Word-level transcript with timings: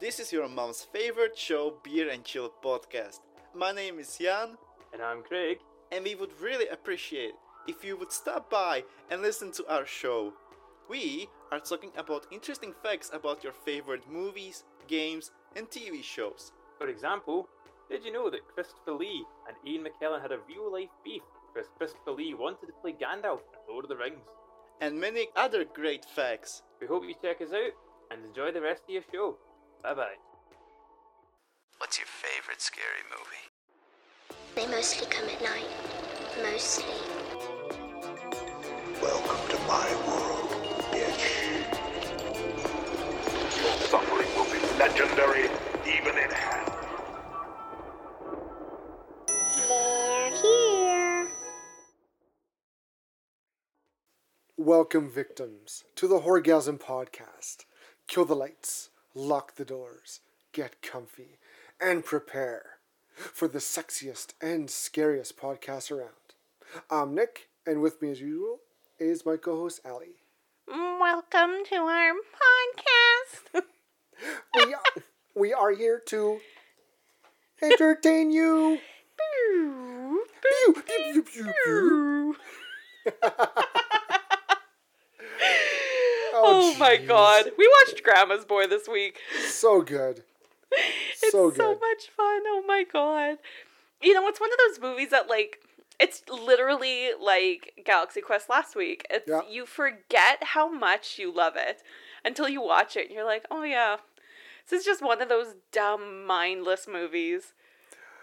This 0.00 0.20
is 0.20 0.32
your 0.32 0.48
mom's 0.48 0.82
favorite 0.82 1.36
show, 1.36 1.74
Beer 1.82 2.08
and 2.10 2.24
Chill 2.24 2.52
podcast. 2.62 3.20
My 3.54 3.72
name 3.72 3.98
is 3.98 4.18
Jan, 4.18 4.56
And 4.92 5.02
I'm 5.02 5.22
Craig. 5.22 5.58
and 5.92 6.04
we 6.04 6.14
would 6.14 6.38
really 6.40 6.68
appreciate 6.68 7.32
if 7.66 7.84
you 7.84 7.96
would 7.96 8.12
stop 8.12 8.50
by 8.50 8.84
and 9.10 9.22
listen 9.22 9.52
to 9.52 9.66
our 9.68 9.86
show. 9.86 10.32
We 10.88 11.28
are 11.50 11.60
talking 11.60 11.92
about 11.96 12.26
interesting 12.30 12.74
facts 12.82 13.10
about 13.12 13.42
your 13.42 13.52
favorite 13.52 14.08
movies, 14.10 14.64
games, 14.86 15.30
and 15.56 15.68
TV 15.68 16.02
shows. 16.02 16.52
For 16.78 16.88
example, 16.88 17.48
did 17.90 18.04
you 18.04 18.12
know 18.12 18.30
that 18.30 18.46
Christopher 18.54 18.92
Lee 18.92 19.24
and 19.48 19.56
Ian 19.66 19.84
McKellen 19.86 20.20
had 20.22 20.32
a 20.32 20.38
real 20.48 20.70
life 20.72 20.90
beef 21.04 21.22
because 21.52 21.70
Christopher 21.78 22.12
Lee 22.12 22.34
wanted 22.34 22.66
to 22.66 22.72
play 22.82 22.92
Gandalf 22.92 23.40
in 23.54 23.60
Lord 23.72 23.84
of 23.84 23.88
the 23.88 23.96
Rings? 23.96 24.26
And 24.80 25.00
many 25.00 25.28
other 25.34 25.64
great 25.64 26.04
facts. 26.04 26.62
We 26.80 26.86
hope 26.86 27.04
you 27.06 27.14
check 27.22 27.40
us 27.40 27.52
out 27.52 27.72
and 28.10 28.24
enjoy 28.24 28.52
the 28.52 28.60
rest 28.60 28.82
of 28.84 28.90
your 28.90 29.02
show. 29.10 29.36
Bye 29.86 29.94
bye. 29.94 30.16
What's 31.78 31.96
your 31.96 32.08
favorite 32.08 32.60
scary 32.60 33.04
movie? 33.08 33.46
They 34.56 34.66
mostly 34.66 35.06
come 35.06 35.28
at 35.28 35.40
night. 35.40 35.68
Mostly. 36.42 36.92
Welcome 39.00 39.48
to 39.48 39.58
my 39.68 39.88
world, 40.08 40.50
bitch. 40.90 41.26
Your 43.62 43.76
suffering 43.86 44.26
will 44.34 44.50
be 44.50 44.58
legendary, 44.76 45.48
even 45.86 46.18
in 46.18 46.30
hell. 46.32 46.78
They're 49.68 50.30
here. 50.42 51.28
Welcome, 54.56 55.08
victims, 55.08 55.84
to 55.94 56.08
the 56.08 56.22
Horgasm 56.22 56.80
Podcast. 56.80 57.66
Kill 58.08 58.24
the 58.24 58.34
lights, 58.34 58.90
lock 59.16 59.54
the 59.54 59.64
doors, 59.64 60.20
get 60.52 60.82
comfy, 60.82 61.38
and 61.80 62.04
prepare 62.04 62.76
for 63.16 63.48
the 63.48 63.58
sexiest 63.58 64.34
and 64.42 64.68
scariest 64.70 65.38
podcast 65.38 65.90
around. 65.90 66.10
I'm 66.90 67.14
Nick, 67.14 67.48
and 67.66 67.80
with 67.80 68.02
me 68.02 68.10
as 68.10 68.20
usual 68.20 68.58
is 68.98 69.24
my 69.24 69.38
co 69.38 69.56
host, 69.56 69.80
Allie. 69.86 70.20
Welcome 70.68 71.64
to 71.70 71.76
our 71.76 72.12
podcast. 72.12 73.62
We 74.54 74.72
are, 74.72 75.02
we 75.34 75.52
are 75.52 75.72
here 75.72 76.02
to 76.06 76.40
entertain 77.62 78.30
you. 78.30 78.78
Pew, 79.52 80.24
pew, 80.86 81.22
pew, 81.22 82.36
pew. 86.46 86.74
oh 86.74 86.78
my 86.78 86.96
god. 86.96 87.50
We 87.58 87.68
watched 87.82 88.02
Grandma's 88.02 88.44
Boy 88.44 88.66
this 88.66 88.88
week. 88.88 89.18
So 89.48 89.82
good. 89.82 90.22
It's 91.22 91.32
So 91.32 91.50
so, 91.50 91.70
much 91.78 92.10
fun. 92.16 92.42
Oh 92.46 92.62
my 92.66 92.84
god. 92.92 93.38
You 94.02 94.12
know, 94.14 94.26
it's 94.28 94.40
one 94.40 94.50
of 94.52 94.58
those 94.68 94.80
movies 94.82 95.10
that 95.10 95.28
like 95.28 95.58
it's 95.98 96.22
literally 96.28 97.10
like 97.20 97.72
Galaxy 97.86 98.20
Quest 98.20 98.50
last 98.50 98.76
week. 98.76 99.06
It's 99.10 99.26
Yeah. 99.28 99.40
you 99.48 99.64
forget 99.64 100.42
how 100.42 100.70
much 100.70 101.18
you 101.18 101.32
love 101.34 101.54
it 101.56 101.82
until 102.24 102.48
you 102.48 102.60
watch 102.60 102.96
it 102.96 103.06
and 103.06 103.14
you're 103.14 103.24
like, 103.24 103.46
"Oh 103.50 103.62
yeah. 103.62 103.96
This 104.68 104.80
is 104.80 104.84
just 104.86 105.00
one 105.02 105.22
of 105.22 105.28
those 105.30 105.54
dumb 105.72 106.26
mindless 106.26 106.86
movies 106.86 107.54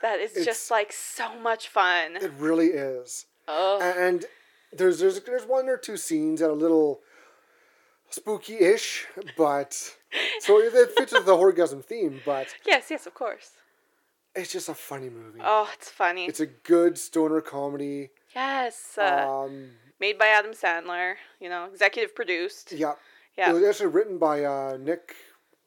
that 0.02 0.20
is 0.20 0.32
It's- 0.32 0.46
just 0.46 0.70
like 0.70 0.92
so 0.94 1.34
much 1.40 1.68
fun." 1.68 2.18
It 2.18 2.32
really 2.38 2.68
is. 2.68 3.26
Oh. 3.48 3.80
and 3.82 4.26
there's 4.72 5.00
there's 5.00 5.20
there's 5.22 5.46
one 5.46 5.68
or 5.68 5.78
two 5.78 5.98
scenes 5.98 6.40
that 6.42 6.48
are 6.48 6.52
a 6.52 6.54
little 6.54 7.02
spooky-ish, 8.14 9.06
but 9.38 9.74
so 10.40 10.60
it 10.60 10.92
fits 10.98 11.14
with 11.14 11.26
the 11.26 11.36
orgasm 11.36 11.82
theme. 11.82 12.22
But 12.26 12.48
yes, 12.66 12.84
yes, 12.90 13.06
of 13.08 13.14
course. 13.14 13.52
it's 14.36 14.52
just 14.52 14.70
a 14.70 14.74
funny 14.90 15.10
movie. 15.10 15.40
Oh, 15.44 15.70
it's 15.74 15.90
funny. 15.90 16.26
It's 16.26 16.40
a 16.40 16.46
good 16.74 16.98
stoner 16.98 17.42
comedy. 17.42 18.10
yes. 18.36 18.98
Uh, 18.98 19.26
Um, 19.46 19.72
made 20.00 20.18
by 20.18 20.28
Adam 20.28 20.52
Sandler, 20.54 21.16
you 21.40 21.50
know, 21.50 21.66
executive 21.74 22.16
produced. 22.16 22.72
yeah, 22.72 22.96
Yeah. 23.38 23.50
it 23.50 23.54
was 23.54 23.64
actually 23.70 23.92
written 23.98 24.18
by 24.18 24.44
uh, 24.44 24.78
Nick 24.80 25.16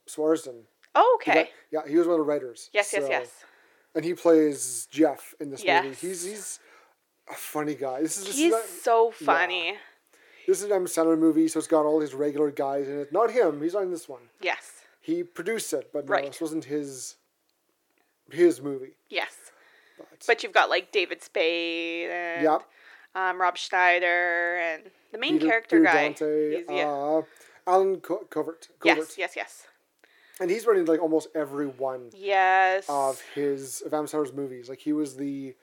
Swardson. 0.08 0.64
Oh, 0.94 1.18
He 1.24 1.30
okay. 1.30 1.42
got- 1.44 1.52
yeah, 1.74 1.90
he 1.90 1.96
was 1.98 2.06
one 2.06 2.18
of 2.20 2.26
the 2.26 2.30
writers. 2.32 2.70
yes, 2.72 2.92
yes, 2.92 3.02
So- 3.02 3.08
yes. 3.10 3.28
And 3.94 4.04
he 4.04 4.12
plays 4.14 4.86
Jeff 4.90 5.34
in 5.40 5.46
this 5.50 5.62
movie. 5.84 5.94
He's 6.06 6.22
he's 6.30 6.60
a 7.28 7.34
funny 7.34 7.74
guy. 7.74 8.02
This 8.02 8.18
is 8.18 8.24
this 8.26 8.36
He's 8.36 8.46
is 8.46 8.52
not- 8.52 8.64
so 8.86 8.96
yeah. 9.20 9.78
This 10.46 10.58
is 10.58 10.64
an 10.64 10.72
Adam 10.72 10.86
Sandler 10.86 11.18
movie, 11.18 11.48
so 11.48 11.58
it's 11.58 11.66
got 11.68 11.84
all 11.84 12.00
his 12.00 12.14
regular 12.14 12.50
guys 12.50 12.88
in 12.88 13.00
it. 13.00 13.12
Not 13.12 13.30
him. 13.30 13.60
He's 13.62 13.74
not 13.74 13.82
in 13.82 13.90
this 13.90 14.08
one. 14.08 14.22
Yes. 14.40 14.72
He 15.00 15.22
produced 15.22 15.72
it, 15.72 15.90
but 15.92 16.06
no, 16.06 16.10
Right. 16.12 16.26
this 16.26 16.40
wasn't 16.40 16.64
his 16.64 17.16
his 18.30 18.60
movie. 18.60 18.94
Yes. 19.08 19.34
But, 19.98 20.24
But 20.26 20.42
you've 20.42 20.52
got 20.52 20.68
like 20.68 20.90
David 20.92 21.22
Spade 21.22 22.10
and 22.10 22.42
Yep. 22.42 22.62
um, 23.14 23.40
Rob 23.40 23.56
Schneider 23.56 24.56
and 24.56 24.90
the 25.12 25.18
main 25.18 25.34
Peter- 25.34 25.46
character 25.48 25.78
Peter 25.78 25.84
guy. 25.92 26.02
Dante, 26.08 26.50
He's- 26.50 26.64
yeah. 26.68 26.90
uh, 26.92 27.22
Allen 27.68 28.00
Co- 28.00 28.24
Covert, 28.30 28.68
Covert. 28.80 28.98
yes, 28.98 29.18
yes, 29.18 29.36
yes. 29.36 29.66
and 30.40 30.50
he's 30.50 30.66
running 30.66 30.84
like 30.86 31.00
almost 31.00 31.28
every 31.34 31.66
one 31.66 32.10
Yes. 32.14 32.84
of 32.88 33.20
his 33.34 33.80
of 33.82 33.94
Adam 33.94 34.06
Sandler's 34.06 34.32
movies. 34.32 34.68
Like 34.68 34.80
he 34.80 34.92
was 34.92 35.16
the 35.16 35.54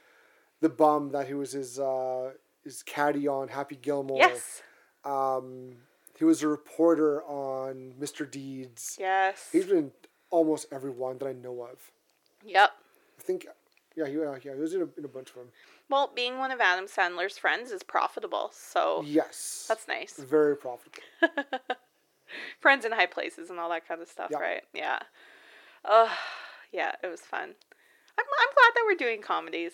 the 0.61 0.69
bum 0.69 1.11
that 1.11 1.27
he 1.27 1.33
was 1.33 1.51
his 1.51 1.79
uh, 1.79 2.31
his 2.63 2.81
caddy 2.83 3.27
on 3.27 3.49
Happy 3.49 3.75
Gilmore. 3.75 4.17
yes. 4.19 4.61
Um, 5.05 5.75
he 6.17 6.25
was 6.25 6.43
a 6.43 6.47
reporter 6.47 7.23
on 7.23 7.93
Mr. 7.99 8.29
Deeds. 8.29 8.97
Yes. 8.99 9.49
He's 9.51 9.65
been 9.65 9.77
in 9.77 9.91
almost 10.29 10.67
every 10.71 10.91
one 10.91 11.17
that 11.19 11.27
I 11.27 11.33
know 11.33 11.63
of. 11.63 11.91
Yep. 12.45 12.71
I 13.19 13.21
think, 13.21 13.47
yeah, 13.95 14.07
he, 14.07 14.17
uh, 14.19 14.33
yeah, 14.43 14.53
he 14.55 14.59
was 14.61 14.73
in 14.73 14.81
a, 14.81 14.87
in 14.97 15.05
a 15.05 15.07
bunch 15.07 15.29
of 15.29 15.35
them. 15.35 15.47
Well, 15.89 16.11
being 16.15 16.37
one 16.37 16.51
of 16.51 16.59
Adam 16.61 16.85
Sandler's 16.85 17.37
friends 17.37 17.71
is 17.71 17.83
profitable, 17.83 18.51
so 18.53 19.03
Yes, 19.05 19.65
that's 19.67 19.87
nice. 19.87 20.13
very 20.17 20.55
profitable. 20.55 21.03
friends 22.59 22.85
in 22.85 22.91
high 22.91 23.05
places 23.05 23.49
and 23.49 23.59
all 23.59 23.69
that 23.69 23.87
kind 23.87 24.01
of 24.01 24.07
stuff, 24.07 24.29
Yeah. 24.31 24.39
right? 24.39 24.63
Yeah. 24.73 24.99
Oh, 25.85 26.11
yeah, 26.71 26.93
it 27.03 27.07
was 27.07 27.21
fun. 27.21 27.41
I'm, 28.17 28.25
I'm 28.25 28.53
glad 28.55 28.71
that 28.75 28.83
we're 28.85 28.95
doing 28.95 29.21
comedies. 29.21 29.73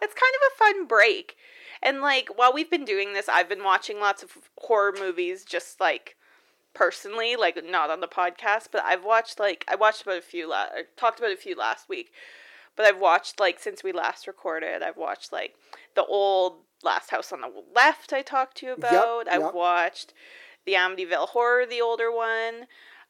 It's 0.00 0.14
kind 0.14 0.34
of 0.34 0.52
a 0.52 0.56
fun 0.58 0.86
break. 0.86 1.36
And 1.82 2.00
like 2.00 2.28
while 2.36 2.52
we've 2.52 2.70
been 2.70 2.84
doing 2.84 3.12
this, 3.12 3.28
I've 3.28 3.48
been 3.48 3.64
watching 3.64 4.00
lots 4.00 4.22
of 4.22 4.30
horror 4.56 4.94
movies 4.98 5.44
just 5.44 5.80
like 5.80 6.16
personally, 6.74 7.36
like 7.36 7.62
not 7.64 7.90
on 7.90 8.00
the 8.00 8.08
podcast, 8.08 8.68
but 8.70 8.82
I've 8.84 9.04
watched 9.04 9.38
like 9.38 9.64
I 9.68 9.74
watched 9.74 10.02
about 10.02 10.18
a 10.18 10.22
few 10.22 10.48
la- 10.48 10.66
or 10.74 10.82
talked 10.96 11.18
about 11.18 11.32
a 11.32 11.36
few 11.36 11.54
last 11.54 11.88
week. 11.88 12.10
But 12.76 12.86
I've 12.86 13.00
watched 13.00 13.40
like 13.40 13.58
since 13.58 13.82
we 13.82 13.92
last 13.92 14.26
recorded, 14.26 14.82
I've 14.82 14.96
watched 14.96 15.32
like 15.32 15.54
the 15.94 16.04
old 16.04 16.60
Last 16.82 17.10
House 17.10 17.32
on 17.32 17.40
the 17.40 17.50
Left 17.74 18.12
I 18.12 18.22
talked 18.22 18.58
to 18.58 18.66
you 18.66 18.72
about. 18.72 19.28
I've 19.28 19.40
yep. 19.40 19.54
watched 19.54 20.14
the 20.64 20.74
Amityville 20.74 21.30
Horror, 21.30 21.66
the 21.66 21.80
older 21.80 22.12
one, 22.12 22.66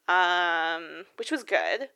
um, 0.08 1.04
which 1.16 1.30
was 1.30 1.44
good. 1.44 1.90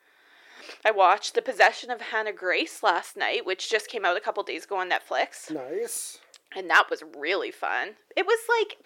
I 0.84 0.91
watched 0.91 1.34
The 1.34 1.43
Possession 1.43 1.91
of 1.91 2.00
Hannah 2.00 2.33
Grace 2.33 2.83
last 2.83 3.16
night, 3.16 3.44
which 3.44 3.71
just 3.71 3.89
came 3.89 4.04
out 4.04 4.16
a 4.16 4.21
couple 4.21 4.43
days 4.43 4.65
ago 4.65 4.77
on 4.77 4.91
Netflix, 4.91 5.50
Nice. 5.50 6.19
And 6.57 6.69
that 6.71 6.91
was 6.91 7.03
really 7.17 7.51
fun. 7.51 7.91
It 8.17 8.27
was 8.27 8.39
like, 8.49 8.79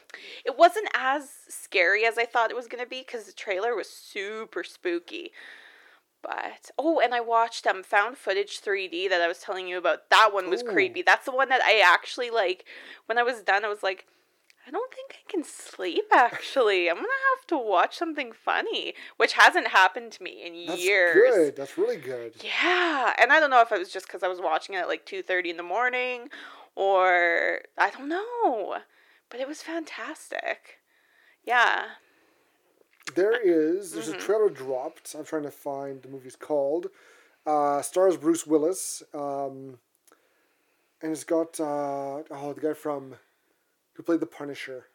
it 0.44 0.59
wasn't 0.59 0.88
as 0.94 1.31
scary 1.49 2.04
as 2.04 2.19
I 2.19 2.25
thought 2.25 2.50
it 2.50 2.56
was 2.56 2.66
going 2.69 2.82
to 2.82 2.88
be 2.88 3.00
because 3.00 3.25
the 3.25 3.32
trailer 3.32 3.75
was 3.75 3.88
super 3.88 4.62
spooky. 4.62 5.32
But 6.22 6.71
oh, 6.78 7.00
and 7.00 7.15
I 7.15 7.21
watched 7.21 7.66
um 7.66 7.82
found 7.82 8.19
footage 8.19 8.60
3D 8.60 9.09
that 9.10 9.21
I 9.21 9.28
was 9.28 9.38
telling 9.38 9.69
you 9.69 9.78
about. 9.78 10.10
That 10.10 10.31
one 10.32 10.50
was 10.50 10.62
Ooh. 10.62 10.66
creepy. 10.66 11.03
That's 11.03 11.25
the 11.25 11.31
one 11.31 11.49
that 11.50 11.62
I 11.62 11.81
actually 11.84 12.31
like. 12.31 12.65
When 13.06 13.19
I 13.19 13.22
was 13.22 13.43
done, 13.43 13.65
I 13.65 13.69
was 13.69 13.83
like, 13.83 14.06
I 14.66 14.72
don't 14.72 14.93
think 14.93 15.15
I 15.15 15.31
can 15.31 15.44
sleep. 15.44 16.04
Actually, 16.12 16.91
I'm 16.91 16.97
gonna 16.97 17.09
have 17.37 17.47
to 17.48 17.59
watch 17.59 17.97
something 17.97 18.33
funny, 18.33 18.94
which 19.16 19.34
hasn't 19.34 19.69
happened 19.69 20.10
to 20.12 20.22
me 20.22 20.45
in 20.45 20.66
That's 20.66 20.83
years. 20.83 21.15
That's 21.15 21.36
good. 21.36 21.57
That's 21.57 21.78
really 21.78 21.98
good. 21.98 22.34
Yeah, 22.42 23.12
and 23.21 23.33
I 23.33 23.39
don't 23.39 23.51
know 23.51 23.60
if 23.60 23.71
it 23.71 23.78
was 23.78 23.92
just 23.92 24.09
because 24.09 24.24
I 24.24 24.28
was 24.28 24.41
watching 24.41 24.74
it 24.74 24.78
at 24.78 24.89
like 24.89 25.07
two 25.07 25.22
thirty 25.22 25.51
in 25.51 25.57
the 25.57 25.62
morning, 25.62 26.28
or 26.76 27.62
I 27.76 27.90
don't 27.90 28.08
know, 28.08 28.76
but 29.30 29.40
it 29.40 29.48
was 29.48 29.62
fantastic. 29.62 30.78
Yeah. 31.44 31.84
There 33.14 33.38
is. 33.40 33.92
There's 33.92 34.08
Mm-hmm. 34.08 34.18
a 34.18 34.20
trailer 34.22 34.50
dropped. 34.50 35.14
I'm 35.14 35.24
trying 35.24 35.44
to 35.44 35.50
find 35.50 36.02
the 36.02 36.08
movie's 36.08 36.36
called. 36.36 36.88
Uh, 37.46 37.80
stars 37.82 38.16
Bruce 38.16 38.46
Willis. 38.46 39.02
Um, 39.14 39.78
and 41.02 41.12
it's 41.12 41.24
got 41.24 41.58
uh, 41.60 42.22
oh 42.30 42.52
the 42.54 42.60
guy 42.60 42.72
from 42.74 43.14
who 43.94 44.02
played 44.02 44.20
the 44.20 44.26
Punisher. 44.26 44.86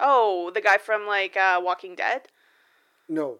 Oh, 0.00 0.50
the 0.52 0.60
guy 0.60 0.78
from 0.78 1.06
like 1.06 1.36
uh, 1.36 1.60
Walking 1.62 1.94
Dead. 1.94 2.22
No. 3.08 3.38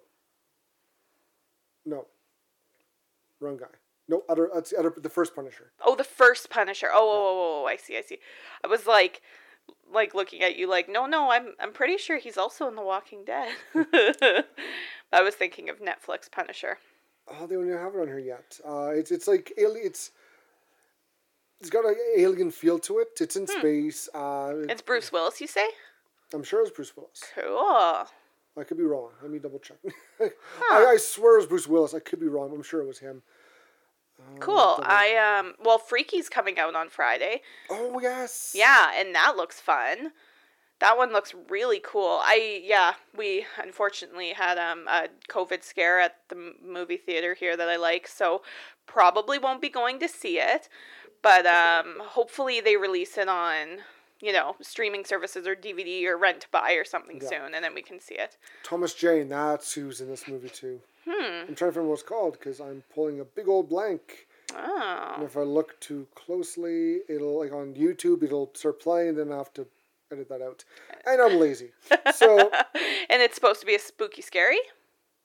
No. 1.87 2.06
Wrong 3.40 3.56
guy. 3.56 3.67
No, 4.12 4.23
other. 4.29 4.50
That's 4.55 4.70
the. 4.70 4.93
The 4.97 5.09
first 5.09 5.35
Punisher. 5.35 5.73
Oh, 5.85 5.97
the 5.97 6.05
first 6.05 6.50
Punisher. 6.50 6.88
Oh, 6.93 6.99
oh, 7.00 7.61
oh, 7.61 7.62
oh, 7.62 7.67
I 7.67 7.76
see, 7.76 7.97
I 7.97 8.03
see. 8.03 8.19
I 8.62 8.67
was 8.67 8.87
like, 8.87 9.23
like 9.93 10.14
looking 10.14 10.43
at 10.43 10.56
you, 10.56 10.69
like, 10.69 10.88
no, 10.88 11.06
no, 11.06 11.31
I'm, 11.31 11.55
I'm 11.61 11.73
pretty 11.73 11.97
sure 11.97 12.19
he's 12.19 12.37
also 12.37 12.69
in 12.69 12.76
The 12.76 12.82
Walking 12.82 13.25
Dead. 13.25 13.55
I 15.12 15.23
was 15.23 15.35
thinking 15.35 15.69
of 15.69 15.81
Netflix 15.81 16.31
Punisher. 16.31 16.79
Oh, 17.29 17.47
they 17.47 17.55
don't 17.55 17.67
even 17.67 17.79
have 17.79 17.94
it 17.94 18.00
on 18.00 18.06
here 18.09 18.19
yet. 18.19 18.59
Uh, 18.67 18.91
it's 18.91 19.11
it's 19.11 19.29
like 19.29 19.53
alien. 19.56 19.87
It's 19.87 20.11
it's 21.61 21.70
got 21.70 21.85
an 21.85 21.97
alien 22.17 22.50
feel 22.50 22.79
to 22.81 22.99
it. 22.99 23.08
It's 23.20 23.37
in 23.37 23.47
space. 23.47 24.08
Uh, 24.12 24.53
Hmm. 24.53 24.70
It's 24.70 24.82
Bruce 24.82 25.12
Willis, 25.12 25.41
you 25.41 25.47
say? 25.47 25.69
I'm 26.35 26.43
sure 26.43 26.62
it's 26.62 26.70
Bruce 26.73 26.97
Willis. 26.97 27.23
Cool. 27.35 28.06
I 28.58 28.65
could 28.67 28.76
be 28.76 28.82
wrong. 28.82 29.11
Let 29.23 29.31
me 29.31 29.38
double 29.38 29.61
check. 29.61 29.79
I, 30.20 30.31
I 30.70 30.97
swear 30.99 31.38
it's 31.38 31.47
Bruce 31.47 31.69
Willis. 31.69 31.94
I 31.94 32.00
could 32.00 32.20
be 32.20 32.26
wrong. 32.26 32.53
I'm 32.53 32.62
sure 32.62 32.82
it 32.82 32.87
was 32.87 32.99
him. 32.99 33.23
Cool. 34.41 34.81
I 34.83 35.39
um 35.39 35.55
well 35.63 35.79
Freaky's 35.79 36.29
coming 36.29 36.59
out 36.59 36.75
on 36.75 36.89
Friday. 36.89 37.43
Oh 37.71 38.01
yes. 38.01 38.53
Yeah, 38.57 38.91
and 38.95 39.15
that 39.15 39.37
looks 39.37 39.61
fun. 39.61 40.13
That 40.81 40.97
one 40.97 41.13
looks 41.13 41.33
really 41.49 41.81
cool. 41.85 42.19
I 42.23 42.61
yeah, 42.65 42.95
we 43.17 43.47
unfortunately 43.63 44.31
had 44.31 44.59
um 44.59 44.89
a 44.89 45.09
COVID 45.29 45.63
scare 45.63 46.01
at 46.01 46.17
the 46.29 46.55
movie 46.65 46.97
theater 46.97 47.35
here 47.35 47.57
that 47.57 47.69
I 47.69 47.77
like, 47.77 48.09
so 48.09 48.43
probably 48.87 49.39
won't 49.39 49.63
be 49.63 49.69
going 49.69 50.01
to 50.01 50.09
see 50.09 50.41
it. 50.41 50.69
But 51.23 51.47
um 51.47 52.01
hopefully 52.01 52.61
they 52.61 52.77
release 52.77 53.17
it 53.17 53.29
on, 53.29 53.79
you 54.21 54.33
know, 54.33 54.57
streaming 54.61 55.05
services 55.05 55.47
or 55.47 55.55
DVD 55.55 56.05
or 56.07 56.17
rent 56.19 56.41
to 56.41 56.49
buy 56.51 56.73
or 56.73 56.85
something 56.85 57.21
Yeah. 57.23 57.29
soon 57.29 57.55
and 57.55 57.65
then 57.65 57.75
we 57.75 57.83
can 57.83 58.01
see 58.01 58.17
it. 58.17 58.37
Thomas 58.65 58.93
Jane. 58.93 59.29
That's 59.29 59.73
who's 59.75 60.01
in 60.01 60.09
this 60.09 60.27
movie 60.27 60.49
too. 60.49 60.81
Hmm. 61.05 61.49
I'm 61.49 61.55
trying 61.55 61.57
to 61.57 61.65
remember 61.67 61.89
what 61.89 62.01
it's 62.01 62.03
called 62.03 62.35
because 62.35 62.61
I'm 62.61 62.83
pulling 62.95 63.21
a 63.21 63.25
big 63.25 63.49
old 63.49 63.69
blank. 63.69 64.27
Oh. 64.55 65.13
And 65.17 65.25
if 65.25 65.37
I 65.37 65.43
look 65.43 65.79
too 65.81 66.07
closely, 66.15 67.01
it'll 67.09 67.39
like 67.41 67.53
on 67.53 67.75
YouTube, 67.75 68.23
it'll 68.23 68.51
start 68.55 68.81
playing. 68.81 69.11
And 69.11 69.19
then 69.19 69.33
I 69.33 69.39
have 69.39 69.53
to 69.55 69.67
edit 70.13 70.29
that 70.29 70.43
out, 70.43 70.65
and 71.07 71.21
I'm 71.21 71.41
lazy. 71.41 71.71
So 72.15 72.39
and 73.11 73.23
it's 73.23 73.35
supposed 73.35 73.61
to 73.61 73.67
be 73.67 73.75
a 73.75 73.79
spooky 73.79 74.23
scary? 74.23 74.59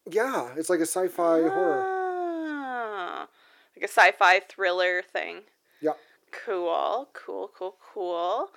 yeah, 0.10 0.50
it's 0.56 0.70
like 0.70 0.80
a 0.80 0.84
sci-fi 0.84 1.42
horror. 1.42 1.84
Ah, 1.86 3.28
like 3.76 3.84
a 3.84 3.92
sci-fi 3.92 4.40
thriller 4.40 5.02
thing. 5.02 5.42
Yeah. 5.82 5.94
Cool, 6.32 7.10
cool, 7.14 7.52
cool, 7.56 7.76
cool. 7.94 8.52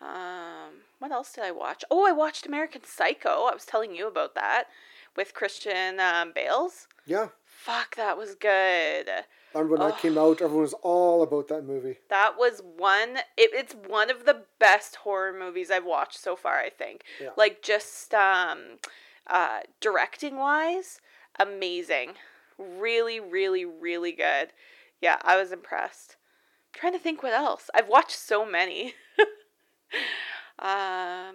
Um, 0.00 0.82
what 0.98 1.12
else 1.12 1.32
did 1.32 1.44
I 1.44 1.50
watch? 1.50 1.84
Oh, 1.90 2.06
I 2.06 2.12
watched 2.12 2.46
American 2.46 2.82
Psycho. 2.84 3.44
I 3.44 3.54
was 3.54 3.64
telling 3.64 3.94
you 3.94 4.08
about 4.08 4.34
that 4.34 4.64
with 5.16 5.34
Christian 5.34 6.00
um, 6.00 6.32
Bales. 6.34 6.88
Yeah. 7.06 7.28
Fuck, 7.44 7.96
that 7.96 8.18
was 8.18 8.34
good. 8.34 9.08
I 9.08 9.58
remember 9.58 9.76
when 9.76 9.88
that 9.88 9.98
came 9.98 10.18
out, 10.18 10.42
everyone 10.42 10.62
was 10.62 10.74
all 10.82 11.22
about 11.22 11.48
that 11.48 11.64
movie. 11.64 11.98
That 12.10 12.34
was 12.36 12.60
one. 12.76 13.18
It, 13.36 13.50
it's 13.52 13.74
one 13.74 14.10
of 14.10 14.26
the 14.26 14.42
best 14.58 14.96
horror 14.96 15.32
movies 15.32 15.70
I've 15.70 15.84
watched 15.86 16.18
so 16.18 16.34
far. 16.34 16.58
I 16.58 16.70
think. 16.70 17.04
Yeah. 17.20 17.30
Like 17.36 17.62
just 17.62 18.12
um, 18.12 18.78
uh, 19.28 19.60
directing 19.80 20.36
wise, 20.36 21.00
amazing. 21.38 22.14
Really, 22.58 23.20
really, 23.20 23.64
really 23.64 24.12
good. 24.12 24.48
Yeah, 25.00 25.18
I 25.22 25.36
was 25.36 25.52
impressed. 25.52 26.16
trying 26.72 26.92
to 26.92 26.98
think 26.98 27.22
what 27.22 27.32
else. 27.32 27.70
I've 27.74 27.88
watched 27.88 28.18
so 28.18 28.44
many. 28.44 28.94
um, 30.58 31.34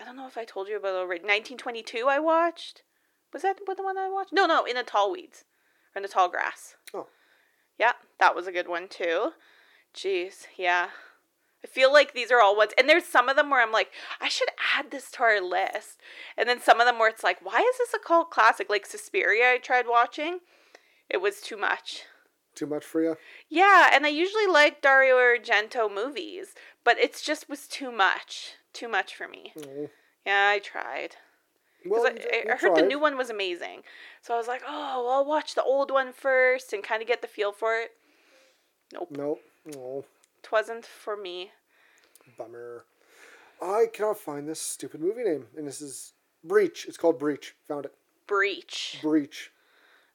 I 0.00 0.04
don't 0.04 0.16
know 0.16 0.26
if 0.26 0.38
I 0.38 0.44
told 0.44 0.68
you 0.68 0.76
about 0.76 0.94
it 0.94 0.98
already. 0.98 1.22
1922. 1.22 2.06
I 2.08 2.18
watched. 2.18 2.82
Was 3.32 3.42
that 3.42 3.58
the 3.58 3.82
one 3.82 3.98
I 3.98 4.08
watched? 4.08 4.32
No, 4.32 4.46
no, 4.46 4.64
in 4.64 4.76
the 4.76 4.82
tall 4.82 5.12
weeds, 5.12 5.44
or 5.94 5.98
in 5.98 6.02
the 6.02 6.08
tall 6.08 6.28
grass. 6.28 6.76
Oh. 6.92 7.06
Yeah, 7.78 7.92
that 8.18 8.34
was 8.34 8.46
a 8.46 8.52
good 8.52 8.68
one 8.68 8.88
too. 8.88 9.32
Jeez, 9.94 10.46
yeah. 10.56 10.88
I 11.62 11.66
feel 11.66 11.92
like 11.92 12.14
these 12.14 12.30
are 12.30 12.40
all 12.40 12.56
ones, 12.56 12.72
and 12.78 12.88
there's 12.88 13.04
some 13.04 13.28
of 13.28 13.36
them 13.36 13.50
where 13.50 13.62
I'm 13.62 13.72
like, 13.72 13.90
I 14.20 14.28
should 14.28 14.48
add 14.76 14.90
this 14.90 15.10
to 15.12 15.22
our 15.22 15.40
list, 15.40 16.00
and 16.36 16.48
then 16.48 16.60
some 16.60 16.80
of 16.80 16.86
them 16.86 16.98
where 16.98 17.08
it's 17.08 17.22
like, 17.22 17.44
why 17.44 17.58
is 17.58 17.78
this 17.78 17.94
a 17.94 18.04
cult 18.04 18.30
classic? 18.30 18.70
Like 18.70 18.86
Suspiria, 18.86 19.52
I 19.52 19.58
tried 19.58 19.86
watching, 19.88 20.40
it 21.08 21.18
was 21.18 21.40
too 21.40 21.58
much. 21.58 22.02
Too 22.54 22.66
much 22.66 22.84
for 22.84 23.02
you? 23.02 23.16
Yeah, 23.48 23.90
and 23.92 24.06
I 24.06 24.08
usually 24.08 24.46
like 24.46 24.80
Dario 24.80 25.16
Argento 25.16 25.92
movies, 25.92 26.54
but 26.82 26.98
it's 26.98 27.22
just 27.22 27.48
was 27.48 27.68
too 27.68 27.92
much, 27.92 28.54
too 28.72 28.88
much 28.88 29.14
for 29.14 29.28
me. 29.28 29.52
Oh. 29.58 29.90
Yeah, 30.26 30.48
I 30.54 30.58
tried. 30.58 31.16
Well, 31.86 32.06
I, 32.06 32.52
I 32.52 32.56
heard 32.56 32.76
the 32.76 32.82
new 32.82 32.98
one 32.98 33.16
was 33.16 33.30
amazing, 33.30 33.82
so 34.22 34.34
I 34.34 34.36
was 34.36 34.46
like, 34.48 34.62
oh, 34.66 35.04
well, 35.04 35.12
I'll 35.14 35.24
watch 35.24 35.54
the 35.54 35.62
old 35.62 35.90
one 35.90 36.12
first 36.12 36.72
and 36.72 36.82
kind 36.82 37.00
of 37.00 37.08
get 37.08 37.22
the 37.22 37.28
feel 37.28 37.52
for 37.52 37.74
it. 37.78 37.92
Nope, 38.92 39.08
Nope. 39.10 39.40
No. 39.74 40.04
Twasn't 40.42 40.86
for 40.86 41.16
me. 41.16 41.50
bummer. 42.38 42.84
I 43.62 43.86
cannot 43.92 44.18
find 44.18 44.48
this 44.48 44.60
stupid 44.60 45.00
movie 45.00 45.22
name, 45.22 45.46
and 45.56 45.66
this 45.66 45.80
is 45.82 46.14
Breach. 46.42 46.86
It's 46.86 46.96
called 46.96 47.18
Breach. 47.18 47.54
Found 47.68 47.84
it. 47.84 47.94
Breach. 48.26 48.98
Breach. 49.02 49.50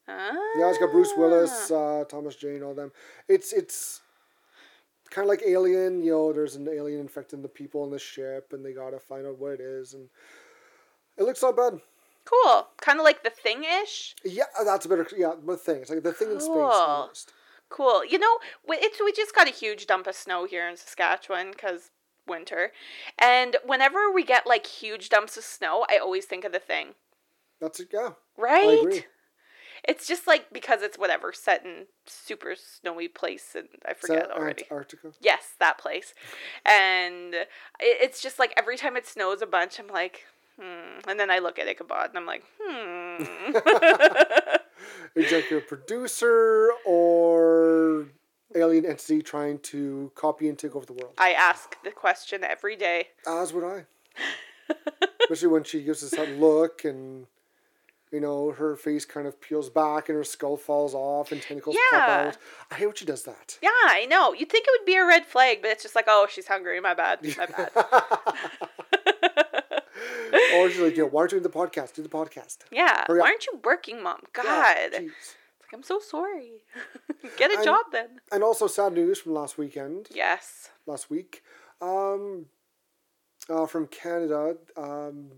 Ah. 0.08 0.32
Yeah, 0.58 0.70
it's 0.70 0.78
got 0.80 0.92
Bruce 0.92 1.14
Willis, 1.16 1.70
uh, 1.72 2.04
Thomas 2.10 2.36
Jane, 2.36 2.64
all 2.64 2.74
them. 2.74 2.92
It's 3.28 3.54
it's 3.54 4.02
kind 5.10 5.26
of 5.26 5.30
like 5.30 5.42
Alien. 5.46 6.02
You 6.04 6.12
know, 6.12 6.34
there's 6.34 6.56
an 6.56 6.68
alien 6.68 7.00
infecting 7.02 7.42
the 7.42 7.48
people 7.48 7.82
on 7.84 7.92
the 7.92 8.00
ship, 8.00 8.52
and 8.52 8.64
they 8.66 8.74
gotta 8.74 9.00
find 9.00 9.26
out 9.28 9.40
what 9.40 9.54
it 9.54 9.62
is. 9.62 9.94
And 9.94 10.10
it 11.18 11.24
looks 11.24 11.42
not 11.42 11.56
bad. 11.56 11.80
Cool. 12.26 12.68
Kind 12.82 13.00
of 13.00 13.04
like 13.04 13.24
the 13.24 13.30
thing 13.30 13.64
ish. 13.84 14.16
Yeah, 14.24 14.46
uh, 14.60 14.64
that's 14.64 14.86
a 14.86 14.90
better. 14.90 15.08
Yeah, 15.16 15.34
the 15.46 15.58
thing. 15.58 15.82
It's 15.82 15.90
like 15.90 16.04
the 16.04 16.14
thing 16.14 16.32
in 16.32 16.40
space. 16.40 16.48
Cool. 16.48 16.62
Almost. 16.64 17.34
Cool. 17.70 18.06
You 18.06 18.18
know, 18.20 18.38
we- 18.68 18.78
it's 18.78 19.00
we 19.04 19.12
just 19.12 19.36
got 19.36 19.48
a 19.48 19.52
huge 19.52 19.86
dump 19.88 20.08
of 20.08 20.16
snow 20.16 20.46
here 20.46 20.68
in 20.68 20.76
Saskatchewan 20.78 21.52
because 21.52 21.92
winter, 22.28 22.72
and 23.20 23.58
whenever 23.64 24.12
we 24.12 24.24
get 24.24 24.48
like 24.48 24.66
huge 24.66 25.10
dumps 25.10 25.38
of 25.38 25.44
snow, 25.44 25.86
I 25.90 25.98
always 25.98 26.26
think 26.26 26.44
of 26.46 26.52
the 26.52 26.60
thing. 26.60 26.96
That's 27.62 27.80
it. 27.80 27.90
Yeah. 27.94 28.12
Right. 28.38 28.80
agree. 28.80 29.06
It's 29.88 30.08
just 30.08 30.26
like 30.26 30.52
because 30.52 30.82
it's 30.82 30.98
whatever 30.98 31.32
set 31.32 31.64
in 31.64 31.86
super 32.08 32.56
snowy 32.56 33.08
place, 33.08 33.54
and 33.56 33.68
I 33.88 33.92
Is 33.92 33.98
forget 34.00 34.30
that 34.30 34.32
already. 34.36 34.64
Antarctica. 34.64 35.12
Yes, 35.22 35.54
that 35.60 35.78
place. 35.78 36.16
And 36.66 37.36
it, 37.36 37.48
it's 37.80 38.22
just 38.22 38.40
like 38.40 38.52
every 38.58 38.78
time 38.78 38.98
it 38.98 39.06
snows 39.06 39.44
a 39.44 39.46
bunch, 39.46 39.80
I'm 39.80 39.88
like, 39.88 40.26
hmm. 40.60 41.00
And 41.07 41.19
then 41.19 41.30
I 41.30 41.40
look 41.40 41.60
at 41.60 41.68
Ichabod 41.68 42.10
and 42.10 42.18
I'm 42.18 42.25
like, 42.25 42.44
hmm. 42.62 43.24
Executive 45.16 45.68
producer 45.68 46.72
or 46.86 48.07
alien 48.56 48.86
entity 48.86 49.22
trying 49.22 49.60
to 49.60 50.12
copy 50.16 50.50
and 50.50 50.57
take 50.57 50.75
over 50.75 50.86
the 50.86 50.94
world. 50.94 51.13
I 51.18 51.34
ask 51.34 51.75
the 51.84 51.92
question 51.92 52.44
every 52.44 52.75
day. 52.75 53.10
As 53.28 53.54
would 53.54 53.63
I. 53.63 53.86
Especially 55.22 55.48
when 55.50 55.63
she 55.63 55.84
gives 55.84 56.04
us 56.04 56.12
that 56.12 56.40
look 56.40 56.86
and 56.86 57.28
you 58.16 58.22
know, 58.22 58.51
her 58.51 58.78
face 58.78 59.04
kind 59.04 59.28
of 59.28 59.42
peels 59.42 59.69
back 59.69 60.08
and 60.08 60.15
her 60.15 60.24
skull 60.24 60.56
falls 60.56 60.94
off 60.94 61.34
and 61.34 61.41
tentacles 61.41 61.75
pop 61.91 62.10
out. 62.10 62.38
I 62.72 62.75
hate 62.75 62.86
when 62.86 62.96
she 62.96 63.03
does 63.03 63.24
that. 63.24 63.60
Yeah, 63.62 63.70
I 63.70 64.06
know. 64.10 64.34
You'd 64.34 64.50
think 64.50 64.65
it 64.68 64.72
would 64.80 64.86
be 64.86 64.96
a 64.96 65.06
red 65.06 65.25
flag, 65.25 65.62
but 65.62 65.72
it's 65.72 65.84
just 65.84 65.96
like, 65.96 66.06
oh, 66.08 66.25
she's 66.30 66.48
hungry. 66.48 66.80
My 66.80 66.94
bad. 66.94 67.20
My 67.38 67.46
bad. 67.46 67.72
or 70.55 70.70
she's 70.70 70.79
like, 70.79 70.98
why 71.12 71.22
aren't 71.22 71.32
you 71.32 71.39
doing 71.39 71.44
the 71.44 71.50
podcast? 71.50 71.94
Do 71.96 72.01
the 72.01 72.10
podcast. 72.10 72.58
yeah. 72.72 73.03
Hurry 73.08 73.20
Why 73.20 73.25
up. 73.27 73.32
aren't 73.32 73.46
you 73.48 73.60
working, 73.63 74.03
mom? 74.03 74.22
God. 74.34 74.46
Yeah, 74.46 74.74
it's 74.77 75.00
like, 75.62 75.74
I'm 75.74 75.84
so 75.84 76.00
sorry. 76.00 76.63
Get 77.38 77.51
a 77.51 77.55
I'm- 77.55 77.63
job 77.63 77.86
then. 77.91 78.10
and 78.32 78.44
also 78.44 78.67
sad 78.67 78.94
news 78.94 79.20
from 79.20 79.34
last 79.34 79.58
weekend. 79.58 80.08
Yes. 80.13 80.70
Last 80.86 81.10
week. 81.10 81.44
Um 81.82 82.46
uh, 83.50 83.65
from 83.67 83.88
Canada. 83.88 84.55
Um 84.77 85.32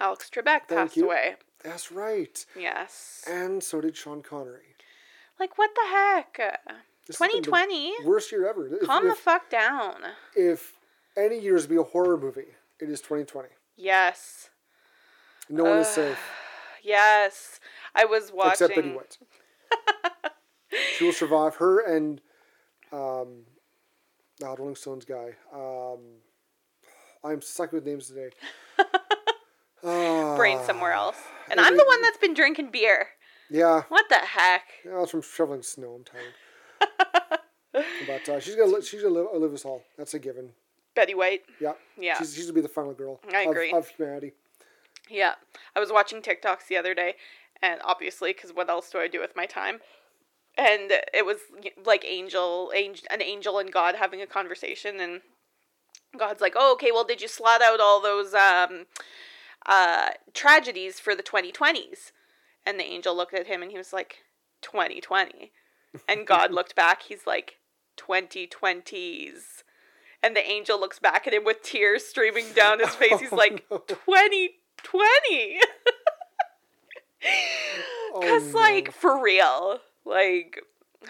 Alex 0.00 0.30
Trebek 0.34 0.68
passed 0.68 0.96
you. 0.96 1.04
away. 1.04 1.36
that's 1.62 1.92
right. 1.92 2.44
Yes. 2.58 3.24
And 3.28 3.62
so 3.62 3.80
did 3.80 3.96
Sean 3.96 4.22
Connery. 4.22 4.74
Like, 5.38 5.58
what 5.58 5.70
the 5.74 5.88
heck? 5.90 6.36
This 7.06 7.18
has 7.18 7.28
been 7.30 7.40
the 7.42 7.46
2020? 7.46 8.06
Worst 8.06 8.30
year 8.32 8.48
ever. 8.48 8.66
If- 8.66 8.82
Calm 8.86 9.04
the 9.06 9.12
if- 9.12 9.18
fuck 9.18 9.50
down. 9.50 9.96
if 10.36 10.74
any 11.16 11.38
year 11.40 11.56
is 11.56 11.64
to 11.64 11.68
be 11.68 11.76
a 11.76 11.82
horror 11.82 12.16
movie, 12.16 12.54
it 12.80 12.88
is 12.88 13.00
2020. 13.00 13.48
Yes. 13.76 14.50
No 15.48 15.64
one 15.64 15.78
is 15.78 15.88
safe 15.88 16.18
Yes. 16.82 17.60
I 17.94 18.04
was 18.04 18.30
watching. 18.32 18.52
except 18.52 18.74
Betty 18.74 18.90
White. 18.90 19.18
she 20.96 21.04
will 21.04 21.12
survive. 21.12 21.56
Her 21.56 21.80
and 21.80 22.20
um, 22.92 23.42
ah, 24.44 24.54
Rolling 24.58 24.74
Stones 24.76 25.04
guy. 25.04 25.30
Um, 25.54 25.98
I'm 27.24 27.40
stuck 27.42 27.72
with 27.72 27.84
names 27.86 28.08
today. 28.08 28.30
Ah, 29.84 30.36
Brain 30.36 30.58
somewhere 30.64 30.92
else. 30.92 31.16
And 31.50 31.58
I'm 31.58 31.76
the 31.76 31.84
one 31.84 32.00
that's 32.02 32.16
been 32.18 32.34
drinking 32.34 32.70
beer. 32.70 33.08
Yeah, 33.50 33.82
What 33.88 34.08
the 34.08 34.14
heck? 34.14 34.62
yeah, 34.84 34.92
I 34.92 34.98
was 35.00 35.10
from 35.10 35.22
shoveling 35.22 35.62
snow. 35.64 35.94
I'm 35.96 36.04
tired. 36.04 37.40
but 38.06 38.28
uh, 38.28 38.38
she's 38.38 38.54
gonna 38.54 38.70
li- 38.70 38.82
she's 38.82 39.02
gonna 39.02 39.14
live, 39.14 39.26
live 39.34 39.52
us 39.52 39.64
all. 39.64 39.82
That's 39.98 40.14
a 40.14 40.20
given. 40.20 40.50
Betty 40.94 41.14
White. 41.14 41.42
Yeah, 41.60 41.72
Yeah. 41.98 42.18
She's, 42.18 42.34
she's 42.34 42.44
gonna 42.44 42.54
be 42.54 42.60
the 42.60 42.68
final 42.68 42.92
girl. 42.92 43.20
I 43.32 43.42
of- 43.42 43.50
agree. 43.50 43.72
of 43.72 43.88
humanity. 43.88 44.32
Yeah. 45.08 45.34
I 45.74 45.80
was 45.80 45.92
watching 45.92 46.20
TikToks 46.22 46.68
the 46.68 46.76
other 46.76 46.94
day, 46.94 47.14
and 47.60 47.80
obviously, 47.84 48.32
because 48.32 48.52
what 48.52 48.68
else 48.70 48.90
do 48.90 48.98
I 48.98 49.08
do 49.08 49.20
with 49.20 49.36
my 49.36 49.46
time? 49.46 49.80
And 50.56 50.92
it 51.14 51.24
was 51.24 51.38
like 51.84 52.04
angel, 52.04 52.72
angel, 52.74 53.06
an 53.10 53.22
angel 53.22 53.58
and 53.58 53.72
God 53.72 53.94
having 53.96 54.20
a 54.20 54.26
conversation, 54.26 55.00
and 55.00 55.22
God's 56.18 56.40
like, 56.42 56.52
"Oh, 56.56 56.72
okay. 56.74 56.92
Well, 56.92 57.04
did 57.04 57.22
you 57.22 57.28
slot 57.28 57.62
out 57.62 57.80
all 57.80 58.02
those 58.02 58.34
um, 58.34 58.84
uh, 59.64 60.10
tragedies 60.34 61.00
for 61.00 61.14
the 61.14 61.22
2020s?" 61.22 62.12
And 62.64 62.78
the 62.78 62.84
angel 62.84 63.16
looked 63.16 63.34
at 63.34 63.46
him 63.46 63.62
and 63.62 63.70
he 63.72 63.78
was 63.78 63.92
like, 63.92 64.18
2020. 64.62 65.50
And 66.08 66.26
God 66.26 66.52
looked 66.52 66.74
back, 66.76 67.02
he's 67.02 67.26
like, 67.26 67.58
2020s. 67.96 69.61
And 70.22 70.36
the 70.36 70.48
angel 70.48 70.78
looks 70.78 70.98
back 70.98 71.26
at 71.26 71.34
him 71.34 71.44
with 71.44 71.62
tears 71.62 72.04
streaming 72.04 72.52
down 72.54 72.78
his 72.80 72.94
face. 72.94 73.18
He's 73.20 73.32
Oh, 73.32 73.36
like, 73.36 73.64
no. 73.70 73.78
2020. 73.78 75.58
Because, 77.20 77.32
Oh, 78.14 78.50
no. 78.52 78.58
like, 78.58 78.92
for 78.92 79.20
real, 79.22 79.80
like, 80.04 80.60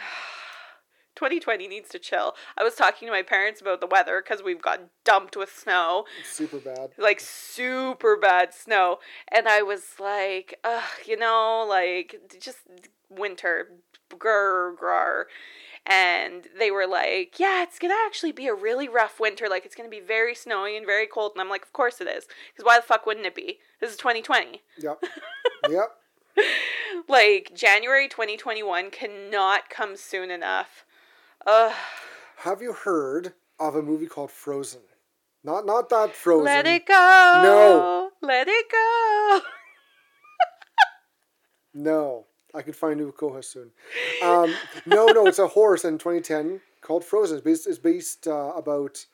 2020 1.14 1.69
needs 1.69 1.88
to 1.90 1.99
chill. 1.99 2.35
I 2.59 2.64
was 2.64 2.75
talking 2.75 3.07
to 3.07 3.12
my 3.12 3.23
parents 3.23 3.61
about 3.61 3.81
the 3.81 3.87
weather 3.87 4.23
because 4.23 4.42
we've 4.42 4.61
got 4.62 4.81
dumped 5.04 5.37
with 5.37 5.54
snow, 5.54 6.04
super 6.25 6.59
bad. 6.59 6.90
like, 6.99 7.21
super 7.21 8.16
bad 8.16 8.52
snow. 8.54 8.99
And 9.31 9.47
I 9.47 9.62
was 9.62 9.83
like, 10.00 10.59
ugh, 10.64 10.83
you 11.07 11.16
know, 11.16 11.64
like, 11.69 12.16
just 12.40 12.59
winter, 13.11 13.69
grr, 14.11 14.75
grr. 14.76 15.25
And 15.85 16.47
they 16.59 16.71
were 16.71 16.87
like, 16.87 17.41
yeah, 17.41 17.62
it's 17.62 17.79
going 17.79 17.91
to 17.91 18.03
actually 18.07 18.33
be 18.33 18.47
a 18.47 18.55
really 18.55 18.89
rough 18.89 19.19
winter. 19.19 19.49
Like, 19.49 19.65
it's 19.67 19.75
going 19.75 19.89
to 19.89 19.95
be 19.95 20.05
very 20.05 20.35
snowy 20.35 20.77
and 20.77 20.87
very 20.87 21.07
cold. 21.07 21.33
And 21.35 21.41
I'm 21.41 21.49
like, 21.49 21.62
of 21.62 21.73
course 21.73 22.01
it 22.01 22.07
is. 22.07 22.27
Because 22.53 22.65
why 22.65 22.79
the 22.79 22.85
fuck 22.85 23.05
wouldn't 23.05 23.27
it 23.27 23.35
be? 23.35 23.59
This 23.81 23.91
is 23.91 23.97
2020 23.97 24.62
Yep. 24.79 25.03
yep. 25.71 25.97
like 27.09 27.51
January 27.55 28.09
2021 28.09 28.91
cannot 28.91 29.71
come 29.71 29.97
soon 29.97 30.31
enough. 30.31 30.85
Ugh. 31.47 31.75
Have 32.39 32.62
you 32.62 32.73
heard 32.73 33.35
of 33.59 33.75
a 33.75 33.83
movie 33.83 34.07
called 34.07 34.31
Frozen? 34.31 34.83
Not 35.45 35.67
not 35.67 35.89
that 35.89 36.15
Frozen. 36.15 36.45
Let 36.45 36.67
it 36.67 36.87
go. 36.87 37.41
No. 37.43 38.11
Let 38.21 38.47
it 38.49 38.67
go. 38.71 39.41
No, 41.75 42.27
I 42.55 42.63
can 42.63 42.73
find 42.73 43.01
a 43.01 43.05
new 43.05 43.13
co-host 43.13 43.53
soon. 43.53 43.71
Um, 44.23 44.55
no, 44.87 45.07
no, 45.07 45.27
it's 45.27 45.39
a 45.39 45.49
horse 45.49 45.85
in 45.85 45.99
2010 45.99 46.61
called 46.81 47.05
Frozen. 47.05 47.39
It's 47.39 47.45
based, 47.45 47.67
it's 47.67 47.79
based 47.79 48.29
uh, 48.29 48.53
about 48.55 49.07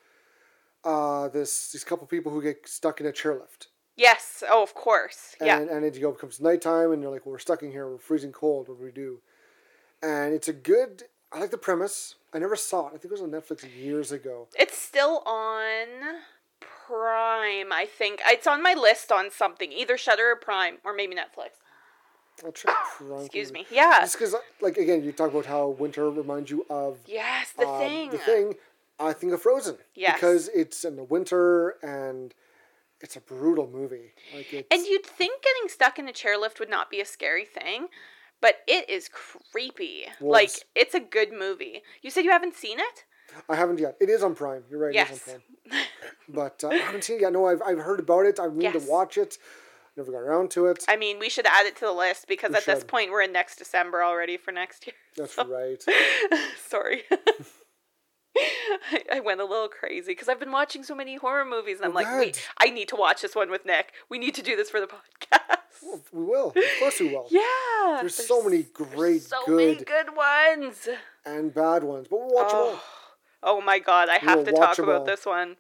uh, 0.84 1.28
this 1.28 1.72
these 1.72 1.84
couple 1.84 2.06
people 2.06 2.32
who 2.32 2.42
get 2.42 2.68
stuck 2.68 3.00
in 3.00 3.06
a 3.06 3.12
chairlift, 3.12 3.68
Yes. 3.96 4.44
Oh, 4.48 4.62
of 4.62 4.74
course. 4.74 5.34
Yeah. 5.40 5.58
and 5.58 5.68
and 5.68 5.84
it 5.84 5.96
you 5.96 6.02
know, 6.02 6.12
becomes 6.12 6.40
nighttime, 6.40 6.92
and 6.92 7.02
they're 7.02 7.10
like, 7.10 7.26
well, 7.26 7.32
"We're 7.32 7.40
stuck 7.40 7.62
in 7.64 7.72
here. 7.72 7.88
We're 7.88 7.98
freezing 7.98 8.32
cold. 8.32 8.68
What 8.68 8.78
do 8.78 8.84
we 8.84 8.92
do?" 8.92 9.20
And 10.02 10.32
it's 10.32 10.46
a 10.48 10.52
good. 10.52 11.04
I 11.32 11.40
like 11.40 11.50
the 11.50 11.58
premise. 11.58 12.14
I 12.32 12.38
never 12.38 12.56
saw 12.56 12.86
it. 12.86 12.88
I 12.88 12.90
think 12.92 13.06
it 13.06 13.10
was 13.10 13.22
on 13.22 13.30
Netflix 13.30 13.64
years 13.76 14.12
ago. 14.12 14.46
It's 14.58 14.78
still 14.78 15.22
on 15.26 15.86
Prime, 16.60 17.72
I 17.72 17.86
think. 17.86 18.20
It's 18.26 18.46
on 18.46 18.62
my 18.62 18.72
list 18.72 19.10
on 19.12 19.30
something, 19.30 19.72
either 19.72 19.98
Shudder 19.98 20.30
or 20.30 20.36
Prime, 20.36 20.78
or 20.84 20.94
maybe 20.94 21.14
Netflix. 21.14 21.58
Excuse 22.44 23.52
me. 23.52 23.66
Yeah. 23.70 24.00
Just 24.00 24.18
because, 24.18 24.34
like, 24.60 24.76
again, 24.76 25.02
you 25.04 25.12
talk 25.12 25.30
about 25.30 25.46
how 25.46 25.68
winter 25.68 26.10
reminds 26.10 26.50
you 26.50 26.64
of 26.70 26.98
Yes, 27.06 27.52
the 27.58 27.66
uh, 27.66 27.78
thing. 27.78 28.10
The 28.10 28.18
thing. 28.18 28.54
I 29.00 29.12
think 29.12 29.32
of 29.32 29.42
Frozen. 29.42 29.76
Yes. 29.94 30.14
Because 30.14 30.48
it's 30.48 30.84
in 30.84 30.96
the 30.96 31.04
winter 31.04 31.76
and 31.82 32.34
it's 33.00 33.14
a 33.16 33.20
brutal 33.20 33.68
movie. 33.68 34.12
Like 34.34 34.52
it's, 34.52 34.66
And 34.72 34.84
you'd 34.86 35.06
think 35.06 35.42
getting 35.42 35.68
stuck 35.68 35.98
in 35.98 36.08
a 36.08 36.12
chairlift 36.12 36.58
would 36.58 36.70
not 36.70 36.90
be 36.90 37.00
a 37.00 37.04
scary 37.04 37.44
thing, 37.44 37.86
but 38.40 38.56
it 38.66 38.90
is 38.90 39.08
creepy. 39.52 40.06
Like 40.20 40.50
it's- 40.74 40.94
a 40.94 41.00
good 41.00 41.32
movie. 41.32 41.82
You 42.02 42.10
said 42.10 42.24
you 42.24 42.30
haven't 42.32 42.54
seen 42.56 42.80
it? 42.80 43.04
I 43.48 43.54
haven't 43.54 43.78
yet. 43.78 43.96
It 44.00 44.08
is 44.08 44.22
on 44.24 44.34
Prime. 44.34 44.64
You're 44.70 44.80
right. 44.80 44.94
It 44.94 44.98
is 44.98 45.08
Yes. 45.10 45.28
on 45.34 45.42
Prime. 45.70 45.84
But 46.30 46.64
uh, 46.64 46.68
I 46.68 46.76
haven't 46.76 47.04
seen 47.04 47.16
it 47.16 47.22
yet. 47.22 47.32
No, 47.32 47.46
I've, 47.46 47.62
I've 47.62 47.78
heard 47.78 48.00
about 48.00 48.26
it. 48.26 48.40
I 48.40 48.48
need 48.48 48.62
Yes. 48.64 48.84
to 48.84 48.90
watch 48.90 49.16
it. 49.16 49.38
Never 49.98 50.12
got 50.12 50.18
around 50.18 50.52
to 50.52 50.66
it. 50.66 50.84
I 50.86 50.94
mean, 50.96 51.18
we 51.18 51.28
should 51.28 51.44
add 51.44 51.66
it 51.66 51.74
to 51.78 51.84
the 51.86 51.92
list 51.92 52.28
because 52.28 52.50
We 52.52 52.56
at 52.58 52.66
this 52.66 52.84
point 52.84 53.10
we're 53.10 53.22
in 53.22 53.32
next 53.32 53.56
December 53.56 54.04
already 54.04 54.36
for 54.36 54.52
next 54.52 54.86
year. 54.86 54.94
That's 55.16 55.36
right. 55.36 55.84
Sorry. 56.68 57.02
I, 58.36 59.02
I 59.14 59.20
went 59.20 59.40
a 59.40 59.44
little 59.44 59.66
crazy 59.66 60.12
because 60.12 60.28
I've 60.28 60.38
been 60.38 60.52
watching 60.52 60.84
so 60.84 60.94
many 60.94 61.16
horror 61.16 61.44
movies 61.44 61.78
and 61.78 61.86
I'm 61.86 61.90
Oh, 61.90 61.94
like, 61.94 62.06
wait, 62.16 62.48
I 62.58 62.70
need 62.70 62.86
to 62.88 62.96
watch 62.96 63.22
this 63.22 63.34
one 63.34 63.50
with 63.50 63.66
Nick. 63.66 63.92
We 64.08 64.20
need 64.20 64.36
to 64.36 64.42
do 64.42 64.54
this 64.54 64.70
for 64.70 64.78
the 64.80 64.86
podcast. 64.86 66.02
We 66.12 66.22
will. 66.24 66.50
Of 66.50 66.64
course 66.78 67.00
we 67.00 67.08
will. 67.08 67.26
Yeah. 67.30 67.98
There's 68.00 68.14
so 68.14 68.40
many 68.44 68.62
great, 68.72 69.22
so 69.22 69.38
good, 69.46 69.56
many 69.56 69.84
good 69.84 70.14
ones. 70.16 70.88
and 71.26 71.52
bad 71.52 71.82
ones. 71.82 72.06
But 72.08 72.20
we'll 72.20 72.30
watch 72.34 72.50
them 72.50 72.56
all. 72.60 72.66
Oh, 72.74 72.82
oh 73.42 73.60
my 73.60 73.80
god, 73.80 74.08
I 74.08 74.18
have 74.18 74.44
to 74.44 74.52
talk 74.52 74.78
about 74.78 75.00
all. 75.00 75.04
this 75.04 75.26
one. 75.26 75.56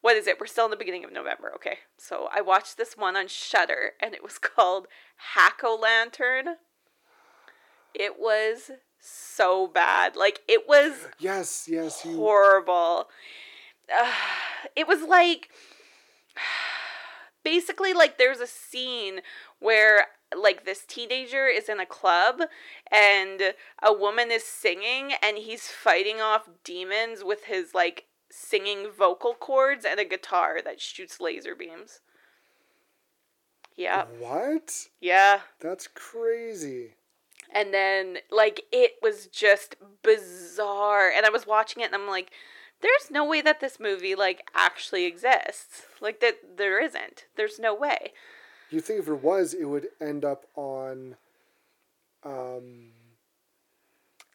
What 0.00 0.16
is 0.16 0.26
it? 0.26 0.40
We're 0.40 0.46
still 0.46 0.64
in 0.64 0.70
the 0.70 0.76
beginning 0.76 1.04
of 1.04 1.12
November. 1.12 1.52
Okay. 1.56 1.78
So 1.98 2.28
I 2.34 2.40
watched 2.40 2.76
this 2.76 2.96
one 2.96 3.16
on 3.16 3.28
Shudder 3.28 3.92
and 4.00 4.14
it 4.14 4.22
was 4.22 4.38
called 4.40 4.86
Hack 5.34 5.60
O 5.62 5.78
Lantern. 5.80 6.56
It 7.94 8.18
was 8.18 8.70
so 9.00 9.66
bad. 9.66 10.16
Like 10.16 10.40
it 10.48 10.68
was 10.68 11.08
Yes, 11.18 11.68
yes. 11.70 12.04
You, 12.04 12.16
horrible. 12.16 13.08
Uh, 13.92 14.12
it 14.76 14.88
was 14.88 15.02
like 15.02 15.50
basically 17.44 17.92
like 17.92 18.18
there's 18.18 18.40
a 18.40 18.46
scene 18.46 19.20
where 19.58 20.06
like 20.36 20.64
this 20.64 20.84
teenager 20.86 21.46
is 21.46 21.68
in 21.68 21.80
a 21.80 21.86
club 21.86 22.42
and 22.90 23.54
a 23.82 23.92
woman 23.92 24.30
is 24.30 24.44
singing 24.44 25.12
and 25.22 25.38
he's 25.38 25.66
fighting 25.68 26.20
off 26.20 26.48
demons 26.62 27.24
with 27.24 27.44
his 27.46 27.74
like 27.74 28.04
singing 28.30 28.88
vocal 28.96 29.34
cords 29.34 29.84
and 29.84 29.98
a 30.00 30.04
guitar 30.04 30.60
that 30.64 30.80
shoots 30.80 31.20
laser 31.20 31.54
beams. 31.54 32.00
Yeah. 33.76 34.04
what? 34.18 34.88
Yeah. 35.00 35.40
That's 35.60 35.88
crazy. 35.88 36.94
And 37.52 37.74
then, 37.74 38.18
like, 38.30 38.64
it 38.70 38.92
was 39.02 39.26
just 39.26 39.76
bizarre. 40.02 41.10
And 41.10 41.26
I 41.26 41.30
was 41.30 41.46
watching 41.46 41.82
it 41.82 41.86
and 41.86 41.94
I'm 41.94 42.08
like, 42.08 42.30
there's 42.82 43.10
no 43.10 43.24
way 43.24 43.40
that 43.42 43.60
this 43.60 43.80
movie, 43.80 44.14
like, 44.14 44.48
actually 44.54 45.04
exists. 45.04 45.86
Like, 46.00 46.20
that 46.20 46.56
there 46.56 46.80
isn't. 46.80 47.24
There's 47.36 47.58
no 47.58 47.74
way. 47.74 48.12
You 48.70 48.80
think 48.80 49.00
if 49.00 49.08
it 49.08 49.22
was, 49.22 49.52
it 49.52 49.64
would 49.64 49.88
end 50.00 50.24
up 50.24 50.46
on. 50.54 51.16
Um, 52.22 52.92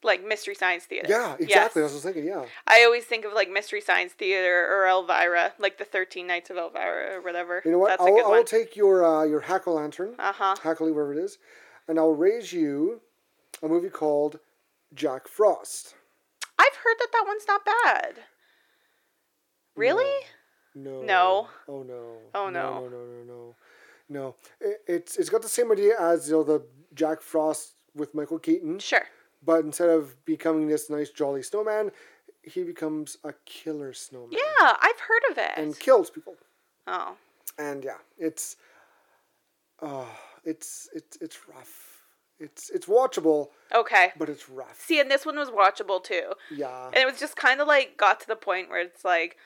Like, 0.05 0.23
Mystery 0.25 0.55
Science 0.55 0.85
Theater. 0.85 1.07
yeah, 1.09 1.35
exactly. 1.39 1.81
Yes. 1.81 1.91
I 1.91 1.93
was 1.95 2.03
thinking. 2.03 2.25
Yeah. 2.25 2.45
I 2.67 2.83
always 2.85 3.03
think 3.05 3.25
of, 3.25 3.33
like, 3.33 3.49
Mystery 3.49 3.81
Science 3.81 4.13
Theater 4.13 4.67
or 4.71 4.87
Elvira, 4.87 5.53
like 5.59 5.77
the 5.77 5.85
13 5.85 6.25
Nights 6.27 6.49
of 6.49 6.57
Elvira 6.57 7.15
or 7.17 7.21
whatever. 7.21 7.61
You 7.65 7.71
know 7.71 7.79
what? 7.79 7.89
That's 7.89 8.01
I'll, 8.01 8.07
a 8.07 8.11
good 8.11 8.25
I'll 8.25 8.43
take 8.43 8.75
your 8.75 9.03
uh, 9.03 9.23
your 9.25 9.41
hack 9.41 9.67
o 9.67 9.73
lantern, 9.73 10.15
Uh 10.19 10.31
huh. 10.33 10.55
hackly 10.63 10.91
wherever 10.91 11.11
it 11.13 11.19
is, 11.19 11.37
and 11.87 11.97
I'll 11.99 12.13
raise 12.13 12.53
you 12.53 13.01
a 13.63 13.67
movie 13.67 13.89
called 13.89 14.39
Jack 14.93 15.27
Frost. 15.27 15.95
I've 16.57 16.75
heard 16.75 16.95
that 16.99 17.09
that 17.11 17.23
one's 17.27 17.45
not 17.47 17.65
bad. 17.65 18.15
Really? 19.75 20.23
No. 20.75 21.01
No. 21.01 21.47
Oh 21.67 21.83
no. 21.83 22.17
Oh, 22.33 22.49
No 22.49 22.49
no. 22.49 22.73
no 22.73 22.89
no 22.89 22.97
no 23.05 23.23
no. 23.27 23.55
No. 24.07 24.35
It, 24.61 24.81
it's 24.87 25.17
it's 25.17 25.29
got 25.29 25.41
the 25.41 25.49
same 25.49 25.71
idea 25.71 25.95
as 25.99 26.27
you 26.29 26.35
know 26.35 26.43
the 26.43 26.63
Jack 26.93 27.21
Frost 27.21 27.73
with 27.95 28.13
Michael 28.13 28.39
Keaton, 28.39 28.79
Sure. 28.79 29.05
But 29.45 29.63
instead 29.63 29.89
of 29.89 30.23
becoming 30.25 30.67
this 30.67 30.89
nice 30.89 31.09
jolly 31.09 31.43
snowman, 31.43 31.91
he 32.43 32.63
becomes 32.63 33.17
a 33.23 33.33
killer 33.45 33.93
snowman. 33.93 34.31
Yeah, 34.33 34.73
I've 34.81 34.99
heard 34.99 35.31
of 35.31 35.37
it. 35.37 35.51
And 35.57 35.77
kills 35.79 36.09
people. 36.09 36.35
oh. 36.87 37.15
and 37.57 37.83
yeah, 37.83 37.97
it's 38.17 38.57
uh 39.81 40.05
it's 40.43 40.89
it's 40.93 41.17
it's 41.21 41.37
rough. 41.47 41.91
It's 42.39 42.69
it's 42.69 42.85
watchable, 42.87 43.49
Okay. 43.73 44.11
but 44.17 44.27
it's 44.29 44.49
rough. 44.49 44.79
See, 44.79 44.99
and 44.99 45.09
this 45.09 45.25
one 45.25 45.37
was 45.37 45.49
watchable 45.49 46.03
too. 46.03 46.33
Yeah. 46.51 46.87
And 46.87 46.97
it 46.97 47.05
was 47.05 47.19
just 47.19 47.35
kind 47.37 47.61
of 47.61 47.67
like 47.67 47.97
got 47.97 48.19
to 48.21 48.27
the 48.27 48.35
point 48.35 48.69
where 48.69 48.81
it's 48.81 49.05
like, 49.05 49.37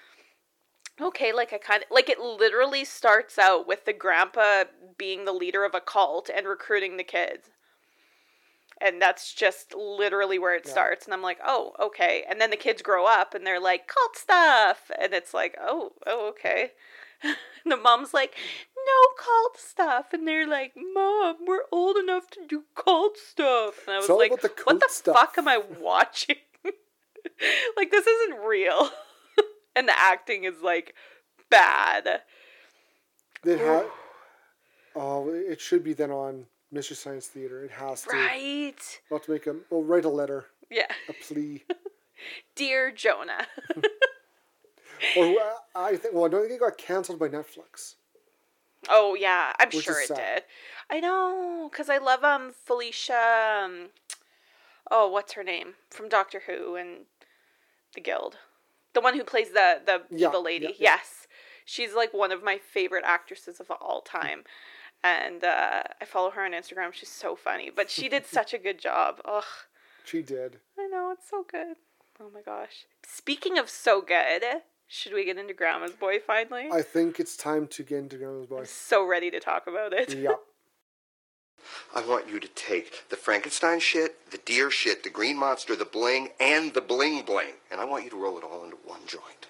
okay, 0.99 1.31
like 1.31 1.53
I 1.53 1.59
kind 1.59 1.83
of 1.83 1.89
like 1.91 2.09
it 2.09 2.19
literally 2.19 2.83
starts 2.85 3.37
out 3.37 3.67
with 3.67 3.85
the 3.85 3.93
grandpa 3.93 4.63
being 4.97 5.25
the 5.25 5.31
leader 5.33 5.63
of 5.63 5.75
a 5.75 5.79
cult 5.81 6.29
and 6.35 6.47
recruiting 6.47 6.97
the 6.97 7.03
kids. 7.03 7.49
And 8.81 9.01
that's 9.01 9.33
just 9.33 9.73
literally 9.75 10.39
where 10.39 10.55
it 10.55 10.63
Yeah. 10.65 10.71
starts. 10.71 11.05
And 11.05 11.13
I'm 11.13 11.21
like, 11.21 11.39
oh, 11.45 11.73
okay. 11.79 12.23
And 12.29 12.39
then 12.39 12.49
the 12.49 12.55
kids 12.55 12.81
grow 12.81 13.05
up 13.05 13.33
and 13.33 13.45
they're 13.45 13.59
like, 13.59 13.87
cult 13.87 14.15
stuff. 14.15 14.89
And 14.99 15.13
it's 15.13 15.33
like, 15.33 15.57
oh, 15.59 15.91
oh, 16.07 16.29
okay. 16.29 16.71
and 17.23 17.35
the 17.65 17.75
mom's 17.77 18.13
like, 18.13 18.35
no 18.77 19.23
cult 19.23 19.57
stuff. 19.57 20.13
And 20.13 20.25
they're 20.27 20.47
like, 20.47 20.73
Mom, 20.77 21.37
we're 21.45 21.63
old 21.71 21.97
enough 21.97 22.29
to 22.31 22.39
do 22.47 22.63
cult 22.75 23.17
stuff. 23.17 23.85
And 23.87 23.95
I 23.95 23.99
was 23.99 24.09
like, 24.09 24.41
the 24.41 24.51
what 24.63 24.79
the 24.79 24.87
stuff." 24.89 25.15
fuck 25.15 25.37
am 25.37 25.47
I 25.49 25.61
watching? 25.79 26.37
like, 27.75 27.91
this 27.91 28.07
isn't 28.07 28.39
real. 28.39 28.89
and 29.75 29.87
the 29.89 29.99
acting 29.99 30.45
is 30.45 30.61
like 30.61 30.95
bad. 31.49 32.21
It 33.43 33.59
ha- 33.59 33.89
oh, 34.95 35.29
it 35.29 35.59
should 35.59 35.83
be 35.83 35.93
then 35.93 36.11
on 36.11 36.45
Mystery 36.71 36.95
Science 36.95 37.27
Theater. 37.27 37.63
It 37.63 37.71
has 37.71 38.03
to. 38.03 38.09
Right. 38.11 39.01
I'll 39.11 39.17
have 39.17 39.25
to 39.25 39.31
make 39.31 39.47
a. 39.47 39.55
Well, 39.69 39.83
write 39.83 40.05
a 40.05 40.09
letter, 40.09 40.45
Yeah. 40.69 40.87
a 41.07 41.13
plea, 41.13 41.63
Dear 42.55 42.91
Jonah. 42.91 43.47
or 45.15 45.25
uh, 45.39 45.53
I 45.75 45.95
think. 45.95 46.13
Well, 46.13 46.25
I 46.25 46.29
don't 46.29 46.41
think 46.41 46.53
it 46.53 46.59
got 46.59 46.77
canceled 46.77 47.19
by 47.19 47.27
Netflix. 47.29 47.95
Oh 48.87 49.15
yeah, 49.15 49.53
I'm 49.59 49.71
Which 49.71 49.83
sure 49.85 49.99
it 50.01 50.07
sad. 50.07 50.17
did. 50.17 50.43
I 50.89 50.99
know, 50.99 51.69
cause 51.73 51.89
I 51.89 51.97
love 51.97 52.23
um 52.23 52.51
Felicia. 52.65 53.61
Um, 53.65 53.89
oh, 54.91 55.07
what's 55.09 55.33
her 55.33 55.43
name 55.43 55.73
from 55.89 56.07
Doctor 56.09 56.43
Who 56.47 56.75
and 56.75 57.05
the 57.93 58.01
Guild? 58.01 58.37
The 58.93 59.01
one 59.01 59.15
who 59.15 59.23
plays 59.23 59.49
the 59.51 59.81
the 59.85 60.03
Yeah, 60.15 60.27
evil 60.27 60.43
lady. 60.43 60.65
yeah, 60.65 60.71
yeah. 60.71 60.75
Yes, 60.95 61.27
she's 61.65 61.93
like 61.93 62.13
one 62.13 62.31
of 62.31 62.43
my 62.43 62.57
favorite 62.57 63.03
actresses 63.05 63.59
of 63.59 63.69
all 63.69 64.01
time, 64.01 64.43
and 65.03 65.43
uh, 65.43 65.83
I 66.01 66.05
follow 66.05 66.31
her 66.31 66.43
on 66.43 66.51
Instagram. 66.51 66.93
She's 66.93 67.09
so 67.09 67.35
funny, 67.35 67.69
but 67.73 67.89
she 67.89 68.09
did 68.09 68.25
such 68.31 68.53
a 68.53 68.57
good 68.57 68.79
job. 68.79 69.21
Ugh, 69.25 69.43
She 70.05 70.21
did. 70.21 70.57
I 70.77 70.87
know 70.87 71.11
it's 71.11 71.29
so 71.29 71.45
good. 71.49 71.75
Oh 72.21 72.29
my 72.33 72.41
gosh. 72.41 72.85
Speaking 73.07 73.57
of 73.57 73.69
so 73.69 74.01
good, 74.01 74.43
should 74.87 75.13
we 75.13 75.23
get 75.23 75.37
into 75.37 75.53
Grandma's 75.53 75.91
Boy 75.91 76.19
finally? 76.19 76.67
I 76.71 76.81
think 76.81 77.19
it's 77.19 77.37
time 77.37 77.67
to 77.67 77.83
get 77.83 77.99
into 77.99 78.17
Grandma's 78.17 78.47
Boy. 78.47 78.59
I'm 78.59 78.65
so 78.65 79.05
ready 79.05 79.31
to 79.31 79.39
talk 79.39 79.67
about 79.67 79.93
it. 79.93 80.13
Yeah. 80.13 80.31
I 81.95 82.01
want 82.05 82.27
you 82.27 82.39
to 82.39 82.47
take 82.49 83.09
the 83.09 83.15
Frankenstein 83.15 83.79
shit, 83.79 84.31
the 84.31 84.37
deer 84.39 84.71
shit, 84.71 85.03
the 85.03 85.09
green 85.09 85.37
monster, 85.37 85.75
the 85.75 85.85
bling, 85.85 86.29
and 86.39 86.73
the 86.73 86.81
bling 86.81 87.23
bling, 87.23 87.53
and 87.71 87.79
I 87.79 87.85
want 87.85 88.03
you 88.05 88.09
to 88.11 88.15
roll 88.15 88.37
it 88.37 88.43
all 88.43 88.63
into 88.63 88.77
one 88.85 89.01
joint. 89.05 89.47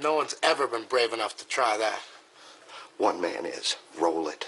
No 0.00 0.14
one's 0.14 0.36
ever 0.42 0.66
been 0.66 0.84
brave 0.84 1.12
enough 1.12 1.36
to 1.38 1.46
try 1.46 1.76
that. 1.76 2.00
One 2.98 3.20
man 3.20 3.46
is. 3.46 3.76
Roll 3.98 4.28
it. 4.28 4.46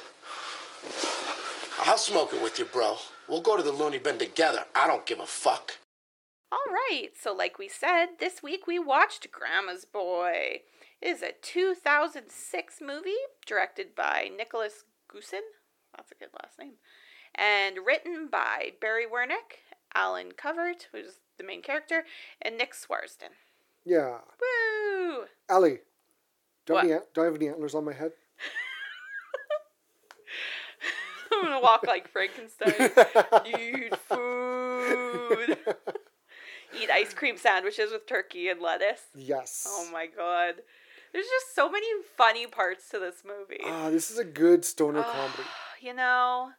I'll 1.84 1.98
smoke 1.98 2.32
it 2.32 2.42
with 2.42 2.58
you, 2.58 2.64
bro. 2.64 2.96
We'll 3.28 3.40
go 3.40 3.56
to 3.56 3.62
the 3.62 3.72
loony 3.72 3.98
bin 3.98 4.18
together. 4.18 4.64
I 4.74 4.86
don't 4.86 5.06
give 5.06 5.20
a 5.20 5.26
fuck. 5.26 5.78
All 6.50 6.58
right, 6.72 7.08
so 7.18 7.32
like 7.34 7.58
we 7.58 7.68
said, 7.68 8.06
this 8.20 8.42
week 8.42 8.66
we 8.66 8.78
watched 8.78 9.30
Grandma's 9.32 9.84
Boy. 9.86 10.60
It 11.00 11.08
is 11.08 11.22
a 11.22 11.32
2006 11.40 12.80
movie 12.80 13.10
directed 13.46 13.94
by 13.94 14.30
Nicholas 14.36 14.84
Goossen. 15.10 15.40
That's 15.96 16.12
a 16.12 16.14
good 16.14 16.28
last 16.42 16.58
name. 16.58 16.74
And 17.34 17.78
written 17.86 18.28
by 18.30 18.72
Barry 18.80 19.06
Wernick, 19.06 19.60
Allen 19.94 20.32
Covert, 20.36 20.88
who's 20.92 21.20
the 21.38 21.44
main 21.44 21.62
character, 21.62 22.04
and 22.40 22.58
Nick 22.58 22.74
Swardson. 22.74 23.32
Yeah. 23.84 24.18
Woo! 24.40 25.24
Ellie, 25.48 25.78
do 26.66 26.76
I, 26.76 26.82
have 26.82 26.84
What? 26.84 26.84
any, 26.84 26.92
an- 26.92 27.02
do 27.14 27.20
I 27.22 27.24
have 27.24 27.34
any 27.34 27.48
antlers 27.48 27.74
on 27.74 27.84
my 27.86 27.92
head? 27.94 28.12
I'm 31.32 31.42
gonna 31.44 31.60
walk 31.60 31.86
like 31.86 32.08
Frankenstein. 32.08 32.90
Eat 33.46 33.94
food. 34.08 35.58
Eat 36.80 36.90
ice 36.90 37.12
cream 37.12 37.36
sandwiches 37.36 37.92
with 37.92 38.06
turkey 38.06 38.48
and 38.48 38.60
lettuce. 38.60 39.02
yes. 39.14 39.66
Oh 39.68 39.88
my 39.92 40.06
god. 40.06 40.54
There's 41.12 41.26
just 41.26 41.54
so 41.54 41.70
many 41.70 41.86
funny 42.16 42.46
parts 42.46 42.88
to 42.88 42.98
this 42.98 43.22
movie. 43.26 43.60
Ah, 43.66 43.90
this 43.90 44.10
is 44.10 44.18
a 44.18 44.24
good 44.24 44.64
stoner 44.64 45.02
comedy. 45.02 45.42
you 45.82 45.92
know? 45.92 46.50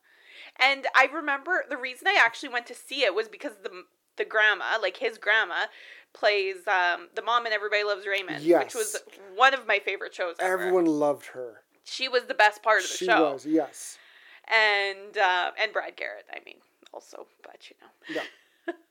And 0.60 0.86
I 0.96 1.08
remember 1.12 1.66
the 1.68 1.78
reason 1.78 2.08
I 2.08 2.22
actually 2.24 2.50
went 2.50 2.68
to 2.68 2.76
see 2.76 3.04
it 3.04 3.16
was 3.16 3.28
because 3.28 3.54
the 3.64 3.72
the 4.18 4.26
grandma, 4.26 4.78
like 4.80 4.98
his 4.98 5.18
grandma, 5.18 5.66
plays 6.14 6.58
um, 6.68 7.08
the 7.16 7.24
mom 7.24 7.48
in 7.48 7.52
Everybody 7.54 7.84
Loves 7.84 8.06
Raymond, 8.06 8.46
which 8.46 8.76
was 8.76 8.96
one 9.36 9.56
of 9.56 9.66
my 9.66 9.80
favorite 9.80 10.14
shows 10.14 10.36
ever. 10.40 10.54
Everyone 10.54 10.86
loved 10.86 11.26
her. 11.28 11.62
she 11.84 12.08
was 12.08 12.26
the 12.26 12.36
best 12.36 12.62
part 12.62 12.84
of 12.84 12.90
the 12.92 12.96
She 12.98 13.06
show. 13.06 13.32
was, 13.34 13.44
yes. 13.48 13.98
And 14.52 15.18
uh, 15.18 15.52
and 15.60 15.72
Brad 15.74 15.96
Garrett. 15.96 16.26
I 16.32 16.40
mean, 16.46 16.58
also, 16.94 17.28
but 17.44 17.70
you 17.70 17.76
know. 17.82 18.16
Yeah. 18.16 18.74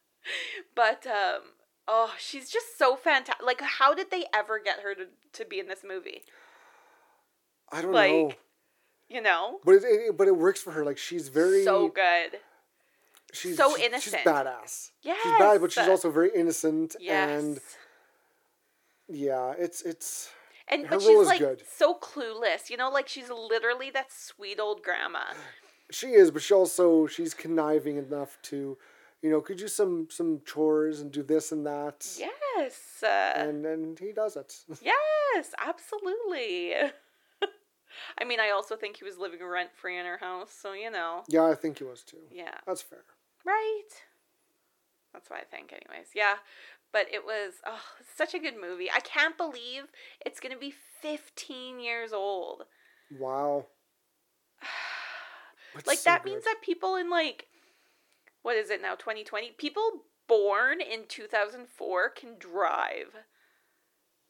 But 0.77 1.05
um, 1.07 1.43
oh, 1.89 2.15
she's 2.19 2.49
just 2.49 2.79
so 2.79 2.95
fantastic. 2.95 3.45
Like, 3.45 3.61
how 3.61 3.93
did 3.93 4.11
they 4.13 4.25
ever 4.33 4.61
get 4.61 4.81
her 4.81 4.95
to 4.95 5.07
to 5.33 5.45
be 5.45 5.59
in 5.59 5.67
this 5.67 5.81
movie? 5.87 6.23
I 7.73 7.83
don't 7.83 7.93
Like, 7.93 8.11
know. 8.13 8.33
You 9.09 9.21
know, 9.21 9.59
But 9.65 9.73
it, 9.73 9.83
it, 9.85 10.17
but 10.17 10.29
it 10.29 10.37
works 10.37 10.61
for 10.63 10.71
her. 10.71 10.85
Like 10.85 10.97
she's 10.97 11.29
very 11.29 11.65
so 11.65 11.89
good. 11.89 12.39
she's 13.33 13.57
so 13.57 13.77
she- 13.77 13.85
innocent. 13.85 14.17
She's 14.23 14.33
badass. 14.33 14.91
Yeah, 15.03 15.15
she's 15.23 15.33
bad, 15.38 15.61
but 15.61 15.73
she's 15.73 15.88
also 15.88 16.11
very 16.11 16.31
innocent 16.35 16.95
Yes. 17.01 17.43
and 17.43 17.61
yeah, 19.09 19.53
it's 19.59 19.83
it's 19.83 20.31
and 20.68 20.83
her 20.87 20.96
but 20.96 21.01
role 21.01 21.09
she's 21.09 21.20
is 21.20 21.27
like 21.27 21.38
good. 21.38 21.62
so 21.70 21.94
clueless. 21.94 22.70
You 22.70 22.77
know, 22.77 22.90
like 22.90 23.09
she's 23.09 23.31
literally 23.31 23.90
that 23.90 24.12
sweet 24.12 24.59
old 24.61 24.83
grandma. 24.83 25.25
she 25.90 26.09
is, 26.09 26.31
but 26.31 26.42
she 26.42 26.55
also 26.55 27.07
she's 27.07 27.35
conniving 27.35 27.96
enough 27.98 28.38
to, 28.42 28.77
you 29.22 29.31
know, 29.31 29.40
could 29.40 29.59
do 29.59 29.68
some 29.68 30.09
some 30.11 30.40
chores 30.44 31.01
and 31.01 31.12
do 31.12 31.22
this 31.22 31.53
and 31.53 31.66
that. 31.66 32.07
Yes. 32.18 33.03
And 33.37 33.64
and 33.66 33.98
he 33.98 34.12
does 34.12 34.37
it. 34.37 34.55
yes, 34.83 35.53
absolutely. 35.59 36.75
I 38.18 38.25
mean, 38.25 38.40
I 38.40 38.51
also 38.51 38.77
think 38.77 38.96
he 38.96 39.05
was 39.05 39.18
living 39.18 39.44
rent 39.44 39.70
free 39.75 39.98
in 39.98 40.07
her 40.07 40.18
house, 40.18 40.53
so 40.53 40.72
you 40.72 40.90
know. 40.90 41.25
yeah, 41.29 41.44
I 41.44 41.55
think 41.55 41.79
he 41.79 41.85
was 41.85 42.03
too. 42.03 42.18
Yeah. 42.31 42.55
That's 42.66 42.83
fair. 42.83 43.05
Right. 43.44 43.88
That's 45.12 45.29
what 45.29 45.40
I 45.40 45.44
think, 45.44 45.72
anyways. 45.72 46.09
Yeah. 46.14 46.37
But 46.92 47.07
it 47.12 47.24
was 47.24 47.55
oh, 47.66 47.81
such 48.16 48.35
a 48.35 48.38
good 48.38 48.55
movie. 48.61 48.90
I 48.94 49.00
can't 49.00 49.37
believe 49.37 49.85
it's 50.24 50.40
gonna 50.40 50.59
be 50.59 50.74
15 51.00 51.81
years 51.81 52.12
old. 52.12 52.64
Wow. 53.18 53.66
Like 55.87 55.96
so 55.96 56.11
that 56.11 56.26
means 56.26 56.44
that 56.44 56.57
people 56.62 56.96
in 56.96 57.09
like 57.09 57.46
what 58.42 58.57
is 58.57 58.68
it 58.68 58.83
now 58.83 58.94
2020 58.94 59.52
people 59.57 60.02
born 60.28 60.83
in 60.83 61.05
2004 61.09 62.11
can 62.11 62.37
drive 62.38 63.14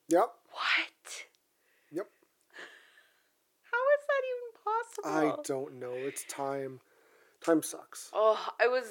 Yep. 0.08 0.28
what 0.52 1.26
Yep. 1.90 2.06
how 3.72 3.78
is 3.96 4.06
that 4.06 4.22
even 4.30 4.52
possible 4.64 5.40
I 5.40 5.42
don't 5.44 5.80
know. 5.80 5.94
It's 5.94 6.22
time. 6.28 6.78
Time 7.44 7.62
sucks. 7.62 8.08
Oh, 8.12 8.48
I 8.60 8.68
was 8.68 8.84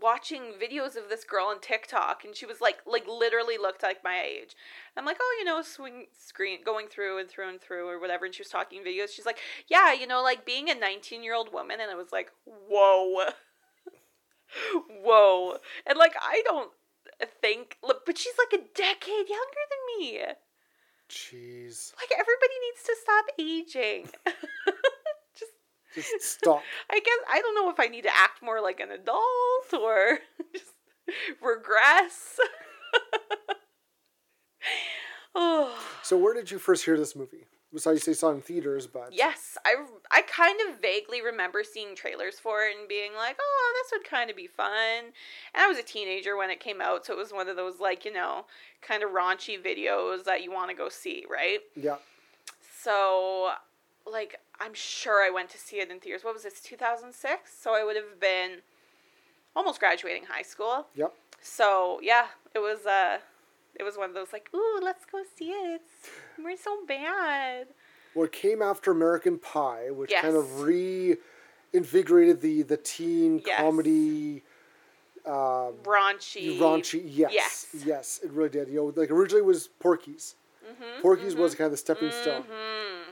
watching 0.00 0.52
videos 0.60 0.96
of 0.96 1.08
this 1.08 1.24
girl 1.24 1.46
on 1.46 1.60
TikTok, 1.60 2.22
and 2.24 2.36
she 2.36 2.44
was 2.44 2.60
like, 2.60 2.78
like 2.86 3.06
literally 3.06 3.56
looked 3.56 3.82
like 3.82 4.04
my 4.04 4.20
age. 4.20 4.54
I'm 4.96 5.06
like, 5.06 5.16
oh, 5.20 5.36
you 5.38 5.46
know, 5.46 5.62
swing 5.62 6.06
screen 6.18 6.58
going 6.62 6.88
through 6.88 7.18
and 7.18 7.28
through 7.28 7.48
and 7.48 7.60
through 7.60 7.88
or 7.88 7.98
whatever. 7.98 8.26
And 8.26 8.34
she 8.34 8.42
was 8.42 8.50
talking 8.50 8.82
videos. 8.82 9.10
She's 9.10 9.24
like, 9.24 9.38
yeah, 9.68 9.92
you 9.94 10.06
know, 10.06 10.22
like 10.22 10.44
being 10.44 10.68
a 10.68 10.74
19 10.74 11.22
year 11.22 11.34
old 11.34 11.52
woman, 11.52 11.78
and 11.80 11.90
I 11.90 11.94
was 11.94 12.12
like, 12.12 12.30
whoa, 12.44 13.30
whoa, 15.02 15.56
and 15.86 15.98
like 15.98 16.14
I 16.20 16.42
don't 16.44 16.70
think, 17.40 17.78
but 17.82 18.18
she's 18.18 18.34
like 18.38 18.60
a 18.60 18.64
decade 18.74 19.28
younger 19.28 19.64
than 19.70 19.98
me. 19.98 20.20
Jeez. 21.08 21.94
Like 21.96 22.10
everybody 22.12 22.54
needs 22.66 22.82
to 22.84 22.96
stop 23.00 23.24
aging. 23.38 24.10
Just 25.94 26.20
stop. 26.22 26.62
I 26.90 26.98
guess 26.98 27.18
I 27.30 27.40
don't 27.40 27.54
know 27.54 27.70
if 27.70 27.78
I 27.80 27.86
need 27.86 28.02
to 28.02 28.14
act 28.16 28.42
more 28.42 28.60
like 28.60 28.80
an 28.80 28.90
adult 28.90 29.72
or 29.72 30.18
just 30.52 30.72
regress. 31.42 32.38
oh. 35.34 35.76
So 36.02 36.16
where 36.16 36.34
did 36.34 36.50
you 36.50 36.58
first 36.58 36.84
hear 36.84 36.96
this 36.96 37.16
movie? 37.16 37.46
Besides, 37.72 37.96
you 37.96 38.00
say 38.00 38.10
you 38.12 38.14
saw 38.14 38.30
in 38.30 38.40
theaters, 38.40 38.86
but 38.86 39.08
Yes, 39.12 39.58
I 39.64 39.74
I 40.12 40.22
kind 40.22 40.60
of 40.68 40.80
vaguely 40.80 41.20
remember 41.22 41.64
seeing 41.64 41.96
trailers 41.96 42.38
for 42.38 42.62
it 42.62 42.76
and 42.78 42.88
being 42.88 43.14
like, 43.16 43.36
"Oh, 43.40 43.72
this 43.82 43.98
would 43.98 44.08
kind 44.08 44.30
of 44.30 44.36
be 44.36 44.46
fun." 44.46 45.06
And 45.52 45.62
I 45.62 45.66
was 45.66 45.76
a 45.76 45.82
teenager 45.82 46.36
when 46.36 46.50
it 46.50 46.60
came 46.60 46.80
out, 46.80 47.04
so 47.04 47.14
it 47.14 47.16
was 47.16 47.32
one 47.32 47.48
of 47.48 47.56
those 47.56 47.80
like, 47.80 48.04
you 48.04 48.12
know, 48.12 48.46
kind 48.80 49.02
of 49.02 49.10
raunchy 49.10 49.60
videos 49.60 50.22
that 50.22 50.44
you 50.44 50.52
want 50.52 50.70
to 50.70 50.76
go 50.76 50.88
see, 50.88 51.24
right? 51.28 51.58
yeah, 51.74 51.96
So, 52.80 53.50
like, 54.06 54.38
I'm 54.60 54.74
sure 54.74 55.22
I 55.24 55.30
went 55.30 55.50
to 55.50 55.58
see 55.58 55.80
it 55.80 55.90
in 55.90 56.00
theaters. 56.00 56.24
What 56.24 56.34
was 56.34 56.44
this, 56.44 56.60
2006? 56.60 57.52
So 57.60 57.74
I 57.74 57.84
would 57.84 57.96
have 57.96 58.20
been 58.20 58.58
almost 59.56 59.80
graduating 59.80 60.24
high 60.24 60.42
school. 60.42 60.86
yep. 60.94 61.12
So 61.40 62.00
yeah, 62.02 62.26
it 62.54 62.58
was 62.60 62.86
uh, 62.86 63.18
it 63.74 63.82
was 63.82 63.96
one 63.98 64.08
of 64.08 64.14
those 64.14 64.32
like, 64.32 64.48
ooh, 64.54 64.80
let's 64.82 65.04
go 65.04 65.22
see 65.36 65.50
it. 65.50 65.82
It's, 65.84 66.10
we're 66.42 66.56
so 66.56 66.84
bad. 66.86 67.66
Well, 68.14 68.24
it 68.26 68.32
came 68.32 68.62
after 68.62 68.90
American 68.92 69.38
Pie, 69.38 69.90
which 69.90 70.12
kind 70.14 70.36
of 70.36 70.46
Yes. 70.60 71.18
reinvigorated 71.72 72.40
the 72.40 72.62
the 72.62 72.76
teen 72.76 73.42
Yes. 73.44 73.58
comedy. 73.58 74.42
Um, 75.26 75.76
Raunchy. 75.84 76.58
raunchy, 76.58 77.02
yes, 77.04 77.32
Yes. 77.32 77.66
yes, 77.84 78.20
it 78.22 78.30
really 78.30 78.50
did. 78.50 78.68
You 78.68 78.76
know, 78.76 78.92
like 78.94 79.10
originally 79.10 79.40
it 79.42 79.46
was 79.46 79.68
Porky's. 79.68 80.36
Mm-hmm, 80.64 81.00
Porky's 81.02 81.34
was 81.34 81.54
kind 81.54 81.66
of 81.66 81.70
the 81.72 81.76
stepping 81.78 82.10
stone, 82.10 82.42
hmm 82.42 83.10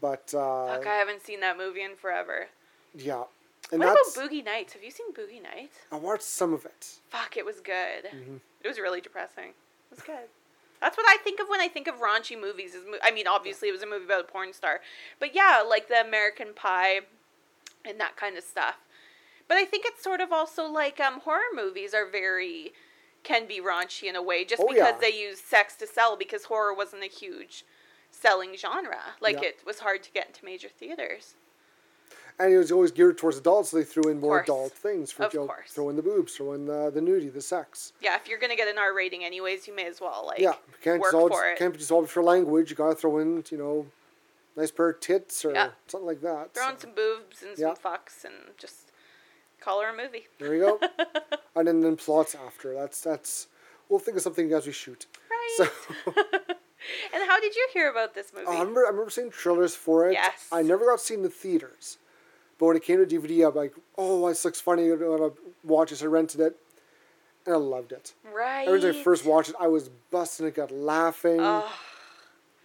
but 0.00 0.32
uh, 0.34 0.66
Fuck, 0.74 0.86
I 0.86 0.94
haven't 0.96 1.22
seen 1.24 1.40
that 1.40 1.56
movie 1.56 1.82
in 1.82 1.96
forever. 1.96 2.46
yeah, 2.94 3.24
and 3.72 3.80
what 3.80 3.94
that's 3.94 4.16
about 4.16 4.30
Boogie 4.30 4.44
Nights? 4.44 4.72
Have 4.74 4.82
you 4.84 4.90
seen 4.90 5.12
Boogie 5.12 5.42
Nights? 5.42 5.76
I 5.92 5.96
watched 5.96 6.22
some 6.22 6.52
of 6.52 6.64
it. 6.64 6.98
Fuck, 7.10 7.36
it 7.36 7.44
was 7.44 7.60
good. 7.60 8.04
Mm-hmm. 8.14 8.36
It 8.62 8.68
was 8.68 8.78
really 8.78 9.00
depressing. 9.00 9.48
It 9.90 9.90
was 9.90 10.00
good. 10.00 10.28
That's 10.80 10.96
what 10.96 11.06
I 11.08 11.16
think 11.22 11.40
of 11.40 11.48
when 11.48 11.60
I 11.60 11.68
think 11.68 11.88
of 11.88 11.96
raunchy 11.96 12.38
movies. 12.40 12.74
Is 12.74 12.84
mo- 12.84 12.98
I 13.02 13.10
mean, 13.10 13.26
obviously 13.26 13.68
it 13.68 13.72
was 13.72 13.82
a 13.82 13.86
movie 13.86 14.04
about 14.04 14.20
a 14.20 14.24
porn 14.24 14.52
star, 14.52 14.80
but 15.18 15.34
yeah, 15.34 15.62
like 15.66 15.88
the 15.88 16.00
American 16.00 16.48
Pie 16.54 17.00
and 17.84 17.98
that 18.00 18.16
kind 18.16 18.36
of 18.36 18.44
stuff. 18.44 18.76
But 19.48 19.56
I 19.56 19.64
think 19.64 19.84
it's 19.86 20.02
sort 20.02 20.20
of 20.20 20.32
also 20.32 20.64
like 20.64 20.98
um, 21.00 21.20
horror 21.20 21.40
movies 21.54 21.94
are 21.94 22.06
very 22.08 22.72
can 23.22 23.46
be 23.48 23.60
raunchy 23.60 24.04
in 24.08 24.16
a 24.16 24.22
way, 24.22 24.44
just 24.44 24.62
Oh, 24.62 24.68
because 24.68 24.94
yeah. 24.94 24.98
they 25.00 25.16
use 25.18 25.40
sex 25.40 25.74
to 25.76 25.86
sell. 25.86 26.16
Because 26.16 26.44
horror 26.44 26.74
wasn't 26.74 27.02
a 27.04 27.08
huge 27.08 27.64
selling 28.20 28.56
genre. 28.56 29.00
Like 29.20 29.36
Yeah. 29.42 29.48
it 29.50 29.60
was 29.66 29.80
hard 29.80 30.02
to 30.04 30.10
get 30.10 30.28
into 30.28 30.44
major 30.44 30.68
theaters. 30.68 31.34
And 32.38 32.52
it 32.52 32.58
was 32.58 32.70
always 32.70 32.92
geared 32.92 33.16
towards 33.16 33.38
adults, 33.38 33.70
so 33.70 33.78
they 33.78 33.84
threw 33.84 34.10
in 34.10 34.20
more 34.20 34.40
adult 34.40 34.72
things 34.72 35.10
for 35.10 35.24
Of 35.24 35.32
course. 35.32 35.72
throw 35.72 35.88
in 35.88 35.96
the 35.96 36.02
boobs, 36.02 36.36
throw 36.36 36.52
in 36.52 36.66
the 36.66 36.90
the 36.90 37.00
nudie, 37.00 37.32
the 37.32 37.40
sex. 37.40 37.92
Yeah, 38.00 38.14
if 38.16 38.28
you're 38.28 38.38
gonna 38.38 38.56
get 38.56 38.68
an 38.68 38.76
R 38.78 38.92
rating 38.94 39.24
anyways, 39.24 39.66
you 39.66 39.74
may 39.74 39.86
as 39.86 40.00
well 40.00 40.24
like 40.26 40.38
yeah, 40.40 40.54
can't 40.82 41.00
work 41.00 41.14
all, 41.14 41.28
for 41.28 41.48
it. 41.50 41.58
can't 41.58 41.76
just 41.76 41.90
all 41.90 42.04
for 42.06 42.22
language. 42.22 42.68
You 42.70 42.76
gotta 42.76 42.94
throw 42.94 43.18
in, 43.18 43.42
you 43.50 43.56
know, 43.58 43.86
nice 44.54 44.70
pair 44.70 44.90
of 44.90 45.00
tits 45.00 45.44
or 45.46 45.52
Yeah. 45.52 45.70
something 45.86 46.06
like 46.06 46.20
that. 46.22 46.52
Throw 46.54 46.68
in 46.68 46.78
some 46.78 46.92
boobs 46.92 47.42
and 47.42 47.56
Yeah. 47.58 47.72
some 47.74 47.82
fucks 47.92 48.24
and 48.24 48.34
just 48.58 48.92
call 49.60 49.80
her 49.80 49.88
a 49.88 49.96
movie. 49.96 50.26
There 50.38 50.54
you 50.54 50.60
go. 50.60 50.80
and 51.56 51.66
then, 51.66 51.80
then 51.80 51.96
plots 51.96 52.34
after. 52.34 52.74
That's 52.74 53.00
that's. 53.00 53.48
We'll 53.88 54.00
think 54.00 54.16
of 54.18 54.22
something 54.22 54.52
as 54.52 54.66
we 54.66 54.72
shoot. 54.72 55.06
Right. 55.30 55.54
So 55.56 56.12
And 57.14 57.22
how 57.28 57.40
did 57.40 57.54
you 57.56 57.68
hear 57.72 57.90
about 57.90 58.14
this 58.14 58.32
movie? 58.34 58.46
I 58.46 58.58
remember 58.60 58.84
I 58.86 58.90
remember 58.90 59.10
seeing 59.10 59.30
trailers 59.30 59.74
for 59.74 60.08
it. 60.08 60.12
Yes. 60.12 60.48
I 60.52 60.62
never 60.62 60.84
got 60.86 60.98
to 60.98 61.04
see 61.04 61.14
it 61.14 61.18
in 61.18 61.22
the 61.22 61.28
theaters, 61.30 61.98
but 62.58 62.66
when 62.66 62.76
it 62.76 62.82
came 62.82 63.04
to 63.04 63.06
DVD, 63.06 63.48
I'm 63.48 63.54
like, 63.54 63.74
oh, 63.96 64.28
this 64.28 64.44
looks 64.44 64.60
funny. 64.60 64.90
I'm 64.90 64.98
gonna 64.98 65.30
watch 65.64 65.92
it. 65.92 65.96
So 65.96 66.06
I 66.06 66.08
rented 66.08 66.40
it, 66.40 66.56
and 67.46 67.54
I 67.54 67.58
loved 67.58 67.92
it. 67.92 68.12
right. 68.32 68.68
Ever 68.68 68.80
since 68.80 68.96
I 68.96 69.02
first 69.02 69.24
watched 69.24 69.50
it, 69.50 69.56
I 69.58 69.68
was 69.68 69.88
busting 70.10 70.46
a 70.46 70.50
gut 70.50 70.70
laughing. 70.70 71.38
Oh, 71.40 71.72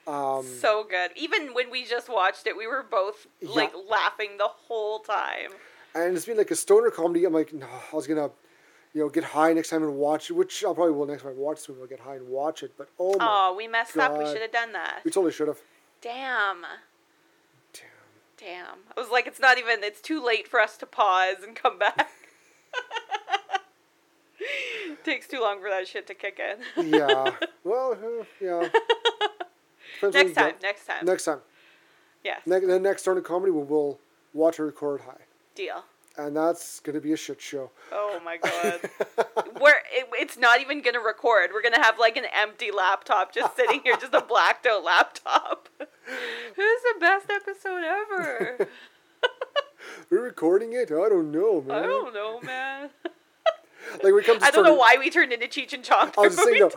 um, 0.08 0.46
so 0.46 0.84
good. 0.84 1.12
Even 1.16 1.54
when 1.54 1.70
we 1.72 1.86
just 1.86 2.10
watched 2.10 2.46
it, 2.48 2.58
we 2.58 2.68
were 2.68 2.84
both 2.84 3.28
like 3.42 3.72
laughing 3.90 4.38
the 4.38 4.48
whole 4.48 5.00
time. 5.00 5.52
and 5.96 6.16
it's 6.16 6.26
been 6.26 6.38
like 6.38 6.52
a 6.52 6.56
stoner 6.56 6.90
comedy. 6.92 7.24
I'm 7.26 7.34
like, 7.34 7.54
no, 7.54 7.68
I 7.92 7.96
was 7.96 8.08
gonna, 8.08 8.32
you 8.94 9.02
know, 9.02 9.10
get 9.10 9.24
high 9.24 9.54
next 9.54 9.70
time 9.70 9.84
and 9.84 9.96
watch 9.96 10.30
it, 10.30 10.34
which 10.34 10.64
I 10.64 10.74
probably 10.74 10.92
will 10.92 11.06
next 11.06 11.24
time 11.24 11.32
I 11.32 11.36
watch 11.36 11.58
this 11.58 11.70
movie. 11.70 11.82
I'll 11.82 11.88
get 11.88 12.00
high 12.02 12.16
and 12.16 12.28
watch 12.28 12.62
it. 12.64 12.74
But 12.78 12.90
oh 13.00 13.16
my, 13.18 13.26
Oh, 13.28 13.56
we 13.58 13.68
messed 13.68 13.98
up. 13.98 14.18
We 14.18 14.26
should 14.26 14.42
have 14.42 14.52
done 14.52 14.74
that. 14.74 15.02
we 15.06 15.12
totally 15.12 15.32
should 15.32 15.48
have. 15.48 15.60
Damn. 16.02 16.64
Damn. 17.74 17.84
Damn. 18.38 18.78
I 18.96 19.00
was 19.00 19.10
like, 19.10 19.28
it's 19.28 19.40
not 19.40 19.58
even, 19.58 19.84
it's 19.84 20.02
too 20.02 20.24
late 20.24 20.48
for 20.48 20.60
us 20.60 20.76
to 20.78 20.86
pause 20.86 21.38
and 21.46 21.56
come 21.56 21.78
back. 21.80 22.10
Takes 25.04 25.28
too 25.28 25.40
long 25.40 25.60
for 25.62 25.70
that 25.70 25.88
shit 25.88 26.06
to 26.08 26.14
kick 26.14 26.40
in. 26.40 26.90
Yeah. 26.92 27.32
well, 27.64 27.94
uh, 27.94 28.24
yeah. 28.40 28.68
Depends 30.02 30.16
next 30.16 30.34
time, 30.34 30.54
next 30.62 30.86
time. 30.86 31.06
Next 31.06 31.26
time. 31.26 31.40
yes. 32.24 32.42
Ne- 32.46 32.60
the 32.60 32.80
next 32.80 33.04
stoner 33.04 33.22
comedy, 33.22 33.52
we'll, 33.52 33.64
we'll 33.66 34.00
watch 34.34 34.60
or 34.60 34.66
record 34.66 35.02
high, 35.02 35.22
Deal. 35.56 35.84
And 36.18 36.36
that's 36.36 36.80
gonna 36.82 37.00
be 37.00 37.14
a 37.14 37.18
shit 37.18 37.42
show. 37.42 37.72
Oh 37.92 38.20
my 38.24 38.38
god. 38.38 38.80
We're, 39.62 39.80
it, 39.92 40.08
it's 40.14 40.38
not 40.38 40.62
even 40.62 40.82
gonna 40.82 41.00
record. 41.00 41.52
We're 41.54 41.62
gonna 41.62 41.82
have 41.82 42.00
like 42.00 42.18
an 42.18 42.26
empty 42.34 42.72
laptop 42.72 43.34
just 43.34 43.56
sitting 43.56 43.82
here, 43.84 43.96
just 43.98 44.14
a 44.14 44.22
blacked 44.28 44.66
out 44.66 44.84
laptop. 44.84 45.70
Who's 45.80 45.88
the 46.56 47.00
best 47.00 47.30
episode 47.30 47.84
ever? 47.84 48.68
We're 50.10 50.24
recording 50.24 50.74
it. 50.74 50.92
I 50.92 51.10
don't 51.10 51.32
know, 51.32 51.62
man. 51.62 51.84
I 51.84 51.88
don't 51.88 52.14
know, 52.14 52.40
man. 52.42 52.90
Like 54.04 54.26
comes 54.26 54.42
to 54.42 54.46
I 54.46 54.52
don't 54.52 54.64
know 54.64 54.76
why 54.76 54.98
we 55.00 55.10
turned 55.10 55.34
into 55.34 55.48
Cheech 55.48 55.74
and 55.74 55.84
Chong. 55.84 56.12
I 56.18 56.22
was 56.22 56.38
saying 56.38 56.60
though, 56.60 56.72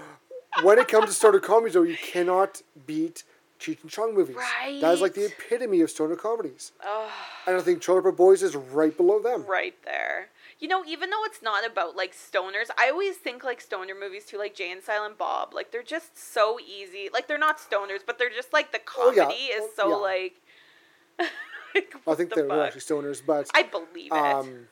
when 0.62 0.78
it 0.78 0.88
comes 0.88 1.06
to 1.06 1.12
stoner 1.12 1.40
comedy, 1.40 1.72
though, 1.72 1.82
you 1.82 1.96
cannot 1.96 2.62
beat 2.86 3.24
Cheech 3.60 3.82
and 3.82 3.90
Chong 3.90 4.14
movies. 4.14 4.36
That 4.80 4.92
is 4.94 5.00
like 5.00 5.14
the 5.14 5.26
epitome 5.26 5.80
of 5.80 5.90
stoner 5.90 6.16
comedies. 6.16 6.72
Oh, 6.84 7.10
And 7.46 7.56
I 7.56 7.60
think 7.60 7.80
Trailer 7.80 8.02
Park 8.02 8.16
Boys 8.16 8.42
is 8.42 8.54
right 8.56 8.94
below 8.96 9.20
them. 9.20 9.44
right 9.46 9.74
there. 9.84 10.28
You 10.58 10.68
know, 10.68 10.84
even 10.86 11.10
though 11.10 11.24
it's 11.24 11.42
not 11.42 11.66
about 11.66 11.96
like 11.96 12.14
stoners, 12.14 12.68
I 12.78 12.90
always 12.90 13.16
think 13.16 13.42
like 13.44 13.60
stoner 13.60 13.94
movies 13.98 14.24
too, 14.24 14.38
like 14.38 14.54
Jay 14.54 14.70
and 14.70 14.82
Silent 14.82 15.18
Bob. 15.18 15.52
Like 15.54 15.70
they're 15.72 15.82
just 15.82 16.16
so 16.16 16.58
easy. 16.60 17.08
Like 17.12 17.26
they're 17.28 17.38
not 17.38 17.58
stoners, 17.58 18.00
but 18.06 18.18
they're 18.18 18.30
just 18.30 18.52
like 18.52 18.72
the 18.72 18.80
Oh, 18.98 19.12
yeah. 19.14 19.22
comedy 19.24 19.40
is 19.44 19.62
Oh, 19.64 19.70
so 19.76 19.88
yeah. 19.90 19.94
like. 19.96 20.40
like, 21.74 21.94
I 22.06 22.14
think 22.14 22.30
the 22.30 22.36
they're 22.36 22.48
fuck? 22.48 22.66
actually 22.74 22.80
stoners, 22.82 23.22
but 23.24 23.50
I 23.54 23.62
believe 23.64 24.06
it. 24.06 24.12
um, 24.12 24.66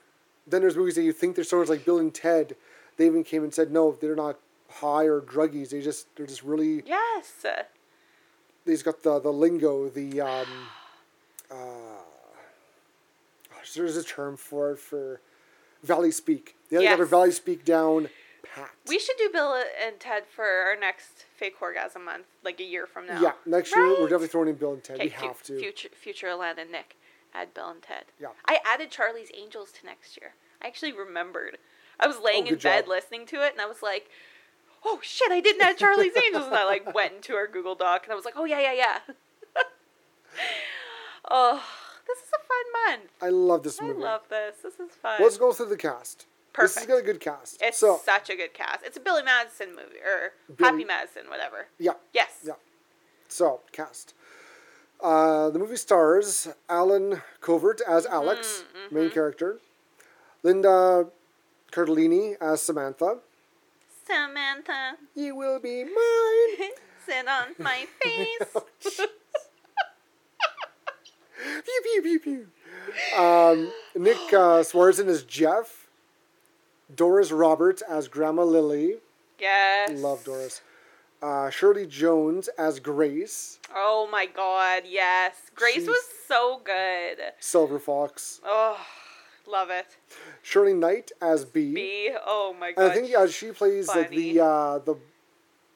then 0.46 0.60
there's 0.62 0.76
movies 0.76 0.94
that 0.96 1.02
you 1.02 1.12
think 1.12 1.36
they're 1.36 1.44
stoners, 1.44 1.68
like 1.68 1.84
Bill 1.84 1.98
and 1.98 2.12
Ted. 2.12 2.56
They 2.96 3.06
even 3.06 3.24
came 3.24 3.42
and 3.44 3.52
said 3.54 3.70
no, 3.70 3.92
they're 4.00 4.16
not 4.16 4.38
high 4.70 5.04
or 5.04 5.20
druggies. 5.20 5.70
They 5.70 5.80
just 5.82 6.14
they're 6.16 6.26
just 6.26 6.42
really 6.42 6.82
yes. 6.86 7.44
Just 8.66 8.84
got 8.84 9.02
the 9.02 9.18
the 9.20 9.32
lingo, 9.32 9.88
the 9.88 10.20
um, 10.20 10.46
uh, 11.50 11.54
there's 13.74 13.96
a 13.96 14.04
term 14.04 14.36
for 14.36 14.72
it 14.72 14.78
for 14.78 15.20
Valley 15.82 16.10
Speak. 16.10 16.56
They 16.70 16.84
got 16.84 16.96
their 16.96 17.06
Valley 17.06 17.30
Speak 17.30 17.64
down 17.64 18.08
pat. 18.54 18.70
We 18.88 18.98
should 18.98 19.16
do 19.16 19.30
Bill 19.32 19.54
and 19.84 19.98
Ted 19.98 20.24
for 20.26 20.44
our 20.44 20.76
next 20.78 21.24
fake 21.36 21.54
orgasm 21.60 22.04
month, 22.04 22.24
like 22.44 22.60
a 22.60 22.64
year 22.64 22.86
from 22.86 23.06
now. 23.06 23.20
Yeah, 23.20 23.32
next 23.46 23.74
year 23.74 23.86
we're 23.88 24.02
definitely 24.08 24.28
throwing 24.28 24.48
in 24.48 24.56
Bill 24.56 24.72
and 24.74 24.84
Ted. 24.84 24.96
Okay, 24.96 25.04
we 25.06 25.26
have 25.26 25.42
to. 25.44 25.58
Future, 25.58 25.88
future 25.94 26.26
Alana 26.28 26.58
and 26.58 26.72
Nick, 26.72 26.96
add 27.34 27.54
Bill 27.54 27.70
and 27.70 27.82
Ted. 27.82 28.04
Yeah. 28.20 28.28
I 28.46 28.58
added 28.64 28.90
Charlie's 28.90 29.30
Angels 29.34 29.72
to 29.80 29.86
next 29.86 30.18
year. 30.20 30.34
I 30.62 30.66
actually 30.66 30.92
remembered. 30.92 31.58
I 32.00 32.06
was 32.06 32.18
laying 32.22 32.44
Oh, 32.44 32.48
in 32.48 32.54
bed 32.56 32.84
job. 32.84 32.88
listening 32.88 33.26
to 33.26 33.44
it, 33.46 33.52
and 33.52 33.60
I 33.60 33.66
was 33.66 33.82
like, 33.82 34.10
"Oh 34.84 34.98
shit, 35.02 35.30
I 35.32 35.40
didn't 35.40 35.62
add 35.62 35.78
Charlie's 35.78 36.16
Angels." 36.16 36.46
And 36.46 36.54
I 36.54 36.64
like 36.64 36.94
went 36.94 37.14
into 37.14 37.34
our 37.34 37.46
Google 37.46 37.74
Doc, 37.74 38.04
and 38.04 38.12
I 38.12 38.16
was 38.16 38.24
like, 38.24 38.34
"Oh 38.36 38.44
yeah, 38.44 38.60
yeah, 38.60 38.72
yeah." 38.72 38.98
oh, 41.30 41.62
this 42.06 42.18
is 42.18 42.30
a 42.34 42.38
fun 42.38 42.98
month. 42.98 43.10
I 43.20 43.28
love 43.28 43.62
this 43.62 43.80
I 43.80 43.84
movie. 43.86 44.00
I 44.02 44.04
love 44.04 44.22
this. 44.28 44.56
This 44.62 44.74
is 44.80 44.90
fun. 44.94 45.20
Let's 45.22 45.36
go 45.38 45.52
through 45.52 45.66
the 45.66 45.76
cast. 45.76 46.26
Perfect. 46.52 46.74
This 46.74 46.82
has 46.82 46.86
got 46.86 46.98
a 46.98 47.02
good 47.02 47.20
cast. 47.20 47.62
It's 47.62 47.78
so 47.78 48.00
such 48.04 48.28
a 48.28 48.36
good 48.36 48.52
cast. 48.52 48.84
It's 48.84 48.96
a 48.96 49.00
Billy 49.00 49.22
Madison 49.22 49.70
movie 49.70 50.00
or 50.04 50.32
Billy- 50.54 50.70
Happy 50.70 50.84
Madison, 50.84 51.28
whatever. 51.30 51.68
yeah, 51.78 51.92
Yes. 52.12 52.40
yeah. 52.44 52.52
So 53.28 53.60
cast. 53.72 54.12
Uh, 55.00 55.48
the 55.50 55.58
movie 55.58 55.76
stars 55.76 56.48
Allen 56.68 57.22
Covert 57.40 57.80
as 57.88 58.04
Mm-hmm, 58.04 58.14
Alex, 58.14 58.64
main 58.90 59.10
character. 59.10 59.58
Linda 60.42 61.06
Cardellini 61.72 62.36
as 62.40 62.60
Samantha. 62.62 63.18
Samantha, 64.06 64.96
You 65.14 65.34
will 65.36 65.58
be 65.60 65.84
mine. 65.84 66.70
sit 67.06 67.26
on 67.28 67.54
my 67.58 67.86
face. 68.02 68.56
pew 71.64 71.80
pew 71.84 72.02
pew 72.02 72.20
pew. 72.20 72.46
Um, 73.20 73.72
Nick 73.96 74.16
uh, 74.32 74.62
Swardson 74.62 75.06
as 75.08 75.22
Jeff. 75.22 75.86
Doris 76.94 77.32
Roberts 77.32 77.82
as 77.88 78.06
Grandma 78.08 78.42
Lily. 78.42 78.96
yes. 79.38 79.90
Love 79.98 80.24
Doris. 80.24 80.60
Uh, 81.22 81.48
Shirley 81.50 81.86
Jones 81.86 82.48
as 82.58 82.80
Grace. 82.80 83.58
Oh 83.74 84.08
my 84.10 84.26
god, 84.26 84.82
yes. 84.86 85.34
Grace 85.54 85.74
She's- 85.76 85.86
was 85.88 86.02
so 86.28 86.60
good. 86.64 87.18
Silver 87.40 87.78
Fox. 87.78 88.40
Oh, 88.44 88.76
love 89.46 89.70
it. 89.70 89.96
Shirley 90.42 90.74
Knight 90.74 91.12
as 91.20 91.44
B. 91.44 91.72
B. 91.74 92.10
Oh 92.24 92.54
my 92.58 92.72
god. 92.72 92.90
I 92.90 92.94
think 92.94 93.14
uh, 93.14 93.26
she 93.26 93.50
plays 93.52 93.88
like 93.88 94.10
the 94.10 94.40
uh, 94.40 94.78
the. 94.78 94.96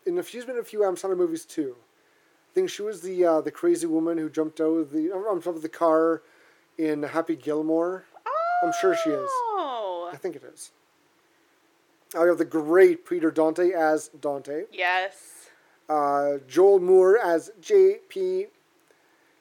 In 0.07 0.19
a, 0.19 0.23
she's 0.23 0.45
been 0.45 0.57
in 0.57 0.61
a 0.61 0.65
few 0.65 0.85
Adam 0.85 0.97
Sandler 0.97 1.17
movies 1.17 1.45
too. 1.45 1.77
I 1.79 2.55
think 2.55 2.71
she 2.71 2.83
was 2.83 3.01
the 3.03 3.25
uh, 3.25 3.41
the 3.41 3.51
crazy 3.51 3.87
woman 3.87 4.19
who 4.19 4.31
jumped 4.31 4.61
out 4.61 4.67
of 4.67 4.91
the 4.93 5.11
on 5.11 5.41
top 5.41 5.57
of 5.57 5.63
the 5.63 5.69
car 5.69 6.23
in 6.79 7.03
Happy 7.03 7.37
Gilmore. 7.37 8.05
I'm 8.63 8.73
sure 8.81 8.97
she 8.97 9.11
is. 9.11 9.31
Oh. 9.31 10.11
I 10.13 10.17
think 10.17 10.37
it 10.37 10.43
is. 10.45 10.73
I 12.17 12.25
have 12.25 12.39
the 12.39 12.45
great 12.45 13.07
Peter 13.07 13.31
Dante 13.31 13.73
as 13.73 14.09
Dante. 14.09 14.65
Yes. 14.73 15.49
Uh, 15.89 16.39
Joel 16.49 16.81
Moore 16.81 17.19
as 17.19 17.51
JP. 17.61 18.47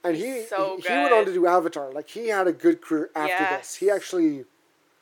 And 0.06 0.16
he 0.16 0.44
so 0.44 0.80
he, 0.82 0.94
went 0.94 1.14
on 1.14 1.26
to 1.26 1.34
do 1.34 1.48
Avatar. 1.48 1.92
Like 1.92 2.10
he 2.10 2.28
had 2.28 2.48
a 2.48 2.54
good 2.54 2.82
career 2.82 3.10
after 3.16 3.58
this. 3.58 3.76
He 3.76 3.90
actually 3.90 4.46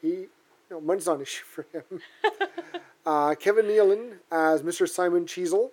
he 0.02 0.08
you 0.08 0.30
know 0.70 0.82
money's 0.82 1.06
not 1.06 1.18
an 1.18 1.22
issue 1.24 1.44
for 1.44 1.66
him. 1.74 2.02
uh, 3.06 3.36
Kevin 3.36 3.66
Nealon 3.66 4.14
as 4.32 4.64
Mr. 4.64 4.88
Simon 4.88 5.26
Cheezel. 5.26 5.72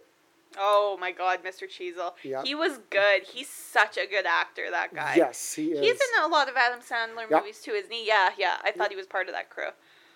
Oh 0.59 0.99
my 1.01 1.13
god, 1.13 1.45
Mr. 1.45 1.69
Cheezel. 1.69 2.13
Yeah. 2.25 2.43
He 2.43 2.57
was 2.57 2.81
good. 2.91 3.23
He's 3.23 3.49
such 3.49 3.97
a 3.97 4.07
good 4.07 4.27
actor, 4.27 4.69
that 4.71 4.93
guy. 4.93 5.15
Yes, 5.17 5.55
he 5.55 5.67
is. 5.73 5.81
He's 5.81 5.93
in 5.93 6.25
a 6.25 6.27
lot 6.27 6.49
of 6.49 6.57
Adam 6.57 6.81
Sandler 6.81 7.31
Yeah. 7.31 7.39
movies 7.39 7.61
too, 7.63 7.71
isn't 7.73 7.93
he? 7.93 8.07
Yeah, 8.07 8.31
yeah. 8.37 8.57
I 8.65 8.73
thought 8.73 8.91
he 8.91 8.97
was 8.97 9.07
part 9.07 9.29
of 9.29 9.35
that 9.35 9.49
crew. 9.49 9.69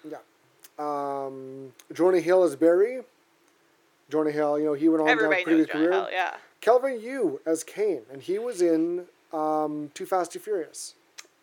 Yeah. 0.08 0.18
Um, 0.76 1.72
Jonah 1.92 2.20
Hill 2.20 2.42
as 2.42 2.56
Barry. 2.56 3.02
Jonah 4.10 4.32
Hill, 4.32 4.58
you 4.58 4.64
know, 4.66 4.74
he 4.74 4.88
went 4.88 5.02
on 5.02 5.06
to 5.06 5.22
have 5.22 5.32
a 5.32 5.42
pretty 5.42 5.44
good 5.44 5.70
career. 5.70 5.92
Hill, 5.92 6.08
yeah. 6.12 6.34
Kelvin 6.64 6.98
Yu 6.98 7.42
as 7.44 7.62
Kane, 7.62 8.04
and 8.10 8.22
he 8.22 8.38
was 8.38 8.62
in 8.62 9.04
um, 9.34 9.90
Too 9.92 10.06
Fast, 10.06 10.32
Too 10.32 10.38
Furious. 10.38 10.94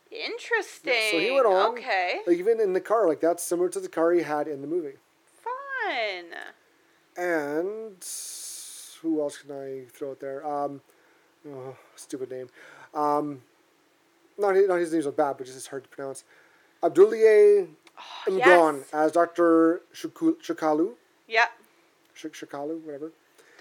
Interesting. 0.10 0.94
So 1.12 1.20
he 1.20 1.30
went 1.30 1.46
on. 1.46 1.74
Okay. 1.74 2.22
Like 2.26 2.38
even 2.38 2.60
in 2.60 2.74
the 2.74 2.82
car, 2.82 3.08
like 3.08 3.22
that's 3.22 3.44
similar 3.44 3.70
to 3.70 3.80
the 3.80 3.88
car 3.88 4.12
he 4.14 4.24
had 4.24 4.48
in 4.48 4.62
the 4.62 4.68
movie. 4.68 4.98
Fun. 5.44 6.26
And 7.16 8.04
who 9.04 9.22
else 9.22 9.38
can 9.38 9.52
I 9.52 9.84
throw 9.94 10.10
out 10.10 10.20
there? 10.20 10.46
Um, 10.46 10.82
oh, 11.48 11.76
stupid 11.96 12.32
name. 12.32 12.50
Um, 12.96 13.44
not 14.40 14.56
his, 14.56 14.68
not 14.68 14.80
his 14.80 14.92
name's 14.92 15.06
so 15.06 15.12
bad, 15.12 15.38
but 15.38 15.46
just 15.46 15.56
it's 15.56 15.68
hard 15.68 15.84
to 15.84 15.90
pronounce. 15.90 16.24
Abdoulaye 16.82 17.68
N'Gom 18.26 18.78
yes. 18.80 18.90
as 18.92 19.12
Doctor. 19.12 19.82
Yeah. 21.28 21.46
Shuk 22.16 22.34
Shukalu, 22.34 22.82
whatever. 22.82 23.12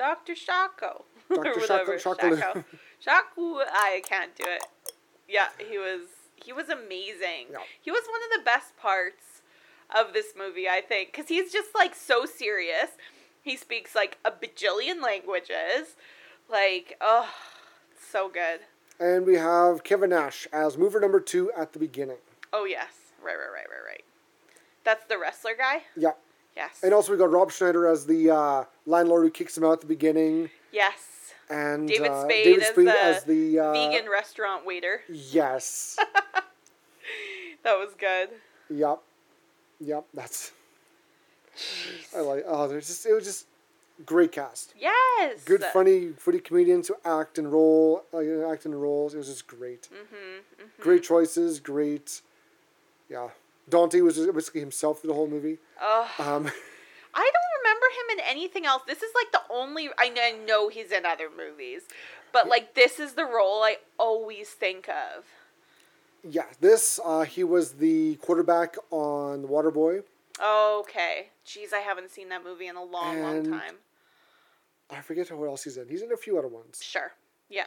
Dr. 0.00 0.34
Shako. 0.34 1.04
Dr. 1.34 1.50
Or 1.50 1.60
whatever. 1.60 1.98
Shako. 1.98 2.64
Shaku, 3.00 3.56
I 3.72 4.02
can't 4.04 4.34
do 4.36 4.44
it. 4.46 4.64
Yeah, 5.28 5.48
he 5.58 5.78
was 5.78 6.02
he 6.44 6.52
was 6.52 6.68
amazing. 6.68 7.48
Yeah. 7.52 7.58
He 7.80 7.90
was 7.90 8.02
one 8.10 8.20
of 8.24 8.38
the 8.38 8.44
best 8.44 8.76
parts 8.76 9.42
of 9.94 10.12
this 10.12 10.34
movie, 10.36 10.68
I 10.68 10.80
think, 10.80 11.12
because 11.12 11.28
he's 11.28 11.52
just 11.52 11.74
like 11.74 11.94
so 11.94 12.24
serious. 12.24 12.90
He 13.42 13.56
speaks 13.56 13.94
like 13.94 14.18
a 14.24 14.30
bajillion 14.30 15.02
languages. 15.02 15.96
Like, 16.48 16.96
oh, 17.00 17.28
so 18.10 18.28
good. 18.28 18.60
And 18.98 19.24
we 19.24 19.36
have 19.36 19.84
Kevin 19.84 20.10
Nash 20.10 20.46
as 20.52 20.76
mover 20.76 21.00
number 21.00 21.20
two 21.20 21.50
at 21.56 21.72
the 21.72 21.78
beginning. 21.78 22.18
Oh 22.52 22.64
yes, 22.64 22.92
right, 23.22 23.36
right, 23.36 23.52
right, 23.52 23.66
right, 23.70 23.86
right. 23.86 24.04
That's 24.84 25.04
the 25.06 25.18
wrestler 25.18 25.52
guy. 25.56 25.82
Yeah. 25.96 26.12
Yes. 26.56 26.80
And 26.82 26.92
also 26.92 27.12
we 27.12 27.18
got 27.18 27.30
Rob 27.30 27.52
Schneider 27.52 27.86
as 27.86 28.06
the 28.06 28.30
uh, 28.30 28.64
landlord 28.84 29.24
who 29.24 29.30
kicks 29.30 29.56
him 29.56 29.64
out 29.64 29.72
at 29.74 29.80
the 29.80 29.86
beginning. 29.86 30.50
yes. 30.72 31.06
And 31.50 31.88
David 31.88 32.10
uh, 32.10 32.22
Spade, 32.24 32.44
David 32.44 32.62
as, 32.62 32.74
the 32.74 32.90
as 33.04 33.24
the 33.24 33.58
uh, 33.58 33.72
vegan 33.72 34.08
restaurant 34.10 34.64
waiter. 34.64 35.02
Yes. 35.08 35.98
That 37.62 37.74
was 37.78 37.90
good. 37.98 38.30
yep. 38.70 39.00
Yep. 39.80 40.06
That's. 40.14 40.52
I 42.16 42.20
like. 42.20 42.44
Oh, 42.46 42.68
there's 42.68 42.86
just 42.86 43.04
it 43.04 43.12
was 43.12 43.24
just 43.24 43.46
great 44.06 44.32
cast. 44.32 44.72
Yes. 44.78 45.44
Good, 45.44 45.62
funny, 45.64 46.12
funny 46.16 46.38
comedians 46.38 46.88
who 46.88 46.94
act 47.04 47.36
and 47.38 47.52
roll, 47.52 48.04
like 48.12 48.26
act 48.50 48.64
in 48.64 48.74
roles. 48.74 49.14
It 49.14 49.18
was 49.18 49.26
just 49.26 49.46
great. 49.46 49.88
Mm-hmm, 49.92 50.64
Great 50.80 51.02
choices. 51.02 51.60
Great. 51.60 52.22
Yeah. 53.10 53.28
Dante 53.68 54.00
was 54.00 54.18
basically 54.18 54.60
himself 54.60 55.00
through 55.00 55.08
the 55.08 55.14
whole 55.14 55.28
movie. 55.28 55.58
Oh, 55.82 56.08
Um, 56.18 56.50
I 57.20 57.30
don't 57.34 57.52
remember 57.60 57.86
him 57.98 58.18
in 58.18 58.24
anything 58.30 58.64
else. 58.66 58.82
This 58.86 59.02
is 59.02 59.12
like 59.14 59.30
the 59.32 59.42
only 59.52 59.90
I 59.98 60.08
kn- 60.08 60.18
I 60.40 60.44
know 60.46 60.68
he's 60.68 60.90
in 60.90 61.04
other 61.04 61.28
movies, 61.28 61.82
but 62.32 62.48
like 62.48 62.74
this 62.74 62.98
is 62.98 63.12
the 63.12 63.24
role 63.26 63.62
I 63.62 63.76
always 63.98 64.48
think 64.50 64.88
of. 64.88 65.24
yeah, 66.24 66.46
this 66.60 66.98
uh, 67.04 67.22
he 67.22 67.44
was 67.44 67.72
the 67.72 68.14
quarterback 68.16 68.76
on 68.90 69.44
Waterboy. 69.44 70.02
Okay, 70.42 71.28
jeez, 71.46 71.74
I 71.74 71.80
haven't 71.80 72.10
seen 72.10 72.30
that 72.30 72.42
movie 72.42 72.66
in 72.68 72.76
a 72.76 72.82
long, 72.82 73.20
long 73.20 73.44
time. 73.50 73.74
I 74.90 75.02
forget 75.02 75.30
what 75.30 75.46
else 75.46 75.64
he's 75.64 75.76
in. 75.76 75.88
He's 75.88 76.02
in 76.02 76.12
a 76.12 76.16
few 76.16 76.38
other 76.38 76.48
ones. 76.48 76.80
Sure, 76.82 77.12
yeah. 77.50 77.66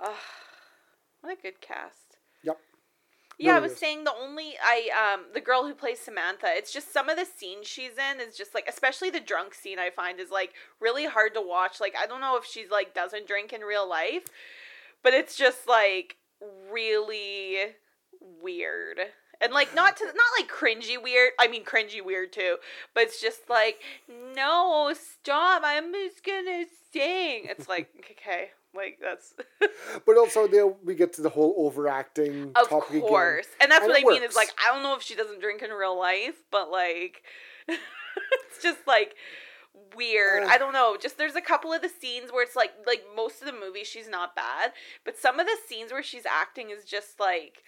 Oh, 0.00 0.16
what 1.20 1.38
a 1.38 1.42
good 1.42 1.60
cast. 1.60 2.03
Yeah, 3.38 3.56
I 3.56 3.60
was 3.60 3.72
is. 3.72 3.78
saying 3.78 4.04
the 4.04 4.14
only 4.14 4.54
I 4.62 5.14
um 5.14 5.26
the 5.32 5.40
girl 5.40 5.66
who 5.66 5.74
plays 5.74 5.98
Samantha, 6.00 6.46
it's 6.48 6.72
just 6.72 6.92
some 6.92 7.08
of 7.08 7.16
the 7.16 7.24
scenes 7.24 7.66
she's 7.66 7.92
in 7.98 8.20
is 8.20 8.36
just 8.36 8.54
like 8.54 8.68
especially 8.68 9.10
the 9.10 9.20
drunk 9.20 9.54
scene 9.54 9.78
I 9.78 9.90
find 9.90 10.20
is 10.20 10.30
like 10.30 10.52
really 10.80 11.06
hard 11.06 11.34
to 11.34 11.40
watch. 11.40 11.80
Like 11.80 11.94
I 12.00 12.06
don't 12.06 12.20
know 12.20 12.36
if 12.36 12.44
she's 12.44 12.70
like 12.70 12.94
doesn't 12.94 13.26
drink 13.26 13.52
in 13.52 13.62
real 13.62 13.88
life, 13.88 14.24
but 15.02 15.14
it's 15.14 15.36
just 15.36 15.66
like 15.68 16.16
really 16.70 17.74
weird. 18.42 18.98
And 19.40 19.52
like 19.52 19.74
not 19.74 19.96
to 19.98 20.04
not 20.04 20.14
like 20.38 20.50
cringy 20.50 21.02
weird. 21.02 21.32
I 21.38 21.48
mean 21.48 21.64
cringy 21.64 22.04
weird 22.04 22.32
too, 22.32 22.56
but 22.94 23.04
it's 23.04 23.20
just 23.20 23.50
like 23.50 23.80
no, 24.08 24.94
stop. 24.94 25.62
I'm 25.64 25.92
just 25.92 26.24
going 26.24 26.44
to 26.44 26.66
sing. 26.92 27.46
It's 27.50 27.68
like 27.68 27.88
okay, 28.12 28.50
like 28.74 28.98
that's 29.00 29.34
But 30.06 30.16
also, 30.18 30.46
they, 30.46 30.62
we 30.62 30.94
get 30.94 31.12
to 31.14 31.22
the 31.22 31.28
whole 31.28 31.54
overacting 31.58 32.52
Of 32.56 32.68
topic 32.68 32.90
again. 32.90 33.08
course. 33.08 33.46
And 33.60 33.70
that's 33.70 33.82
And 33.82 33.90
what 33.90 33.98
I 33.98 34.00
it 34.02 34.06
mean 34.06 34.22
is 34.22 34.36
like 34.36 34.50
I 34.62 34.72
don't 34.72 34.82
know 34.82 34.94
if 34.96 35.02
she 35.02 35.14
doesn't 35.14 35.40
drink 35.40 35.62
in 35.62 35.70
real 35.70 35.98
life, 35.98 36.42
but 36.50 36.70
like 36.70 37.22
it's 37.68 38.62
just 38.62 38.86
like 38.86 39.14
weird. 39.96 40.44
I 40.44 40.58
don't 40.58 40.72
know. 40.72 40.96
Just 41.00 41.18
there's 41.18 41.36
a 41.36 41.40
couple 41.40 41.72
of 41.72 41.82
the 41.82 41.88
scenes 41.88 42.30
where 42.32 42.42
it's 42.44 42.56
like 42.56 42.72
like 42.86 43.04
most 43.16 43.40
of 43.40 43.46
the 43.46 43.52
movie 43.52 43.84
she's 43.84 44.08
not 44.08 44.36
bad, 44.36 44.72
but 45.04 45.16
some 45.18 45.38
of 45.40 45.46
the 45.46 45.56
scenes 45.68 45.92
where 45.92 46.02
she's 46.02 46.26
acting 46.26 46.70
is 46.70 46.84
just 46.84 47.18
like 47.20 47.62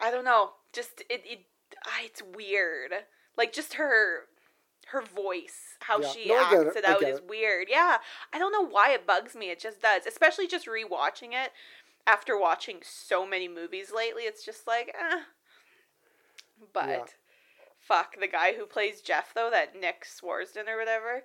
I 0.00 0.10
don't 0.10 0.24
know. 0.24 0.50
Just 0.72 1.02
it 1.10 1.22
it 1.24 1.40
ah, 1.86 2.00
it's 2.04 2.22
weird. 2.34 2.92
Like 3.36 3.52
just 3.52 3.74
her 3.74 4.26
her 4.92 5.02
voice, 5.02 5.76
how 5.80 6.00
Yeah. 6.00 6.08
she 6.08 6.28
No, 6.28 6.38
acts 6.38 6.76
it. 6.76 6.84
out 6.84 7.02
is 7.02 7.18
it. 7.18 7.24
weird. 7.26 7.68
Yeah. 7.70 7.98
I 8.32 8.38
don't 8.38 8.52
know 8.52 8.66
why 8.66 8.92
it 8.92 9.06
bugs 9.06 9.34
me. 9.34 9.50
It 9.50 9.58
just 9.58 9.80
does. 9.82 10.06
Especially 10.06 10.46
just 10.46 10.66
rewatching 10.66 11.32
it 11.32 11.52
after 12.06 12.38
watching 12.38 12.80
so 12.82 13.26
many 13.26 13.48
movies 13.48 13.90
lately. 13.94 14.22
It's 14.24 14.44
just 14.44 14.66
like, 14.66 14.94
eh. 14.98 15.20
But 16.72 16.88
Yeah. 16.88 17.04
fuck 17.80 18.18
the 18.20 18.28
guy 18.28 18.54
who 18.54 18.66
plays 18.66 19.00
Jeff 19.00 19.32
though, 19.34 19.50
that 19.50 19.74
Nick 19.74 20.04
Swardson 20.04 20.68
or 20.68 20.76
whatever. 20.78 21.24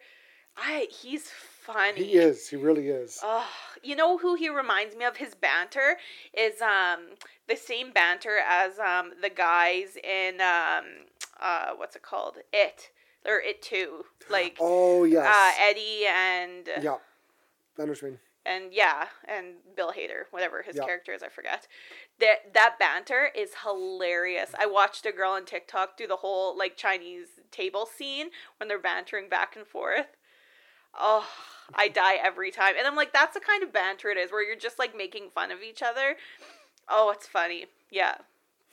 I 0.59 0.87
he's 0.89 1.29
funny. 1.29 2.03
He 2.03 2.13
is. 2.17 2.49
He 2.49 2.55
really 2.55 2.87
is. 2.89 3.19
Oh, 3.21 3.47
you 3.83 3.95
know 3.95 4.17
who 4.17 4.33
he 4.35 4.49
reminds 4.49 4.95
me 4.95 5.05
of? 5.05 5.17
His 5.17 5.35
banter 5.35 5.97
is 6.33 6.61
um 6.61 7.09
the 7.47 7.55
same 7.55 7.91
banter 7.91 8.39
as 8.47 8.79
um 8.79 9.13
the 9.21 9.29
guys 9.29 9.97
in 10.03 10.41
um 10.41 10.85
uh 11.39 11.71
what's 11.75 11.95
it 11.95 12.01
called? 12.01 12.37
It 12.51 12.89
or 13.25 13.39
It 13.41 13.61
Too. 13.61 14.05
Like 14.29 14.57
oh 14.59 15.03
yes. 15.03 15.25
uh 15.25 15.51
Eddie 15.63 16.05
and 16.07 16.67
yeah. 16.81 16.97
I 17.79 17.83
know 17.83 17.89
what 17.91 18.01
you 18.01 18.07
mean. 18.09 18.19
and 18.45 18.73
yeah, 18.73 19.07
and 19.27 19.55
Bill 19.75 19.91
Hader, 19.91 20.23
whatever 20.31 20.63
his 20.63 20.75
Yeah. 20.75 20.85
character 20.85 21.13
is, 21.13 21.21
I 21.23 21.29
forget. 21.29 21.67
That 22.19 22.53
that 22.53 22.77
banter 22.79 23.29
is 23.35 23.51
hilarious. 23.63 24.51
I 24.57 24.65
watched 24.65 25.05
a 25.05 25.11
girl 25.11 25.31
on 25.31 25.45
TikTok 25.45 25.95
do 25.97 26.07
the 26.07 26.17
whole 26.17 26.57
like 26.57 26.75
Chinese 26.77 27.27
table 27.51 27.85
scene 27.85 28.27
when 28.57 28.67
they're 28.67 28.79
bantering 28.79 29.29
back 29.29 29.55
and 29.55 29.65
forth. 29.67 30.07
Oh, 30.99 31.27
I 31.75 31.89
die 31.89 32.15
every 32.15 32.49
time. 32.49 32.73
And 32.77 32.87
I'm 32.87 32.95
like, 32.95 33.13
that's 33.13 33.33
the 33.35 33.39
kind 33.39 33.61
of 33.61 33.71
banter 33.71 34.09
it 34.09 34.17
is 34.17 34.31
where 34.31 34.43
you're 34.45 34.55
just 34.57 34.79
like 34.79 34.97
making 34.97 35.29
fun 35.29 35.51
of 35.51 35.61
each 35.61 35.83
other. 35.83 36.15
Oh, 36.89 37.11
it's 37.11 37.27
funny. 37.27 37.65
Yeah. 37.91 38.15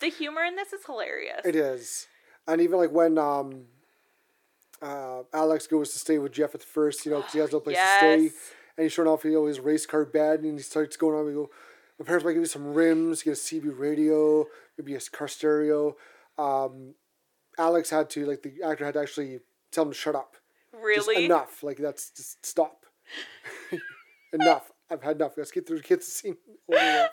The 0.00 0.08
humor 0.08 0.42
in 0.42 0.56
this 0.56 0.72
is 0.72 0.86
hilarious. 0.86 1.42
It 1.44 1.54
is. 1.56 2.06
And 2.46 2.60
even 2.60 2.78
like 2.78 2.92
when 2.92 3.18
um, 3.18 3.64
uh, 4.84 5.22
Alex 5.32 5.66
goes 5.66 5.92
to 5.92 5.98
stay 5.98 6.18
with 6.18 6.32
Jeff 6.32 6.54
at 6.54 6.62
first, 6.62 7.04
you 7.06 7.12
know, 7.12 7.18
because 7.18 7.32
he 7.32 7.38
has 7.38 7.52
no 7.52 7.60
place 7.60 7.76
to 7.76 7.96
stay. 7.98 8.30
And 8.76 8.82
he's 8.84 8.92
showing 8.92 9.08
off, 9.08 9.24
you 9.24 9.32
know, 9.32 9.46
his 9.46 9.60
race 9.60 9.86
car 9.86 10.04
bed, 10.04 10.40
and 10.40 10.58
he 10.58 10.62
starts 10.62 10.96
going 10.96 11.16
on. 11.18 11.26
We 11.26 11.32
go, 11.32 11.48
my 11.98 12.04
parents 12.04 12.24
might 12.24 12.32
give 12.32 12.42
you 12.42 12.46
some 12.46 12.74
rims, 12.74 13.22
get 13.22 13.30
a 13.30 13.34
CB 13.34 13.78
radio, 13.78 14.44
maybe 14.76 14.94
a 14.94 15.00
car 15.00 15.28
stereo. 15.28 15.96
Um, 16.36 16.94
Alex 17.56 17.90
had 17.90 18.10
to, 18.10 18.26
like, 18.26 18.42
the 18.42 18.62
actor 18.64 18.84
had 18.84 18.94
to 18.94 19.00
actually 19.00 19.40
tell 19.70 19.84
him 19.84 19.90
to 19.90 19.96
shut 19.96 20.14
up. 20.16 20.36
Just 20.72 20.82
Really? 21.08 21.24
enough. 21.24 21.62
Like, 21.62 21.78
that's 21.78 22.10
just 22.10 22.44
stop. 22.44 22.84
enough. 24.32 24.72
I've 24.90 25.02
had 25.02 25.16
enough. 25.16 25.32
Let's 25.36 25.52
get 25.52 25.66
through 25.66 25.80
get 25.82 26.00
the 26.00 26.04
scene. 26.06 26.36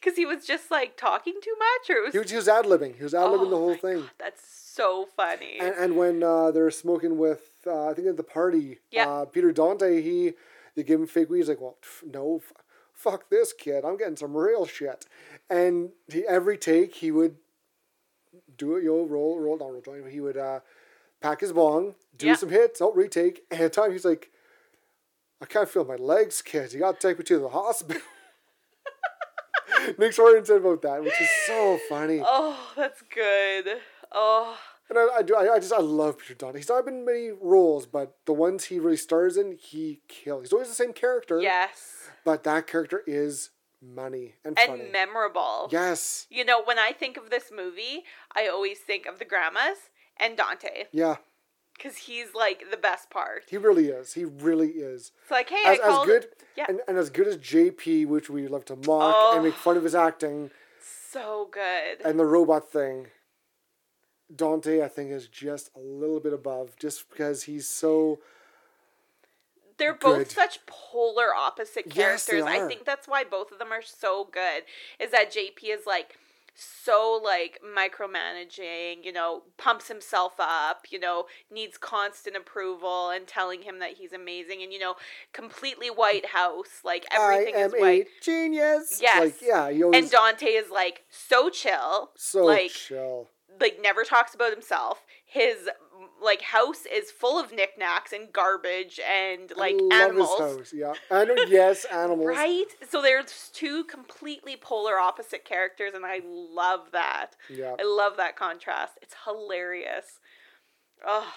Because 0.00 0.16
he 0.18 0.26
was 0.26 0.44
just 0.44 0.70
like 0.70 0.96
talking 0.98 1.34
too 1.42 1.54
much, 1.58 1.90
or 1.90 1.96
it 2.00 2.04
was. 2.04 2.12
He 2.12 2.18
was, 2.18 2.30
he 2.30 2.36
was 2.36 2.48
ad 2.48 2.66
libbing. 2.66 2.96
He 2.96 3.02
was 3.04 3.14
ad 3.14 3.22
libbing 3.30 3.48
the 3.50 3.56
Oh 3.56 3.60
whole 3.60 3.70
my 3.70 3.76
thing. 3.76 4.00
God, 4.00 4.10
that's 4.18 4.61
so 4.74 5.06
funny. 5.16 5.58
And, 5.60 5.74
and 5.74 5.96
when 5.96 6.22
uh, 6.22 6.50
they're 6.50 6.70
smoking 6.70 7.18
with, 7.18 7.50
uh, 7.66 7.88
I 7.88 7.94
think 7.94 8.08
at 8.08 8.16
the 8.16 8.22
party, 8.22 8.78
Yeah. 8.90 9.08
uh, 9.08 9.24
Peter 9.26 9.52
Dante, 9.52 10.00
he 10.02 10.32
they 10.74 10.82
give 10.82 11.00
him 11.00 11.06
fake 11.06 11.28
weed. 11.28 11.38
He's 11.38 11.48
like, 11.48 11.60
well, 11.60 11.76
f- 11.82 12.02
no, 12.06 12.40
f- 12.42 12.52
fuck 12.94 13.28
this 13.28 13.52
kid. 13.52 13.84
I'm 13.84 13.96
getting 13.98 14.16
some 14.16 14.34
real 14.36 14.64
shit. 14.66 15.04
And 15.50 15.90
he, 16.10 16.24
every 16.26 16.56
take, 16.56 16.94
he 16.96 17.10
would 17.10 17.36
do 18.56 18.76
it, 18.76 18.84
know, 18.84 19.04
roll, 19.04 19.38
roll, 19.38 19.58
down, 19.58 19.72
roll 19.72 19.82
joint. 19.82 20.08
He 20.08 20.20
would 20.20 20.38
uh, 20.38 20.60
pack 21.20 21.40
his 21.42 21.52
bong, 21.52 21.94
do 22.16 22.28
Yeah. 22.28 22.36
some 22.36 22.48
hits, 22.48 22.80
oh, 22.80 22.92
retake. 22.92 23.42
And 23.50 23.60
at 23.60 23.72
the 23.74 23.80
time, 23.82 23.92
he's 23.92 24.04
like, 24.06 24.30
I 25.42 25.44
can't 25.44 25.68
feel 25.68 25.84
my 25.84 25.96
legs, 25.96 26.40
kid. 26.40 26.72
You 26.72 26.78
got 26.80 26.98
to 27.00 27.08
take 27.08 27.18
me 27.18 27.24
to 27.24 27.38
the 27.38 27.48
hospital. 27.50 28.00
Nick 29.98 30.12
Swardson 30.12 30.46
said 30.46 30.58
about 30.58 30.80
that, 30.82 31.02
which 31.02 31.20
is 31.20 31.28
so 31.46 31.78
funny. 31.88 32.22
oh, 32.24 32.56
that's 32.76 33.02
good. 33.14 33.66
Oh, 34.14 34.58
And 34.90 34.98
I, 34.98 35.08
I 35.18 35.22
do. 35.22 35.34
I, 35.34 35.54
I 35.54 35.58
just 35.58 35.72
I 35.72 35.78
love 35.80 36.18
Peter 36.18 36.34
Dante. 36.34 36.58
He's 36.58 36.68
not 36.68 36.84
been 36.84 36.98
in 36.98 37.04
many 37.04 37.30
roles, 37.30 37.86
but 37.86 38.16
the 38.26 38.32
ones 38.32 38.64
he 38.64 38.78
really 38.78 38.96
stars 38.96 39.36
in, 39.36 39.52
he 39.60 40.00
kills. 40.08 40.42
He's 40.44 40.52
always 40.52 40.68
the 40.68 40.74
same 40.74 40.92
character. 40.92 41.40
yes. 41.40 42.08
But 42.24 42.44
that 42.44 42.66
character 42.66 43.02
is 43.06 43.50
money 43.82 44.34
and, 44.44 44.56
And 44.58 44.68
funny. 44.78 44.90
memorable. 44.92 45.68
yes. 45.72 46.26
You 46.30 46.44
know, 46.44 46.62
when 46.62 46.78
I 46.78 46.92
think 46.92 47.16
of 47.16 47.30
this 47.30 47.50
movie, 47.54 48.04
I 48.36 48.46
always 48.48 48.78
think 48.78 49.06
of 49.06 49.18
the 49.18 49.24
grandmas 49.24 49.78
and 50.18 50.36
Dante 50.36 50.84
Yeah. 50.92 51.16
because 51.76 51.96
he's 51.96 52.32
like 52.34 52.70
the 52.70 52.76
best 52.76 53.10
part. 53.10 53.42
He 53.48 53.56
really 53.56 53.88
is. 53.88 54.12
He 54.12 54.24
really 54.24 54.68
is. 54.70 55.10
It's 55.22 55.30
like, 55.32 55.48
hey, 55.50 55.62
As, 55.66 55.80
I 55.80 56.00
as 56.00 56.06
good 56.06 56.26
Yeah. 56.56 56.66
and, 56.68 56.80
and 56.86 56.96
as 56.96 57.10
good 57.10 57.26
as 57.26 57.38
JP, 57.38 58.06
which 58.06 58.30
we 58.30 58.46
love 58.46 58.64
to 58.66 58.76
mock 58.76 59.34
and 59.34 59.42
make 59.42 59.54
Oh. 59.54 59.56
fun 59.56 59.76
of 59.76 59.82
his 59.84 59.94
acting, 59.96 60.50
so 61.10 61.48
good. 61.50 62.00
and 62.04 62.20
the 62.20 62.26
robot 62.26 62.70
thing. 62.70 63.08
Dante, 64.34 64.82
I 64.82 64.88
think, 64.88 65.10
is 65.10 65.28
just 65.28 65.70
a 65.76 65.80
little 65.80 66.20
bit 66.20 66.32
above, 66.32 66.76
just 66.78 67.08
because 67.10 67.44
he's 67.44 67.66
so 67.66 68.20
They're 69.78 69.94
both 69.94 70.18
good. 70.18 70.30
such 70.30 70.64
polar 70.66 71.34
opposite 71.34 71.86
Yes, 71.94 72.26
characters. 72.26 72.44
I 72.44 72.66
think 72.66 72.84
that's 72.84 73.08
why 73.08 73.24
both 73.24 73.52
of 73.52 73.58
them 73.58 73.72
are 73.72 73.82
so 73.82 74.24
good. 74.30 74.64
Is 74.98 75.10
that 75.10 75.32
JP 75.32 75.64
is 75.64 75.86
like 75.86 76.18
so 76.54 77.20
like 77.22 77.60
micromanaging, 77.64 79.04
you 79.04 79.12
know, 79.12 79.42
pumps 79.56 79.88
himself 79.88 80.34
up, 80.38 80.86
you 80.90 80.98
know, 80.98 81.26
needs 81.50 81.78
constant 81.78 82.36
approval 82.36 83.10
and 83.10 83.26
telling 83.26 83.62
him 83.62 83.78
that 83.78 83.92
he's 83.92 84.12
amazing 84.12 84.62
and 84.62 84.72
you 84.72 84.78
know, 84.78 84.96
completely 85.32 85.88
White 85.88 86.26
House, 86.26 86.80
like 86.84 87.06
everything 87.10 87.56
I 87.56 87.60
am 87.60 87.74
is 87.74 87.80
white. 87.80 88.06
a 88.06 88.24
genius. 88.24 88.98
Yes. 89.00 89.20
Like, 89.20 89.42
yeah, 89.42 89.84
always 89.84 90.02
And 90.02 90.10
Dante 90.10 90.46
is 90.46 90.70
like 90.70 91.04
so 91.10 91.48
chill, 91.48 92.10
so 92.16 92.44
like 92.44 92.70
chill. 92.70 93.28
Like 93.60 93.78
never 93.80 94.04
talks 94.04 94.34
about 94.34 94.52
himself. 94.52 95.04
His 95.24 95.68
like 96.22 96.42
house 96.42 96.84
is 96.92 97.10
full 97.10 97.38
of 97.38 97.52
knickknacks 97.52 98.12
and 98.12 98.32
garbage 98.32 99.00
and 99.00 99.52
like 99.56 99.76
animals. 99.92 100.38
House. 100.38 100.72
Yeah, 100.72 100.94
and 101.10 101.30
uh, 101.30 101.34
yes, 101.48 101.84
animals. 101.92 102.26
Right? 102.26 102.66
So 102.88 103.02
there's 103.02 103.50
two 103.52 103.84
completely 103.84 104.56
polar 104.56 104.98
opposite 104.98 105.44
characters 105.44 105.92
and 105.94 106.04
I 106.04 106.20
love 106.24 106.92
that. 106.92 107.36
Yeah. 107.48 107.74
I 107.78 107.84
love 107.84 108.16
that 108.16 108.36
contrast. 108.36 108.92
It's 109.02 109.14
hilarious. 109.24 110.20
Oh, 111.04 111.32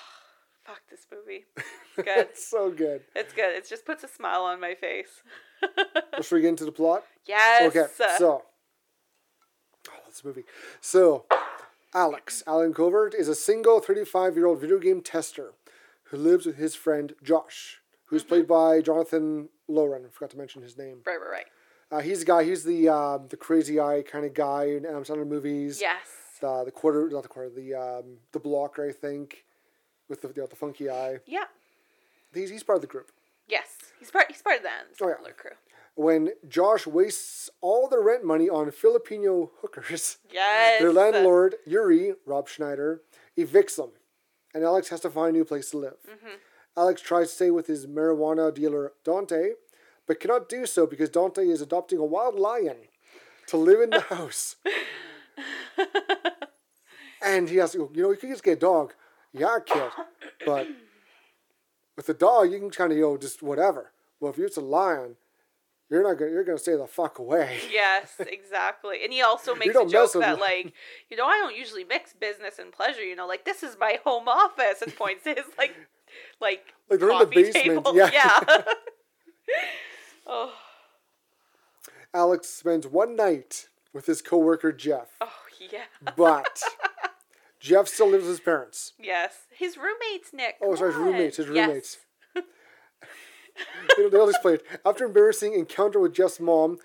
fuck 0.65 0.82
this 0.89 1.08
movie. 1.12 1.45
It's 1.58 1.67
good. 1.95 2.08
it's 2.08 2.47
so 2.47 2.69
good. 2.69 3.01
it's 3.15 3.34
good. 3.34 3.56
It 3.56 3.67
just 3.67 3.86
puts 3.86 4.04
a 4.04 4.08
smile 4.08 4.43
on 4.43 4.60
my 4.60 4.75
face. 4.75 5.23
Should 6.21 6.36
we 6.36 6.41
get 6.41 6.49
into 6.49 6.65
the 6.65 6.71
plot? 6.71 7.04
Yes. 7.25 7.75
Okay, 7.75 7.91
so. 7.97 8.43
Oh, 9.89 9.93
that's 10.06 10.23
a 10.23 10.28
movie. 10.28 10.43
So, 10.82 11.25
Alex, 12.00 12.44
Allen 12.46 12.74
Covert, 12.74 13.14
is 13.16 13.28
a 13.30 13.34
single 13.36 13.80
35 13.80 14.36
year 14.36 14.46
old 14.46 14.60
video 14.60 14.78
game 14.80 15.02
tester 15.02 15.54
who 16.10 16.18
lives 16.18 16.46
with 16.46 16.58
his 16.58 16.76
friend 16.76 17.14
Josh, 17.24 17.80
who's 18.08 18.22
Mm-hmm. 18.22 18.30
played 18.30 18.48
by 18.48 18.82
Jonathan 18.82 19.50
Loughran. 19.68 20.06
I 20.06 20.10
forgot 20.10 20.30
to 20.32 20.38
mention 20.38 20.62
his 20.62 20.78
name. 20.78 21.00
right, 21.06 21.18
right, 21.20 21.32
right. 21.32 21.46
Uh, 21.92 22.02
he's 22.02 22.20
the 22.20 22.26
guy, 22.26 22.44
he's 22.44 22.64
the 22.66 22.90
um, 22.90 23.28
the 23.30 23.38
crazy 23.38 23.80
eye 23.80 24.04
kind 24.06 24.26
of 24.26 24.34
guy 24.34 24.66
in 24.66 24.86
Adam 24.86 25.04
Sandler 25.04 25.26
movies. 25.28 25.80
Yes. 25.80 26.06
The, 26.42 26.64
the 26.66 26.72
quarter, 26.72 27.08
not 27.10 27.24
the 27.24 27.30
quarter, 27.30 27.50
the 27.50 27.74
um, 27.76 28.18
the 28.34 28.40
blocker, 28.40 28.88
I 28.88 28.92
think, 28.92 29.46
with 30.10 30.22
the, 30.22 30.28
the, 30.28 30.48
the 30.48 30.56
funky 30.56 30.90
eye. 30.90 31.20
Yeah. 31.26 31.46
He's, 32.34 32.50
he's 32.50 32.64
part 32.64 32.78
of 32.78 32.82
the 32.82 32.88
group. 32.88 33.12
Yes. 33.48 33.68
He's 34.00 34.12
part 34.12 34.26
he's 34.30 34.42
part 34.42 34.58
of 34.58 34.64
the 34.64 34.70
Oh, 35.06 35.08
yeah. 35.08 35.32
Crew. 35.38 35.52
When 35.96 36.32
Josh 36.48 36.86
wastes 36.86 37.50
all 37.62 37.88
the 37.88 38.00
rent 38.00 38.26
money 38.26 38.50
on 38.50 38.70
Filipino 38.72 39.52
hookers, 39.62 40.18
Yes. 40.30 40.82
their 40.82 40.92
landlord, 40.92 41.56
Yuri, 41.66 42.14
Rob 42.26 42.50
Schneider, 42.50 43.02
evicts 43.38 43.78
them, 43.78 43.92
and 44.54 44.64
Alex 44.64 44.90
has 44.90 45.00
to 45.02 45.10
find 45.10 45.36
a 45.36 45.40
new 45.40 45.46
place 45.46 45.70
to 45.72 45.78
live. 45.78 45.96
Mm-hmm. 46.06 46.36
Alex 46.78 47.02
tries 47.02 47.30
to 47.30 47.36
stay 47.36 47.50
with 47.52 47.68
his 47.68 47.88
marijuana 47.88 48.54
dealer, 48.54 48.92
Dante, 49.06 49.52
but 50.06 50.20
cannot 50.20 50.50
do 50.50 50.66
so 50.66 50.86
because 50.86 51.10
Dante 51.10 51.48
is 51.48 51.62
adopting 51.62 52.00
a 52.00 52.06
wild 52.06 52.36
lion 52.36 52.76
to 53.48 53.56
live 53.58 53.80
in 53.80 53.90
the 53.92 54.02
house. 54.16 54.58
and 57.22 57.50
he 57.50 57.56
has 57.58 57.72
to 57.72 57.78
go, 57.80 57.92
you 57.94 58.04
know, 58.04 58.12
you 58.12 58.18
could 58.18 58.30
just 58.30 58.44
get 58.44 58.58
a 58.58 58.60
dog. 58.60 58.94
Yeah, 59.32 59.58
kid. 59.66 59.92
But 60.46 60.68
with 61.96 62.10
a 62.10 62.14
dog, 62.14 62.52
you 62.52 62.60
can 62.60 62.70
kind 62.70 62.92
of, 62.92 62.98
you 62.98 63.04
know, 63.06 63.18
just 63.18 63.42
whatever. 63.42 63.92
Well, 64.20 64.32
if 64.32 64.40
it's 64.40 64.58
a 64.58 64.62
lion, 64.62 65.16
you're 65.89 66.04
not 66.04 66.17
gonna, 66.17 66.32
you're 66.32 66.43
gonna 66.43 66.58
stay 66.58 66.76
the 66.76 66.88
fuck 66.88 67.19
away. 67.19 67.60
Yes, 67.71 68.15
exactly. 68.19 69.04
And 69.04 69.13
he 69.13 69.21
also 69.21 69.54
makes 69.56 69.76
a 69.76 69.86
joke 69.86 70.13
that, 70.13 70.39
like, 70.39 70.74
you 71.10 71.17
know, 71.17 71.26
I 71.26 71.38
don't 71.38 71.56
usually 71.56 71.84
mix 71.84 72.13
business 72.13 72.58
and 72.60 72.71
pleasure. 72.71 73.04
You 73.04 73.15
know, 73.15 73.28
like 73.28 73.45
this 73.45 73.63
is 73.63 73.78
my 73.80 74.00
home 74.04 74.28
office, 74.28 74.82
and 74.82 74.95
points 74.95 75.24
to 75.26 75.30
his 75.36 75.45
like, 75.58 75.76
like, 76.41 76.74
Like, 76.89 77.00
they're 77.00 77.12
in 77.12 77.19
the 77.19 77.26
basement, 77.26 77.86
table. 77.86 77.95
yeah. 77.95 78.39
oh, 80.28 80.54
Alex 82.13 82.48
spends 82.50 82.88
one 82.88 83.15
night 83.15 83.67
with 83.93 84.06
his 84.08 84.21
coworker 84.21 84.71
Jeff, 84.71 85.10
oh 85.21 85.30
yeah. 85.71 85.84
but 86.15 86.62
Jeff 87.60 87.88
still 87.88 88.10
lives 88.10 88.24
with 88.24 88.32
his 88.32 88.39
parents. 88.39 88.93
Yes, 88.98 89.34
his 89.52 89.78
roommates, 89.78 90.34
Nick. 90.34 90.56
Oh, 90.62 90.76
sorry, 90.76 90.91
his 90.93 91.00
roommates, 91.00 91.38
his 91.38 91.50
Yes. 91.50 91.98
They, 93.98 94.10
they 94.10 94.18
all 94.18 94.30
explained. 94.30 94.62
After 94.86 95.06
embarrassing 95.06 95.54
encounter 95.54 96.00
with 96.00 96.13
Jeff's 96.13 96.39
mom, 96.39 96.80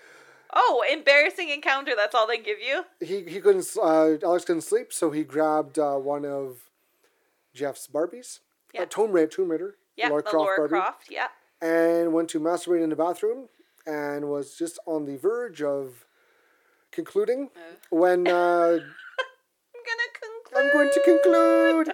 Oh, 0.53 0.83
embarrassing 0.91 1.49
encounter. 1.49 1.93
That's 1.95 2.13
all 2.13 2.27
they 2.27 2.37
give 2.37 2.59
you. 2.59 2.83
he 2.99 3.23
he 3.23 3.39
couldn't. 3.39 3.65
Uh, 3.81 4.17
Alex 4.23 4.43
couldn't 4.45 4.63
sleep, 4.63 4.91
so 4.91 5.09
he 5.11 5.23
grabbed 5.23 5.79
uh, 5.79 5.95
one 5.95 6.25
of 6.25 6.69
Jeff's 7.53 7.87
Barbies, 7.87 8.39
Yeah. 8.73 8.81
uh, 8.81 8.85
Tomb 8.89 9.11
Raider, 9.13 9.27
Tomb 9.27 9.49
Raider, 9.51 9.75
Yeah, 9.95 10.09
the 10.09 10.21
Croft 10.21 10.33
Laura 10.35 10.57
Barbie, 10.57 10.71
Croft. 10.71 11.07
Yeah. 11.09 11.27
and 11.61 12.11
went 12.13 12.29
to 12.29 12.39
masturbate 12.41 12.83
in 12.83 12.89
the 12.89 12.95
bathroom, 12.97 13.47
and 13.85 14.29
was 14.29 14.55
just 14.57 14.77
on 14.85 15.05
the 15.05 15.15
verge 15.17 15.61
of 15.61 16.05
concluding 16.91 17.49
when. 17.89 18.27
Uh, 18.27 18.31
I'm 19.73 19.83
gonna 19.87 20.11
conclude. 20.19 20.57
I'm 20.57 20.73
going 20.73 20.89
to 20.93 21.01
conclude 21.05 21.93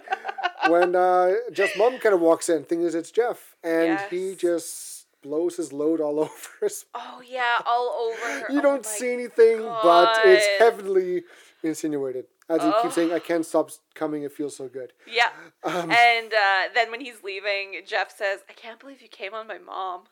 when 0.72 0.96
uh, 0.96 1.34
Jeff's 1.52 1.78
mom 1.78 2.00
kind 2.00 2.16
of 2.16 2.22
walks 2.22 2.50
in. 2.50 2.64
Thing 2.64 2.82
is, 2.82 2.96
it's 2.96 3.12
Jeff, 3.12 3.56
and 3.68 4.00
he 4.10 4.36
just 4.36 5.08
blows 5.22 5.58
his 5.58 5.74
load 5.74 6.00
all 6.02 6.20
over 6.28 6.32
his. 6.62 6.86
Oh 6.94 7.22
yeah, 7.28 7.60
all 7.66 7.90
over 8.10 8.42
her. 8.42 8.54
You 8.54 8.60
Oh 8.60 8.62
don't 8.62 8.86
see 8.86 9.14
anything, 9.14 9.62
but 9.84 10.18
it's 10.26 10.48
heavily 10.60 11.24
insinuated. 11.64 12.26
As 12.50 12.64
he 12.64 12.72
keeps 12.82 12.96
saying, 12.96 13.12
"I 13.12 13.20
can't 13.20 13.46
stop 13.46 13.72
coming. 13.94 14.24
It 14.24 14.32
feels 14.32 14.56
so 14.56 14.70
good." 14.70 14.94
Yeah. 15.06 15.30
Um, 15.64 15.92
and 15.92 16.34
uh, 16.34 16.74
then 16.74 16.92
when 16.92 17.02
he's 17.02 17.22
leaving, 17.24 17.82
Jeff 17.86 18.16
says, 18.16 18.40
I 18.50 18.54
can't 18.54 18.80
believe 18.80 19.02
you 19.02 19.10
came 19.10 19.34
on 19.34 19.48
my 19.48 19.58
mom. 19.58 20.04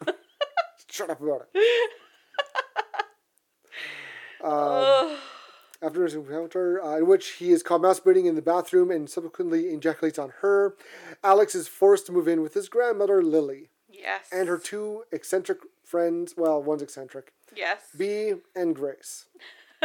Shut 0.89 1.10
up 1.10 1.22
about 1.22 1.48
it. 1.54 1.91
Um, 4.44 5.18
after 5.86 6.04
his 6.04 6.15
encounter, 6.15 6.84
uh, 6.84 6.98
in 6.98 7.08
which 7.08 7.34
he 7.34 7.52
is 7.52 7.62
caught 7.62 7.82
masturbating 7.82 8.26
in 8.26 8.36
the 8.36 8.41
bathroom 8.41 8.89
and 8.89 9.10
subsequently 9.10 9.67
ejaculates 9.67 10.17
on 10.17 10.34
her, 10.41 10.76
Alex 11.24 11.54
is 11.54 11.67
forced 11.67 12.06
to 12.08 12.12
move 12.12 12.28
in 12.28 12.41
with 12.41 12.54
his 12.54 12.69
grandmother 12.69 13.21
Lily 13.21 13.69
yes. 13.89 14.28
and 14.32 14.48
her 14.48 14.58
two 14.58 15.04
eccentric 15.12 15.60
friends. 15.84 16.34
Well, 16.36 16.62
one's 16.62 16.82
eccentric. 16.82 17.34
Yes. 17.56 17.82
Bea 17.95 18.36
and 18.56 18.76
Grace. 18.76 19.26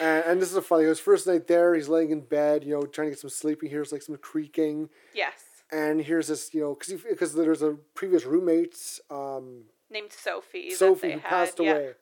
and, 0.00 0.24
and 0.24 0.42
this 0.42 0.50
is 0.50 0.56
a 0.56 0.62
funny. 0.62 0.84
His 0.84 1.00
first 1.00 1.26
night 1.26 1.46
there, 1.46 1.74
he's 1.74 1.88
laying 1.88 2.10
in 2.10 2.20
bed, 2.20 2.64
you 2.64 2.74
know, 2.74 2.82
trying 2.82 3.08
to 3.08 3.12
get 3.12 3.20
some 3.20 3.30
sleep. 3.30 3.62
He 3.62 3.68
hears 3.68 3.92
like 3.92 4.02
some 4.02 4.16
creaking, 4.16 4.88
yes. 5.14 5.34
and 5.70 6.00
here's 6.00 6.28
this, 6.28 6.54
you 6.54 6.60
know, 6.60 6.78
because 7.08 7.34
there's 7.34 7.62
a 7.62 7.76
previous 7.94 8.24
roommate, 8.24 9.00
um, 9.10 9.64
Named 9.90 10.12
Sophie. 10.12 10.70
that 10.70 10.76
Sophie, 10.76 11.08
they 11.08 11.12
who 11.14 11.20
had. 11.20 11.28
passed 11.28 11.60
yeah. 11.60 11.70
away, 11.70 11.92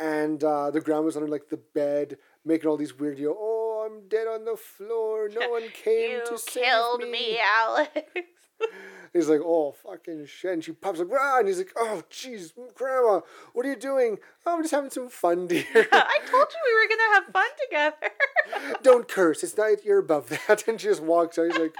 and 0.00 0.42
uh, 0.42 0.70
the 0.70 0.80
grandma's 0.80 1.16
under 1.16 1.28
like 1.28 1.48
the 1.50 1.60
bed, 1.74 2.16
making 2.44 2.68
all 2.68 2.76
these 2.76 2.98
weird, 2.98 3.18
you 3.18 3.26
know, 3.28 3.36
oh, 3.38 3.86
I'm 3.86 4.08
dead 4.08 4.26
on 4.26 4.44
the 4.44 4.56
floor. 4.56 5.28
No 5.28 5.50
one 5.50 5.64
came 5.84 6.10
You 6.12 6.22
to 6.26 6.38
save 6.38 6.64
killed 6.64 7.00
me. 7.02 7.10
me, 7.12 7.38
Alex. 7.40 7.92
He's 9.12 9.28
like, 9.28 9.40
oh, 9.42 9.72
fucking 9.72 10.26
shit. 10.26 10.52
And 10.52 10.64
she 10.64 10.72
pops 10.72 11.00
up, 11.00 11.08
ah, 11.12 11.38
and 11.40 11.48
he's 11.48 11.58
like, 11.58 11.72
oh, 11.76 12.02
jeez, 12.12 12.52
grandma, 12.76 13.22
what 13.54 13.66
are 13.66 13.70
you 13.70 13.74
doing? 13.74 14.18
Oh, 14.46 14.54
I'm 14.54 14.62
just 14.62 14.72
having 14.72 14.90
some 14.90 15.08
fun, 15.08 15.48
dear. 15.48 15.64
I 15.74 16.18
told 16.30 16.46
you 16.52 16.60
we 16.64 16.74
were 16.74 16.88
going 16.88 16.98
to 17.00 17.14
have 17.14 17.24
fun 17.32 17.50
together. 17.64 18.76
Don't 18.84 19.08
curse. 19.08 19.42
It's 19.42 19.56
not, 19.56 19.84
you're 19.84 19.98
above 19.98 20.28
that. 20.28 20.68
And 20.68 20.80
she 20.80 20.86
just 20.88 21.02
walks 21.02 21.38
out. 21.40 21.46
He's 21.50 21.58
like, 21.58 21.74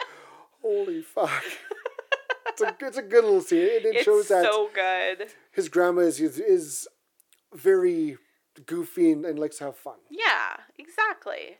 holy 0.61 1.03
fuck. 1.03 1.45
It's 2.49 2.63
a, 2.63 2.77
it's 2.81 2.99
a 2.99 3.03
good 3.03 3.23
little 3.23 3.43
scene. 3.43 3.59
It, 3.59 3.85
it 3.85 3.95
it's 3.97 4.05
shows 4.05 4.27
that 4.29 4.43
so 4.45 4.69
good. 4.75 5.29
his 5.53 5.69
grandma 5.69 6.01
is, 6.01 6.19
is, 6.19 6.39
is 6.41 6.89
very 7.55 8.19
goofy 8.67 9.13
and, 9.13 9.25
and 9.25 9.39
likes 9.39 9.59
to 9.59 9.65
have 9.65 9.77
fun. 9.77 9.97
Yeah, 10.11 10.57
exactly. 10.79 11.59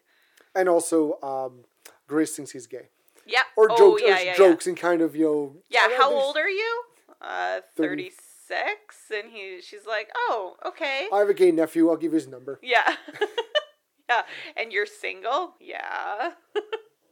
And 0.55 0.69
also, 0.69 1.19
um, 1.23 1.65
Grace 2.07 2.35
thinks 2.35 2.51
he's 2.51 2.67
gay. 2.67 2.89
Yep. 3.27 3.45
Or 3.57 3.71
oh, 3.71 3.77
jokes, 3.77 4.03
yeah, 4.05 4.09
or 4.09 4.19
yeah, 4.19 4.25
yeah. 4.25 4.37
jokes 4.37 4.67
and 4.67 4.77
kind 4.77 5.03
of, 5.03 5.15
you 5.15 5.25
know. 5.25 5.57
Yeah, 5.69 5.89
how 5.97 6.13
old 6.13 6.37
are 6.37 6.49
you? 6.49 6.83
Uh, 7.21 7.61
30. 7.77 8.11
36. 8.51 8.97
And 9.15 9.33
he, 9.33 9.61
she's 9.63 9.87
like, 9.87 10.11
oh, 10.17 10.57
okay. 10.67 11.07
I 11.13 11.19
have 11.19 11.29
a 11.29 11.35
gay 11.35 11.53
nephew. 11.53 11.89
I'll 11.89 11.97
give 11.97 12.13
you 12.13 12.17
his 12.17 12.29
number. 12.29 12.59
Yeah. 12.63 12.97
yeah. 14.09 14.23
And 14.57 14.73
you're 14.73 14.87
single? 14.87 15.55
Yeah. 15.61 16.33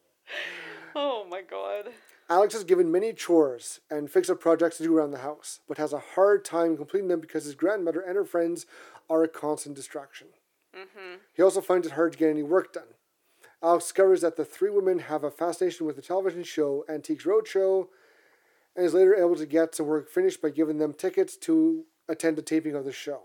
oh 0.97 1.27
my 1.29 1.43
god. 1.43 1.93
Alex 2.31 2.55
is 2.55 2.65
given 2.65 2.93
many 2.93 3.15
chores 3.15 3.81
and 3.91 4.11
fix-up 4.11 4.39
projects 4.39 4.77
to 4.77 4.83
do 4.83 4.97
around 4.97 5.13
the 5.13 5.19
house, 5.19 5.61
but 5.67 5.79
has 5.79 5.95
a 5.95 6.03
hard 6.15 6.45
time 6.45 6.77
completing 6.77 7.09
them 7.09 7.21
because 7.21 7.45
his 7.45 7.55
grandmother 7.55 8.01
and 8.01 8.17
her 8.17 8.25
friends 8.25 8.67
are 9.09 9.23
a 9.23 9.29
constant 9.29 9.75
distraction. 9.75 10.29
Mm-hmm. 10.77 11.17
He 11.33 11.43
also 11.43 11.63
finds 11.63 11.87
it 11.87 11.95
hard 11.95 12.13
to 12.13 12.19
get 12.19 12.29
any 12.29 12.43
work 12.43 12.75
done. 12.75 12.95
Alex 13.63 13.87
discovers 13.87 14.21
that 14.21 14.37
the 14.37 14.45
three 14.45 14.71
women 14.71 14.99
have 14.99 15.25
a 15.25 15.31
fascination 15.31 15.87
with 15.87 15.97
the 15.97 16.03
television 16.03 16.43
show 16.43 16.85
Antiques 16.87 17.25
Roadshow, 17.25 17.89
and 18.77 18.85
is 18.85 18.95
later 18.95 19.15
able 19.15 19.35
to 19.37 19.47
get 19.47 19.75
some 19.75 19.87
work 19.87 20.11
finished 20.11 20.43
by 20.43 20.51
giving 20.51 20.79
them 20.79 20.93
tickets 20.93 21.37
to 21.39 21.85
attend 22.09 22.39
a 22.39 22.43
taping 22.43 22.75
of 22.75 22.85
the 22.85 22.93
show. 22.93 23.23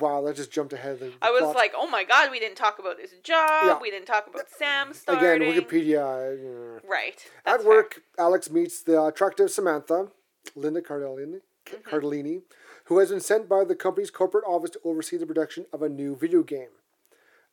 Wow, 0.00 0.22
that 0.22 0.36
just 0.36 0.50
jumped 0.50 0.72
ahead. 0.72 0.92
of 0.92 1.00
The 1.00 1.12
I 1.20 1.30
was 1.30 1.42
plot. 1.42 1.56
like, 1.56 1.72
oh 1.76 1.86
my 1.88 2.04
god, 2.04 2.30
we 2.30 2.38
didn't 2.40 2.56
talk 2.56 2.78
about 2.78 2.98
his 3.00 3.12
job. 3.22 3.48
Yeah. 3.66 3.78
We 3.80 3.90
didn't 3.90 4.06
talk 4.06 4.26
about 4.26 4.48
Sam 4.48 4.92
stuff. 4.94 5.18
again. 5.18 5.40
Wikipedia. 5.40 6.76
uh, 6.76 6.80
Right. 6.88 7.24
At 7.44 7.52
that's 7.58 7.64
work, 7.64 8.00
Alex 8.18 8.50
meets 8.50 8.82
the 8.82 9.02
attractive 9.04 9.50
Samantha, 9.50 10.08
Linda 10.54 10.80
Cardellini, 10.80 11.40
Mm-hmm. 11.66 11.88
Cardellini, 11.96 12.42
who 12.86 12.98
has 12.98 13.08
been 13.10 13.20
sent 13.20 13.48
by 13.48 13.64
the 13.64 13.74
company's 13.74 14.10
corporate 14.10 14.44
office 14.46 14.70
to 14.70 14.80
oversee 14.84 15.16
the 15.16 15.24
production 15.26 15.64
of 15.72 15.80
a 15.82 15.88
new 15.88 16.14
video 16.14 16.42
game. 16.42 16.68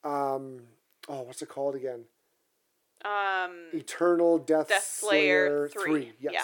Um, 0.03 0.63
oh, 1.07 1.21
what's 1.23 1.41
it 1.41 1.47
called 1.49 1.75
again? 1.75 2.05
Um, 3.03 3.51
Eternal 3.73 4.37
Death, 4.37 4.67
Death 4.67 4.83
Slayer 4.83 5.69
Slayer 5.69 5.85
3, 5.85 5.91
3. 6.03 6.13
Yes. 6.19 6.33
yeah. 6.33 6.43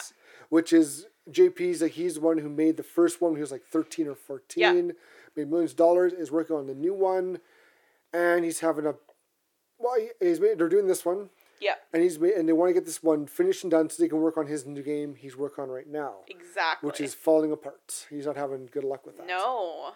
Which 0.49 0.73
is 0.73 1.07
JP's, 1.29 1.81
like, 1.81 1.91
he's 1.91 2.15
the 2.15 2.21
one 2.21 2.37
who 2.39 2.49
made 2.49 2.77
the 2.77 2.83
first 2.83 3.21
one. 3.21 3.35
He 3.35 3.41
was 3.41 3.51
like 3.51 3.63
13 3.63 4.07
or 4.07 4.15
14. 4.15 4.61
Yeah. 4.61 4.91
Made 5.37 5.49
millions 5.49 5.71
of 5.71 5.77
dollars, 5.77 6.13
is 6.13 6.31
working 6.31 6.55
on 6.55 6.65
the 6.65 6.73
new 6.73 6.93
one. 6.93 7.39
And 8.11 8.43
he's 8.43 8.59
having 8.59 8.85
a. 8.85 8.95
Well, 9.77 9.95
he's 10.19 10.39
made, 10.39 10.57
they're 10.57 10.67
doing 10.67 10.87
this 10.87 11.05
one. 11.05 11.29
yeah, 11.61 11.75
And 11.93 12.01
he's 12.01 12.17
made, 12.17 12.33
and 12.33 12.49
they 12.49 12.53
want 12.53 12.69
to 12.69 12.73
get 12.73 12.85
this 12.85 13.03
one 13.03 13.27
finished 13.27 13.63
and 13.63 13.69
done 13.69 13.91
so 13.91 14.01
they 14.01 14.09
can 14.09 14.19
work 14.19 14.35
on 14.35 14.47
his 14.47 14.65
new 14.65 14.81
game 14.81 15.13
he's 15.13 15.37
working 15.37 15.63
on 15.63 15.69
right 15.69 15.87
now, 15.87 16.15
exactly. 16.27 16.87
which 16.87 16.99
is 16.99 17.13
falling 17.13 17.51
apart. 17.51 18.07
He's 18.09 18.25
not 18.25 18.37
having 18.37 18.65
good 18.65 18.83
luck 18.83 19.05
with 19.05 19.17
that. 19.17 19.27
no. 19.27 19.91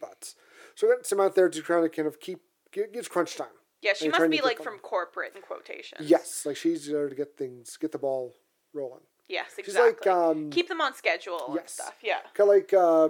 But 0.00 0.34
so 0.74 0.88
that's 0.88 1.12
him 1.12 1.20
out 1.20 1.36
there 1.36 1.48
to 1.48 1.62
try 1.62 1.80
to 1.80 1.88
kind 1.88 2.08
of 2.08 2.18
keep 2.18 2.40
get, 2.72 2.90
it's 2.92 3.06
crunch 3.06 3.36
time. 3.36 3.46
Yeah, 3.82 3.92
she 3.94 4.08
must 4.08 4.30
be 4.30 4.40
like 4.40 4.62
from 4.62 4.78
corporate 4.78 5.34
in 5.36 5.42
quotations. 5.42 6.08
Yes, 6.08 6.44
like 6.46 6.56
she's 6.56 6.88
there 6.88 7.08
to 7.08 7.14
get 7.14 7.36
things, 7.36 7.76
get 7.76 7.92
the 7.92 7.98
ball 7.98 8.34
rolling. 8.72 9.02
Yes, 9.28 9.52
exactly. 9.56 10.10
like, 10.10 10.16
um, 10.16 10.50
Keep 10.50 10.68
them 10.68 10.80
on 10.80 10.94
schedule 10.94 11.46
and 11.46 11.54
yes. 11.56 11.72
stuff. 11.72 11.96
Yeah. 12.02 12.18
Kind 12.34 12.48
of 12.50 12.56
like 12.56 12.72
uh, 12.74 13.08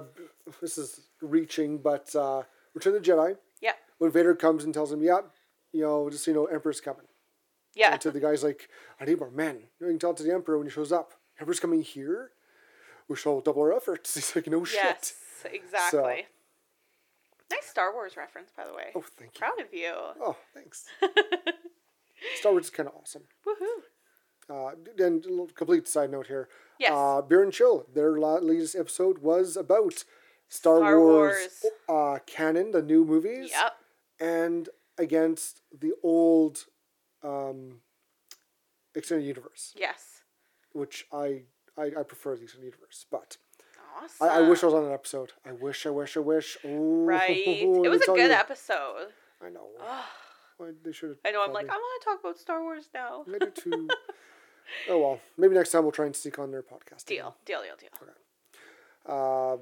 this 0.61 0.79
is 0.79 1.01
reaching, 1.21 1.79
but 1.79 2.15
uh, 2.15 2.43
Return 2.75 2.95
of 2.95 3.03
the 3.03 3.11
Jedi. 3.11 3.37
Yeah. 3.61 3.73
When 3.99 4.11
Vader 4.13 4.35
comes 4.35 4.65
and 4.65 4.73
tells 4.75 4.93
him, 4.93 5.03
"Yeah, 5.03 5.21
you 5.73 5.83
know, 5.83 6.09
just 6.11 6.27
you 6.27 6.35
know, 6.35 6.47
Emperor's 6.47 6.81
coming." 6.81 7.07
Yeah. 7.75 7.93
And 7.93 8.01
to 8.03 8.11
the 8.11 8.21
guy's 8.21 8.45
like, 8.45 8.69
"I 9.01 9.05
need 9.05 9.19
more 9.19 9.31
men." 9.31 9.57
You, 9.57 9.61
know, 9.81 9.87
you 9.89 9.93
can 9.95 9.99
tell 9.99 10.11
it 10.11 10.17
to 10.19 10.23
the 10.23 10.33
Emperor 10.33 10.59
when 10.59 10.67
he 10.67 10.71
shows 10.73 10.93
up. 10.93 11.13
Emperor's 11.41 11.61
coming 11.61 11.83
here. 11.83 12.31
We 13.09 13.17
shall 13.17 13.41
double 13.41 13.63
our 13.63 13.73
efforts. 13.73 14.15
He's 14.15 14.37
like, 14.37 14.47
"No 14.47 14.61
Yes, 14.61 14.69
shit." 14.69 14.83
Yes, 14.83 15.15
exactly. 15.45 16.27
Nice 17.51 17.67
Star 17.67 17.93
Wars 17.93 18.17
reference, 18.17 18.51
by 18.57 18.65
the 18.67 18.73
way. 18.75 18.93
Oh, 18.95 19.03
thank 19.19 19.35
you. 19.35 19.39
Proud 19.41 19.61
of 19.61 19.73
you. 19.75 19.93
Oh, 19.95 20.37
thanks. 20.55 20.87
Star 22.37 22.53
Wars 22.53 22.65
is 22.67 22.71
kind 22.71 22.89
of 22.89 22.95
awesome. 22.95 23.23
Woohoo. 23.47 23.83
Uh, 24.51 24.73
and 24.99 25.25
a 25.25 25.29
little 25.29 25.47
complete 25.55 25.87
side 25.89 26.11
note 26.11 26.27
here. 26.27 26.49
Yes. 26.79 26.91
Uh, 26.93 27.23
Beer 27.23 27.43
and 27.43 27.53
Chill, 27.53 27.87
their 27.95 28.19
latest 28.19 28.75
episode 28.77 29.19
was 29.19 29.57
about 29.57 30.05
Star, 30.49 30.79
Star 30.79 31.01
Wars, 31.01 31.65
Uh, 31.89 32.19
canon, 32.27 32.73
the 32.73 32.83
new 32.83 33.05
movies, 33.05 33.51
Yep. 33.53 33.73
and 34.21 34.69
against 34.99 35.63
the 35.73 35.93
old 36.03 36.67
um, 37.23 37.81
extended 38.95 39.27
universe, 39.27 39.73
Yes. 39.77 40.23
which 40.73 41.07
I, 41.13 41.45
I 41.79 41.85
I 42.01 42.03
prefer 42.03 42.37
the 42.37 42.43
extended 42.43 42.67
universe. 42.67 43.07
But 43.11 43.37
Awesome. 43.97 44.29
I, 44.29 44.39
I 44.39 44.41
wish 44.49 44.63
I 44.63 44.67
was 44.67 44.75
on 44.75 44.85
an 44.85 44.93
episode. 44.93 45.33
I 45.47 45.53
wish, 45.53 45.87
I 45.87 45.91
wish, 45.91 46.17
I 46.17 46.21
wish. 46.21 46.59
Ooh, 46.65 47.05
Right. 47.05 47.47
It 47.47 47.89
was 47.89 48.03
a 48.03 48.07
good 48.07 48.31
you. 48.31 48.37
episode. 48.45 49.09
I 49.41 49.51
know. 49.51 49.69
Why 50.59 50.71
they 50.83 50.93
should. 50.93 51.19
I 51.25 51.31
know. 51.31 51.43
I'm 51.45 51.53
like, 51.53 51.69
I 51.69 51.75
want 51.77 52.03
to 52.03 52.09
talk 52.09 52.21
about 52.21 52.39
Star 52.39 52.63
Wars 52.63 52.89
now. 52.95 53.25
I 53.33 53.39
do 53.39 53.51
too. 53.51 53.89
oh 54.89 54.99
well, 54.99 55.21
maybe 55.37 55.55
next 55.55 55.71
time 55.71 55.83
we'll 55.83 55.93
try 55.93 56.07
and 56.07 56.17
sneak 56.17 56.39
on 56.39 56.51
their 56.51 56.63
podcast. 56.63 57.05
Deal. 57.07 57.37
Deal. 57.45 57.61
Deal. 57.63 57.77
Deal. 57.79 59.15
Um, 59.15 59.61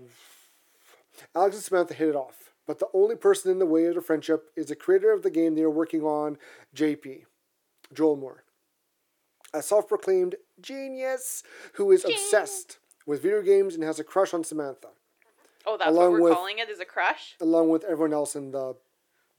Alex 1.34 1.56
and 1.56 1.64
Samantha 1.64 1.94
hit 1.94 2.08
it 2.08 2.16
off, 2.16 2.52
but 2.66 2.78
the 2.78 2.88
only 2.92 3.16
person 3.16 3.50
in 3.50 3.58
the 3.58 3.66
way 3.66 3.86
of 3.86 3.94
their 3.94 4.02
friendship 4.02 4.50
is 4.56 4.66
the 4.66 4.76
creator 4.76 5.12
of 5.12 5.22
the 5.22 5.30
game 5.30 5.54
they 5.54 5.62
are 5.62 5.70
working 5.70 6.02
on, 6.02 6.38
JP, 6.74 7.24
Joel 7.92 8.16
Moore, 8.16 8.44
a 9.54 9.62
self-proclaimed 9.62 10.34
genius 10.60 11.42
who 11.74 11.90
is 11.90 12.04
obsessed 12.04 12.78
with 13.06 13.22
video 13.22 13.42
games 13.42 13.74
and 13.74 13.82
has 13.82 13.98
a 13.98 14.04
crush 14.04 14.34
on 14.34 14.44
Samantha, 14.44 14.88
Oh, 15.66 15.76
that's 15.76 15.90
Along 15.90 16.12
what 16.12 16.12
we're 16.12 16.28
with- 16.28 16.32
calling 16.34 16.58
it. 16.58 16.70
Is 16.70 16.80
a 16.80 16.86
crush. 16.86 17.36
along 17.40 17.68
with 17.68 17.84
everyone 17.84 18.14
else 18.14 18.34
in 18.34 18.50
the 18.50 18.76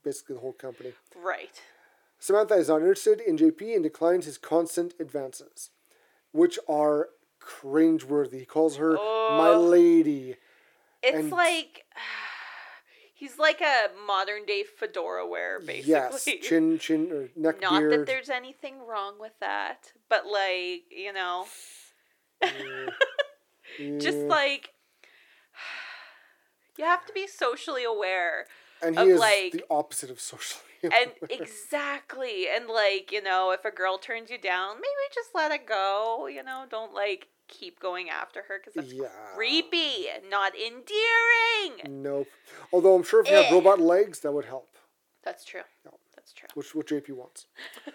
basically 0.04 0.36
the 0.36 0.42
whole 0.42 0.54
company. 0.54 0.94
Right. 1.16 1.60
Samantha 2.22 2.54
is 2.54 2.68
not 2.70 2.82
interested 2.82 3.20
in 3.20 3.36
JP 3.36 3.74
and 3.74 3.82
declines 3.84 4.26
his 4.26 4.38
constant 4.38 4.94
advances, 5.00 5.72
which 6.32 6.60
are 6.70 7.10
cringeworthy. 7.42 8.42
He 8.42 8.46
calls 8.46 8.76
her 8.78 8.94
my 8.94 9.50
Oh. 9.54 9.60
lady. 9.60 10.38
It's 11.02 11.18
And- 11.18 11.32
like 11.32 11.84
he's 13.16 13.40
like 13.40 13.60
a 13.60 13.90
modern 14.06 14.46
day 14.46 14.64
fedora 14.64 15.26
wearer, 15.28 15.60
basically. 15.60 15.90
Yes, 15.92 16.26
chin, 16.48 16.78
chin, 16.78 17.12
or 17.12 17.30
neck 17.36 17.60
Not 17.60 17.80
beard. 17.80 17.92
that 18.02 18.06
there's 18.06 18.30
anything 18.30 18.86
wrong 18.86 19.18
with 19.20 19.34
that, 19.40 19.92
but 20.08 20.28
like 20.28 20.84
you 20.92 21.12
know, 21.14 21.48
just 23.98 24.20
like 24.20 24.70
you 26.78 26.86
have 26.86 27.04
to 27.08 27.14
be 27.14 27.26
socially 27.26 27.84
aware 27.84 28.46
and 28.80 28.98
he 28.98 29.06
is 29.10 29.20
like 29.20 29.54
the 29.54 29.64
opposite 29.72 30.12
of 30.12 30.20
socially. 30.20 30.66
and 30.84 31.12
exactly 31.30 32.48
and 32.54 32.68
like 32.68 33.12
you 33.12 33.22
know 33.22 33.52
if 33.52 33.64
a 33.66 33.72
girl 33.72 33.98
turns 33.98 34.30
you 34.30 34.38
down 34.38 34.76
maybe 34.76 35.14
just 35.14 35.30
let 35.36 35.52
it 35.52 35.66
go 35.68 36.28
you 36.28 36.44
know 36.44 36.66
don't 36.70 36.94
like 36.94 37.28
keep 37.48 37.80
going 37.80 38.10
after 38.10 38.44
her 38.48 38.60
because 38.60 38.74
that's 38.74 38.94
Yeah. 38.94 39.08
creepy 39.36 40.06
not 40.30 40.54
endearing 40.56 42.02
nope. 42.04 42.28
Although 42.72 42.96
I'm 42.96 43.04
sure 43.04 43.22
if 43.22 43.28
had 43.28 43.46
Eh. 43.46 43.52
robot 43.52 43.80
legs, 43.82 44.22
that 44.22 44.32
would 44.32 44.46
help, 44.46 44.78
that's 45.24 45.44
true 45.44 45.62
no. 45.86 45.92
that's 46.16 46.32
true 46.34 46.48
which 46.54 46.74
what 46.74 46.88
JP 46.88 47.12
wants. 47.12 47.48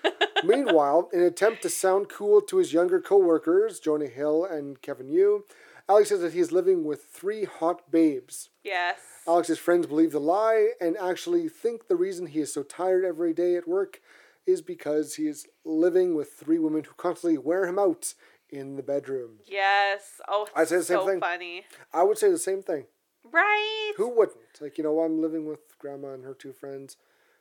Meanwhile, 0.45 1.09
in 1.13 1.21
an 1.21 1.27
attempt 1.27 1.63
to 1.63 1.71
sound 1.71 2.09
cool 2.11 2.41
to 2.43 2.59
his 2.59 2.73
younger 2.73 3.01
co-workers, 3.01 3.81
Jonah 3.81 4.07
Hill 4.07 4.45
and 4.45 4.81
Kevin 4.83 5.09
Yu, 5.09 5.45
Alex 5.89 6.09
says 6.09 6.21
that 6.21 6.33
he 6.33 6.41
is 6.41 6.51
living 6.53 6.85
with 6.85 7.05
three 7.05 7.45
hot 7.45 7.91
babes. 7.91 8.51
yes 8.65 8.99
Alex's 9.29 9.59
friends 9.59 9.87
believe 9.87 10.13
the 10.13 10.21
lie 10.21 10.69
and 10.81 10.97
actually 10.97 11.49
think 11.49 11.89
the 11.89 11.97
reason 11.97 12.27
he 12.27 12.41
is 12.41 12.53
so 12.53 12.63
tired 12.63 13.05
every 13.05 13.33
day 13.33 13.57
at 13.57 13.67
work 13.69 14.01
is 14.47 14.63
because 14.63 15.15
he 15.15 15.27
is 15.27 15.47
living 15.65 16.15
with 16.15 16.31
three 16.33 16.59
women 16.61 16.85
who 16.85 16.93
constantly 16.97 17.37
wear 17.39 17.67
him 17.67 17.79
out 17.79 18.15
in 18.51 18.77
the 18.77 18.83
bedroom. 18.83 19.39
yes 19.45 20.21
oh 20.29 20.47
I'd 20.55 20.69
say 20.69 20.77
the 20.77 20.83
same 20.85 20.99
so 20.99 21.07
thing. 21.07 21.21
funny 21.21 21.65
I 21.93 22.03
would 22.05 22.19
say 22.19 22.31
the 22.31 22.39
same 22.39 22.63
thing. 22.63 22.85
right 23.25 23.93
Who 23.97 24.09
wouldn't? 24.17 24.39
Like, 24.61 24.79
you 24.79 24.85
know, 24.85 25.01
I'm 25.01 25.21
living 25.21 25.47
with 25.47 25.77
grandma 25.79 26.13
and 26.15 26.25
her 26.25 26.35
two 26.35 26.53
friends. 26.53 26.97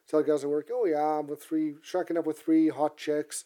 Tell 0.08 0.22
the 0.22 0.28
guys 0.30 0.44
at 0.44 0.50
work, 0.50 0.70
oh 0.72 0.86
yeah, 0.86 1.20
I'm 1.20 1.28
with 1.28 1.42
three, 1.44 1.74
shacking 1.84 2.18
up 2.18 2.26
with 2.28 2.40
three 2.40 2.70
hot 2.70 2.98
chicks. 2.98 3.44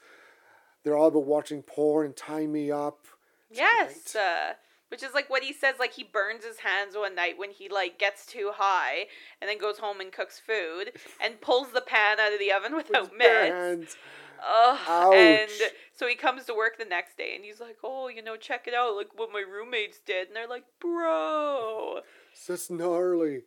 They're 0.83 0.97
all 0.97 1.07
about 1.07 1.25
watching 1.25 1.61
porn 1.61 2.05
and 2.05 2.15
tying 2.15 2.51
me 2.51 2.71
up. 2.71 3.05
yes 3.51 4.15
uh, 4.15 4.53
which 4.89 5.03
is 5.03 5.13
like 5.13 5.29
what 5.29 5.43
he 5.43 5.53
says 5.53 5.75
like 5.79 5.93
he 5.93 6.03
burns 6.03 6.43
his 6.43 6.59
hands 6.59 6.95
one 6.95 7.15
night 7.15 7.37
when 7.37 7.51
he 7.51 7.69
like 7.69 7.97
gets 7.97 8.25
too 8.25 8.51
high 8.53 9.07
and 9.41 9.49
then 9.49 9.57
goes 9.57 9.77
home 9.79 9.99
and 10.01 10.11
cooks 10.11 10.39
food 10.39 10.91
and 11.23 11.39
pulls 11.41 11.71
the 11.71 11.81
pan 11.81 12.19
out 12.19 12.33
of 12.33 12.39
the 12.39 12.51
oven 12.51 12.75
without 12.75 13.11
mitts. 13.17 13.95
Ugh, 14.41 15.13
and 15.13 15.51
so 15.93 16.07
he 16.07 16.15
comes 16.15 16.45
to 16.45 16.53
work 16.53 16.77
the 16.77 16.85
next 16.85 17.17
day 17.17 17.33
and 17.35 17.43
he's 17.43 17.59
like, 17.59 17.77
"Oh, 17.83 18.07
you 18.07 18.23
know, 18.23 18.37
check 18.37 18.67
it 18.67 18.73
out, 18.73 18.95
like 18.95 19.09
what 19.17 19.33
my 19.33 19.41
roommates 19.41 19.99
did." 20.05 20.27
And 20.27 20.35
they're 20.35 20.47
like, 20.47 20.63
"Bro, 20.79 21.99
That's 22.47 22.69
gnarly. 22.69 23.41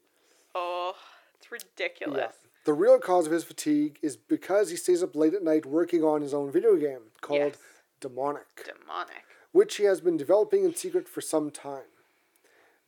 oh, 0.55 0.95
it's 1.35 1.51
ridiculous." 1.51 2.35
The 2.65 2.75
real 2.75 2.99
cause 2.99 3.25
of 3.27 3.33
his 3.33 3.43
fatigue 3.43 3.99
is 4.03 4.17
because 4.19 4.69
he 4.71 4.77
stays 4.77 5.03
up 5.03 5.17
late 5.17 5.33
at 5.35 5.43
night 5.43 5.65
working 5.65 6.05
on 6.05 6.21
his 6.21 6.35
own 6.35 6.53
video 6.53 6.77
game 6.77 7.01
called 7.23 7.39
Yes. 7.41 7.57
Demonic, 8.01 8.45
Demonic. 8.65 9.25
Which 9.53 9.77
he 9.77 9.85
has 9.85 10.01
been 10.01 10.17
developing 10.17 10.65
in 10.65 10.75
secret 10.75 11.09
for 11.09 11.21
some 11.21 11.51
time. 11.51 11.85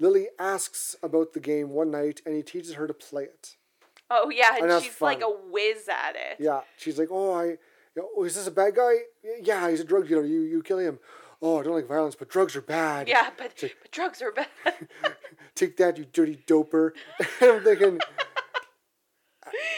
Lily 0.00 0.28
asks 0.38 0.96
about 1.02 1.32
the 1.32 1.40
game 1.40 1.70
one 1.70 1.90
night 1.90 2.20
and 2.26 2.34
he 2.34 2.42
teaches 2.42 2.74
her 2.74 2.86
to 2.86 2.94
play 2.94 3.24
it. 3.24 3.56
Oh 4.10 4.30
yeah, 4.30 4.56
and, 4.60 4.70
And 4.70 4.82
she's 4.82 5.00
like 5.00 5.22
a 5.22 5.30
whiz 5.30 5.88
at 5.88 6.16
it. 6.16 6.36
Yeah, 6.38 6.60
she's 6.76 6.98
like, 6.98 7.08
"Oh, 7.10 7.32
I, 7.32 7.56
oh, 7.98 8.24
is 8.24 8.34
this 8.34 8.46
a 8.46 8.50
bad 8.50 8.74
guy? 8.74 8.92
Yeah, 9.42 9.70
he's 9.70 9.80
a 9.80 9.84
drug 9.84 10.08
dealer. 10.08 10.24
You, 10.24 10.40
you 10.40 10.62
kill 10.62 10.78
him. 10.78 10.98
Oh, 11.40 11.60
I 11.60 11.62
don't 11.62 11.74
like 11.74 11.86
violence, 11.88 12.14
but 12.14 12.28
drugs 12.28 12.54
are 12.56 12.62
bad. 12.62 13.08
Yeah, 13.08 13.30
but, 13.36 13.52
like, 13.62 13.76
but 13.80 13.90
drugs 13.90 14.22
are 14.22 14.32
bad. 14.32 14.48
Take 15.54 15.76
that, 15.78 15.98
you 15.98 16.06
dirty 16.12 16.42
doper. 16.46 16.92
I'm 17.40 17.62
thinking, 17.62 18.00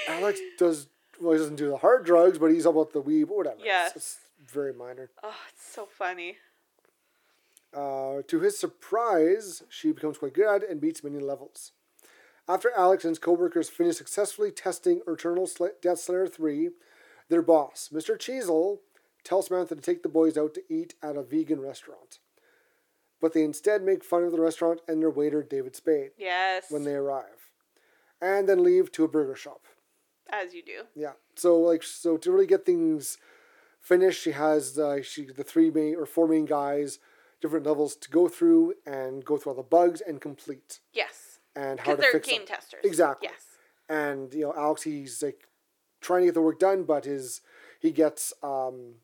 Alex 0.09 0.41
does 0.59 0.89
well. 1.20 1.32
He 1.32 1.39
doesn't 1.39 1.57
do 1.57 1.68
the 1.70 1.76
hard 1.78 2.05
drugs, 2.05 2.39
but 2.39 2.51
he's 2.51 2.66
all 2.66 2.72
about 2.72 2.93
the 2.93 3.01
weed, 3.01 3.24
whatever. 3.24 3.57
Yes. 3.62 3.97
It's, 3.97 4.18
it's 4.43 4.53
very 4.53 4.72
minor. 4.72 5.11
oh, 5.22 5.34
it's 5.53 5.66
so 5.66 5.87
funny. 5.87 6.37
Uh, 7.75 8.23
to 8.27 8.41
his 8.41 8.59
surprise, 8.59 9.62
she 9.69 9.93
becomes 9.93 10.19
quite 10.19 10.33
good 10.35 10.47
at 10.49 10.62
it 10.62 10.71
and 10.71 10.81
beats 10.81 11.05
many 11.05 11.19
levels. 11.19 11.73
After 12.49 12.71
Alex 12.77 13.05
and 13.05 13.11
his 13.11 13.19
coworkers 13.19 13.69
finish 13.69 13.97
successfully 13.97 14.51
testing 14.51 15.01
Eternal 15.07 15.47
Sl- 15.47 15.67
Death 15.83 15.99
Slayer 16.01 16.27
3, 16.29 16.71
their 17.29 17.43
boss, 17.43 17.91
Mr. 17.93 18.17
Cheezle, 18.17 18.79
tells 19.25 19.47
Samantha 19.49 19.75
to 19.75 19.81
take 19.81 20.03
the 20.05 20.09
boys 20.09 20.39
out 20.39 20.55
to 20.55 20.62
eat 20.73 20.95
at 21.03 21.17
a 21.17 21.23
vegan 21.23 21.61
restaurant. 21.61 22.21
But 23.21 23.33
they 23.33 23.43
instead 23.43 23.83
make 23.83 24.05
fun 24.05 24.23
of 24.23 24.31
the 24.31 24.41
restaurant 24.41 24.81
and 24.87 25.03
their 25.03 25.11
waiter, 25.11 25.43
David 25.43 25.75
Spade, 25.75 26.11
Yes, 26.17 26.67
when 26.71 26.85
they 26.85 26.95
arrive. 26.95 27.51
And 28.23 28.49
then 28.49 28.62
leave 28.62 28.93
to 28.93 29.05
a 29.05 29.09
burger 29.09 29.35
shop. 29.35 29.62
as 30.31 30.55
you 30.55 30.62
do. 30.62 30.83
Yeah. 30.95 31.12
So 31.35 31.59
like 31.59 31.83
so 31.83 32.17
to 32.19 32.31
really 32.31 32.47
get 32.47 32.64
things 32.64 33.19
finished, 33.81 34.23
she 34.23 34.31
has 34.33 34.79
uh, 34.79 35.03
she 35.03 35.27
the 35.27 35.45
three 35.45 35.71
main 35.71 35.97
or 35.97 36.07
four 36.07 36.27
main 36.29 36.45
guys 36.47 36.99
different 37.41 37.66
levels 37.66 37.95
to 37.97 38.11
go 38.11 38.28
through 38.28 38.74
and 38.87 39.24
go 39.24 39.37
through 39.37 39.53
all 39.53 39.57
the 39.57 39.62
bugs 39.62 40.01
and 40.01 40.20
complete 40.20 40.80
Yes. 40.93 41.39
and 41.55 41.80
how 41.80 41.95
to 41.95 42.01
they're 42.01 42.12
fix 42.12 42.28
game 42.28 42.41
them. 42.41 42.49
testers. 42.49 42.80
Exactly. 42.84 43.28
Yes. 43.30 43.43
And 43.89 44.32
you 44.34 44.41
know, 44.43 44.55
Alex, 44.57 44.82
he's 44.82 45.22
like 45.22 45.47
trying 46.01 46.22
to 46.22 46.26
get 46.26 46.34
the 46.34 46.41
work 46.43 46.59
done, 46.59 46.84
but 46.84 47.05
his 47.05 47.41
he 47.80 47.91
gets 47.93 48.32
um 48.43 48.97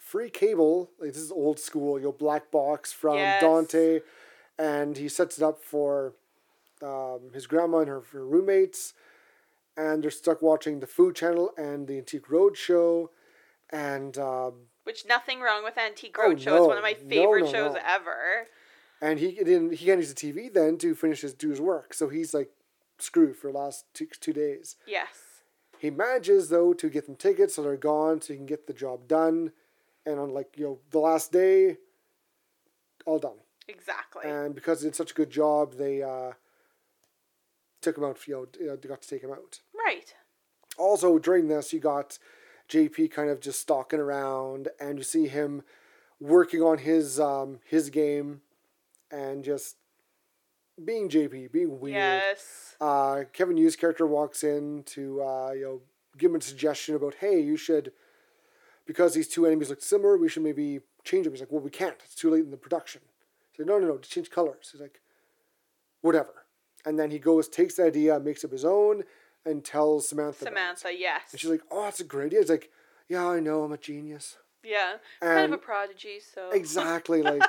free 0.00 0.30
cable. 0.30 0.90
Like 0.98 1.12
this 1.12 1.22
is 1.22 1.30
old 1.30 1.58
school, 1.58 1.98
you 1.98 2.06
know, 2.06 2.12
black 2.12 2.50
box 2.50 2.92
from 2.92 3.16
Yes. 3.16 3.40
Dante, 3.42 4.00
and 4.58 4.96
he 4.96 5.08
sets 5.08 5.38
it 5.38 5.44
up 5.44 5.62
for 5.62 6.14
um, 6.82 7.30
his 7.34 7.46
grandma 7.46 7.78
and 7.80 7.88
her, 7.88 8.00
her 8.12 8.26
roommates, 8.26 8.94
and 9.76 10.02
they're 10.02 10.10
stuck 10.10 10.40
watching 10.42 10.80
the 10.80 10.86
Food 10.86 11.14
Channel 11.14 11.50
and 11.58 11.86
the 11.86 11.98
Antique 11.98 12.26
Roadshow, 12.28 13.08
and 13.70 14.16
um, 14.18 14.54
Which 14.90 15.06
nothing 15.06 15.38
wrong 15.40 15.62
with 15.62 15.78
Antique 15.78 16.16
Oh, 16.18 16.30
Roadshow. 16.30 16.58
It's 16.58 16.66
one 16.66 16.76
of 16.76 16.82
my 16.82 16.94
favorite 16.94 17.44
no, 17.44 17.52
shows 17.52 17.74
no. 17.74 17.80
ever. 17.86 18.48
and 19.00 19.20
he 19.20 19.30
didn't 19.32 19.74
he 19.74 19.86
can't 19.86 20.00
use 20.00 20.12
the 20.12 20.20
TV 20.32 20.52
then 20.52 20.78
to 20.78 20.96
finish 20.96 21.20
his 21.20 21.32
do 21.32 21.48
his 21.50 21.60
work, 21.60 21.94
so 21.94 22.08
he's 22.08 22.34
like 22.34 22.50
screwed 22.98 23.36
for 23.36 23.52
the 23.52 23.56
last 23.58 23.84
two, 23.94 24.06
two 24.20 24.32
days. 24.32 24.74
Yes. 24.88 25.42
He 25.78 25.90
manages 25.90 26.48
though 26.48 26.72
to 26.72 26.88
get 26.90 27.06
them 27.06 27.14
tickets 27.14 27.54
so 27.54 27.62
they're 27.62 27.76
gone 27.76 28.20
so 28.20 28.32
he 28.32 28.36
can 28.36 28.46
get 28.46 28.66
the 28.66 28.72
job 28.72 29.06
done. 29.06 29.52
And 30.04 30.18
on 30.18 30.30
like, 30.34 30.58
you 30.58 30.64
know, 30.64 30.78
the 30.90 30.98
last 30.98 31.30
day, 31.30 31.76
all 33.06 33.20
done. 33.20 33.38
Exactly. 33.68 34.22
And 34.28 34.56
because 34.56 34.80
he 34.82 34.88
did 34.88 34.96
such 34.96 35.12
a 35.12 35.14
good 35.14 35.30
job, 35.30 35.74
they 35.74 36.02
uh 36.02 36.32
took 37.80 37.96
him 37.96 38.04
out, 38.04 38.26
you 38.26 38.48
know, 38.58 38.74
they 38.76 38.88
got 38.88 39.02
to 39.02 39.08
take 39.08 39.22
him 39.22 39.30
out. 39.30 39.60
right. 39.86 40.14
Also 40.76 41.18
during 41.20 41.46
this 41.48 41.72
you 41.72 41.78
got 41.78 42.18
JP 42.70 43.10
kind 43.10 43.28
of 43.28 43.40
just 43.40 43.60
stalking 43.60 43.98
around 43.98 44.68
and 44.78 44.98
you 44.98 45.04
see 45.04 45.26
him 45.26 45.62
working 46.20 46.62
on 46.62 46.78
his 46.78 47.18
um 47.18 47.58
his 47.64 47.90
game 47.90 48.42
and 49.10 49.44
just 49.44 49.76
being 50.82 51.08
JP, 51.08 51.52
being 51.52 51.80
weird. 51.80 51.96
Yes. 51.96 52.76
uh, 52.80 53.24
Kevin 53.32 53.56
Yu's 53.56 53.76
character 53.76 54.06
walks 54.06 54.44
in 54.44 54.84
to 54.84 55.22
uh, 55.22 55.50
you 55.52 55.62
know 55.64 55.80
give 56.16 56.30
him 56.30 56.36
a 56.36 56.40
suggestion 56.40 56.94
about 56.94 57.14
hey 57.20 57.40
you 57.40 57.56
should 57.56 57.92
because 58.86 59.14
these 59.14 59.28
two 59.28 59.46
enemies 59.46 59.70
look 59.70 59.82
similar 59.82 60.16
we 60.16 60.28
should 60.28 60.42
maybe 60.42 60.80
change 61.04 61.24
them. 61.24 61.32
He's 61.32 61.40
like 61.40 61.52
well 61.52 61.60
we 61.60 61.70
can't 61.70 61.96
it's 62.04 62.14
too 62.14 62.30
late 62.30 62.44
in 62.44 62.50
the 62.50 62.56
production. 62.56 63.02
He's 63.52 63.60
like 63.60 63.68
no 63.68 63.78
no 63.78 63.88
no 63.88 63.98
just 63.98 64.12
change 64.12 64.30
colors. 64.30 64.70
He's 64.72 64.80
like 64.80 65.00
whatever. 66.02 66.46
And 66.86 66.98
then 66.98 67.10
he 67.10 67.18
goes 67.18 67.48
takes 67.48 67.74
the 67.74 67.84
idea 67.84 68.18
makes 68.20 68.44
up 68.44 68.52
his 68.52 68.64
own 68.64 69.02
and 69.44 69.64
tells 69.64 70.08
Samantha. 70.08 70.44
Samantha, 70.44 70.90
yes. 70.96 71.22
And 71.32 71.40
she's 71.40 71.50
like 71.50 71.62
oh 71.70 71.82
that's 71.82 72.00
a 72.00 72.04
great 72.04 72.26
idea. 72.26 72.40
He's 72.40 72.50
like 72.50 72.70
yeah 73.08 73.26
I 73.26 73.40
know 73.40 73.62
I'm 73.64 73.72
a 73.72 73.78
genius. 73.78 74.36
yeah. 74.62 74.94
kind 75.20 75.46
of 75.46 75.52
a 75.52 75.58
prodigy, 75.58 76.18
so. 76.34 76.50
Exactly 76.50 77.22
like. 77.30 77.42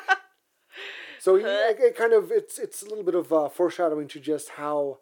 So 1.19 1.35
he, 1.35 1.43
it, 1.45 1.95
kind 1.95 2.13
of 2.13 2.31
it's 2.31 2.57
it's 2.57 2.81
a 2.81 2.85
little 2.85 3.03
bit 3.03 3.15
of 3.15 3.31
uh, 3.31 3.49
foreshadowing 3.49 4.07
to 4.09 4.19
just 4.19 4.49
how 4.51 4.97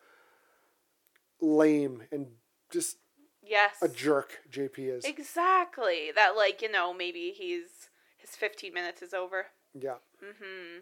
lame 1.39 2.03
and 2.11 2.27
just 2.71 2.97
Yes. 3.41 3.77
a 3.81 3.87
jerk 3.87 4.39
JP 4.51 4.97
is. 4.97 5.05
Exactly. 5.05 6.11
That, 6.13 6.35
like, 6.35 6.61
you 6.61 6.71
know, 6.71 6.93
maybe 6.93 7.33
he's. 7.35 7.89
His 8.17 8.31
15 8.31 8.73
minutes 8.73 9.01
is 9.01 9.13
over. 9.13 9.47
Yeah. 9.73 9.95
Mm-hmm. 10.23 10.81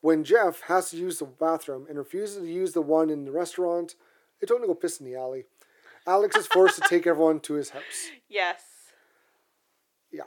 When 0.00 0.24
Jeff 0.24 0.62
has 0.62 0.90
to 0.90 0.96
use 0.96 1.18
the 1.18 1.26
bathroom 1.26 1.86
and 1.88 1.98
refuses 1.98 2.38
to 2.38 2.50
use 2.50 2.72
the 2.72 2.80
one 2.80 3.10
in 3.10 3.24
the 3.26 3.30
restaurant, 3.30 3.94
they 4.40 4.46
told 4.46 4.58
him 4.60 4.68
to 4.68 4.74
go 4.74 4.74
piss 4.74 5.00
in 5.00 5.06
the 5.06 5.16
alley. 5.16 5.44
Alex 6.06 6.36
is 6.36 6.46
forced 6.46 6.76
to 6.82 6.88
take 6.88 7.06
everyone 7.06 7.40
to 7.40 7.54
his 7.54 7.70
house. 7.70 7.82
Yes. 8.30 8.62
Yeah. 10.12 10.24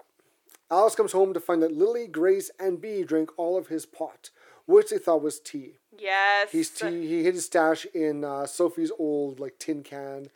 Alice 0.71 0.95
comes 0.95 1.11
home 1.11 1.33
to 1.35 1.39
find 1.39 1.61
that 1.61 1.71
Lily, 1.77 2.07
Grace, 2.07 2.49
and 2.59 2.81
Bea 2.81 3.03
drank 3.03 3.29
all 3.37 3.57
of 3.57 3.67
his 3.67 3.85
pot, 3.85 4.31
which 4.65 4.89
they 4.89 4.97
thought 4.97 5.21
was 5.21 5.39
tea. 5.39 5.77
Yes. 5.97 6.49
He's 6.51 6.69
tea, 6.71 7.07
he 7.07 7.23
hid 7.23 7.35
his 7.35 7.45
stash 7.45 7.85
in 7.93 8.23
uh, 8.23 8.47
Sophie's 8.47 8.91
old 8.97 9.39
like 9.39 9.59
tin 9.59 9.83
can, 9.83 10.29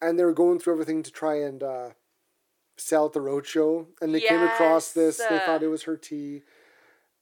and 0.00 0.18
they 0.18 0.24
were 0.24 0.32
going 0.32 0.60
through 0.60 0.74
everything 0.74 1.02
to 1.02 1.10
try 1.10 1.36
and 1.40 1.62
uh, 1.64 1.90
sell 2.76 3.06
at 3.06 3.12
the 3.12 3.20
roadshow. 3.20 3.86
And 4.00 4.14
they 4.14 4.20
came 4.20 4.42
across 4.42 4.92
this. 4.92 5.18
They 5.18 5.38
thought 5.40 5.62
it 5.64 5.68
was 5.68 5.82
her 5.84 5.96
tea, 5.96 6.42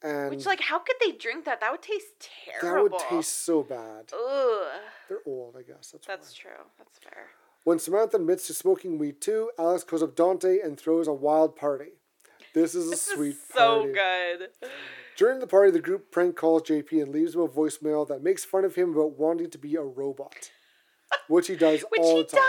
and 0.02 0.30
Which, 0.30 0.46
like, 0.46 0.60
how 0.60 0.78
could 0.78 0.96
they 1.00 1.12
drink 1.12 1.44
that? 1.44 1.60
That 1.60 1.72
would 1.72 1.82
taste 1.82 2.28
terrible. 2.60 2.88
that 2.98 3.10
would 3.10 3.16
taste 3.20 3.44
so 3.44 3.62
bad. 3.62 4.12
Ugh. 4.12 4.66
They're 5.08 5.18
old, 5.26 5.56
I 5.58 5.62
guess. 5.62 5.90
That's, 5.92 6.06
That's 6.06 6.32
why. 6.34 6.40
true. 6.50 6.64
That's 6.78 6.98
fair. 6.98 7.26
When 7.64 7.78
Samantha 7.78 8.16
admits 8.16 8.46
to 8.46 8.54
smoking 8.54 8.98
weed 8.98 9.20
too, 9.20 9.50
Alex 9.58 9.84
calls 9.84 10.02
up 10.02 10.14
Dante 10.14 10.60
and 10.60 10.78
throws 10.78 11.08
a 11.08 11.12
wild 11.12 11.56
party. 11.56 11.90
This 12.54 12.74
is 12.74 12.86
a 12.86 12.90
This 12.90 13.02
sweet 13.02 13.30
is 13.30 13.38
so 13.52 13.80
party. 13.80 13.92
good. 13.92 14.48
During 15.16 15.40
the 15.40 15.46
party, 15.46 15.70
the 15.72 15.80
group 15.80 16.10
prank 16.12 16.36
calls 16.36 16.62
JP 16.62 16.92
and 17.02 17.08
leaves 17.12 17.34
him 17.34 17.40
a 17.42 17.48
voicemail 17.48 18.06
that 18.08 18.22
makes 18.22 18.44
fun 18.44 18.64
of 18.64 18.76
him 18.76 18.94
about 18.94 19.18
wanting 19.18 19.50
to 19.50 19.58
be 19.58 19.74
a 19.74 19.82
robot, 19.82 20.50
which 21.28 21.48
he 21.48 21.56
does 21.56 21.82
Which 21.90 22.00
all 22.00 22.16
he 22.18 22.22
the 22.22 22.28
time. 22.28 22.40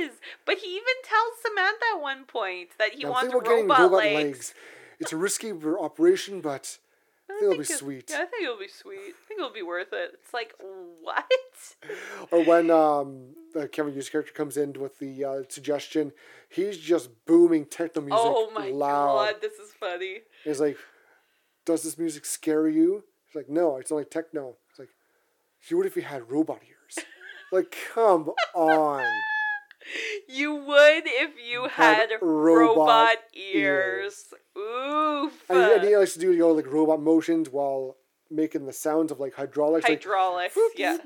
does. 0.00 0.10
But 0.44 0.58
he 0.58 0.66
even 0.72 0.94
tells 1.04 1.32
Samantha 1.42 1.84
at 1.94 2.00
one 2.02 2.24
point 2.24 2.70
that 2.78 2.94
he 2.94 3.04
Now, 3.04 3.12
wants 3.12 3.32
robot, 3.32 3.48
robot 3.78 3.92
legs. 3.92 4.14
legs. 4.14 4.54
It's 5.00 5.12
a 5.12 5.16
risky 5.16 5.52
operation, 5.52 6.40
but 6.40 6.78
I 7.30 7.34
think 7.40 7.42
it'll 7.42 7.58
be 7.58 7.64
sweet. 7.64 8.10
Yeah, 8.10 8.22
I 8.22 8.24
think 8.24 8.42
it'll 8.44 8.58
be 8.58 8.68
sweet. 8.68 8.98
I 8.98 9.26
think 9.26 9.38
it'll 9.38 9.52
be 9.52 9.62
worth 9.62 9.92
it. 9.92 10.12
It's 10.14 10.32
like, 10.32 10.54
what? 11.02 11.24
Or 12.30 12.42
when 12.44 12.70
um, 12.70 13.34
the 13.54 13.68
Kevin 13.68 13.92
Hughes 13.92 14.08
character 14.08 14.32
comes 14.32 14.56
in 14.56 14.74
with 14.74 14.98
the 14.98 15.24
uh, 15.24 15.42
suggestion, 15.48 16.12
he's 16.48 16.78
just 16.78 17.10
booming 17.26 17.64
techno 17.66 18.02
music 18.02 18.18
oh 18.20 18.50
my 18.54 18.68
loud. 18.68 19.14
god, 19.32 19.34
this 19.40 19.54
is 19.54 19.72
funny. 19.78 20.20
He's 20.44 20.60
like, 20.60 20.76
"Does 21.64 21.82
this 21.82 21.96
music 21.98 22.24
scare 22.26 22.68
you?" 22.68 23.04
He's 23.26 23.34
like, 23.34 23.48
"No, 23.48 23.76
it's 23.76 23.90
only 23.92 24.04
techno." 24.04 24.56
It's 24.70 24.78
like, 24.78 24.90
"You 25.68 25.76
would 25.78 25.86
if 25.86 25.96
you 25.96 26.02
had 26.02 26.30
robot 26.30 26.60
ears?" 26.62 27.04
like, 27.52 27.74
come 27.94 28.30
on. 28.54 29.04
You 30.28 30.54
would 30.54 31.04
if 31.06 31.30
you 31.50 31.68
Had 31.68 32.10
had, 32.10 32.18
robot 32.20 32.76
robot, 32.76 33.16
ears. 33.34 34.34
Oof. 34.58 35.44
And, 35.48 35.58
he- 35.58 35.72
and 35.74 35.82
he 35.84 35.96
likes 35.96 36.12
to 36.14 36.18
do 36.18 36.32
you 36.32 36.38
know 36.40 36.50
like 36.52 36.66
robot 36.70 37.00
motions 37.00 37.48
while 37.50 37.96
making 38.30 38.66
the 38.66 38.72
sounds 38.72 39.10
of 39.12 39.20
like 39.20 39.34
hydraulics. 39.34 39.88
like, 39.88 40.02
Hydraulics, 40.02 40.56
yeah. 40.76 40.98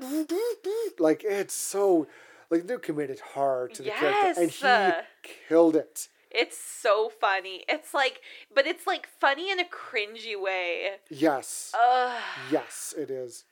like 0.99 1.23
it's 1.23 1.53
so 1.53 2.07
like 2.49 2.67
they 2.67 2.77
committed 2.77 3.19
hard 3.33 3.73
to 3.75 3.83
the 3.83 3.89
character 3.91 4.41
and 4.41 4.51
he 4.51 4.67
killed 5.47 5.75
it 5.75 6.07
It's 6.31 6.57
so 6.57 7.09
funny. 7.21 7.63
It's 7.69 7.93
like, 7.93 8.21
but 8.53 8.65
it's 8.67 8.85
like 8.87 9.07
funny 9.19 9.51
in 9.51 9.59
a 9.59 9.63
cringy 9.63 10.39
way. 10.39 10.91
yes 11.09 11.73
Ugh. 11.79 12.21
yes 12.51 12.93
it 12.97 13.09
is 13.09 13.45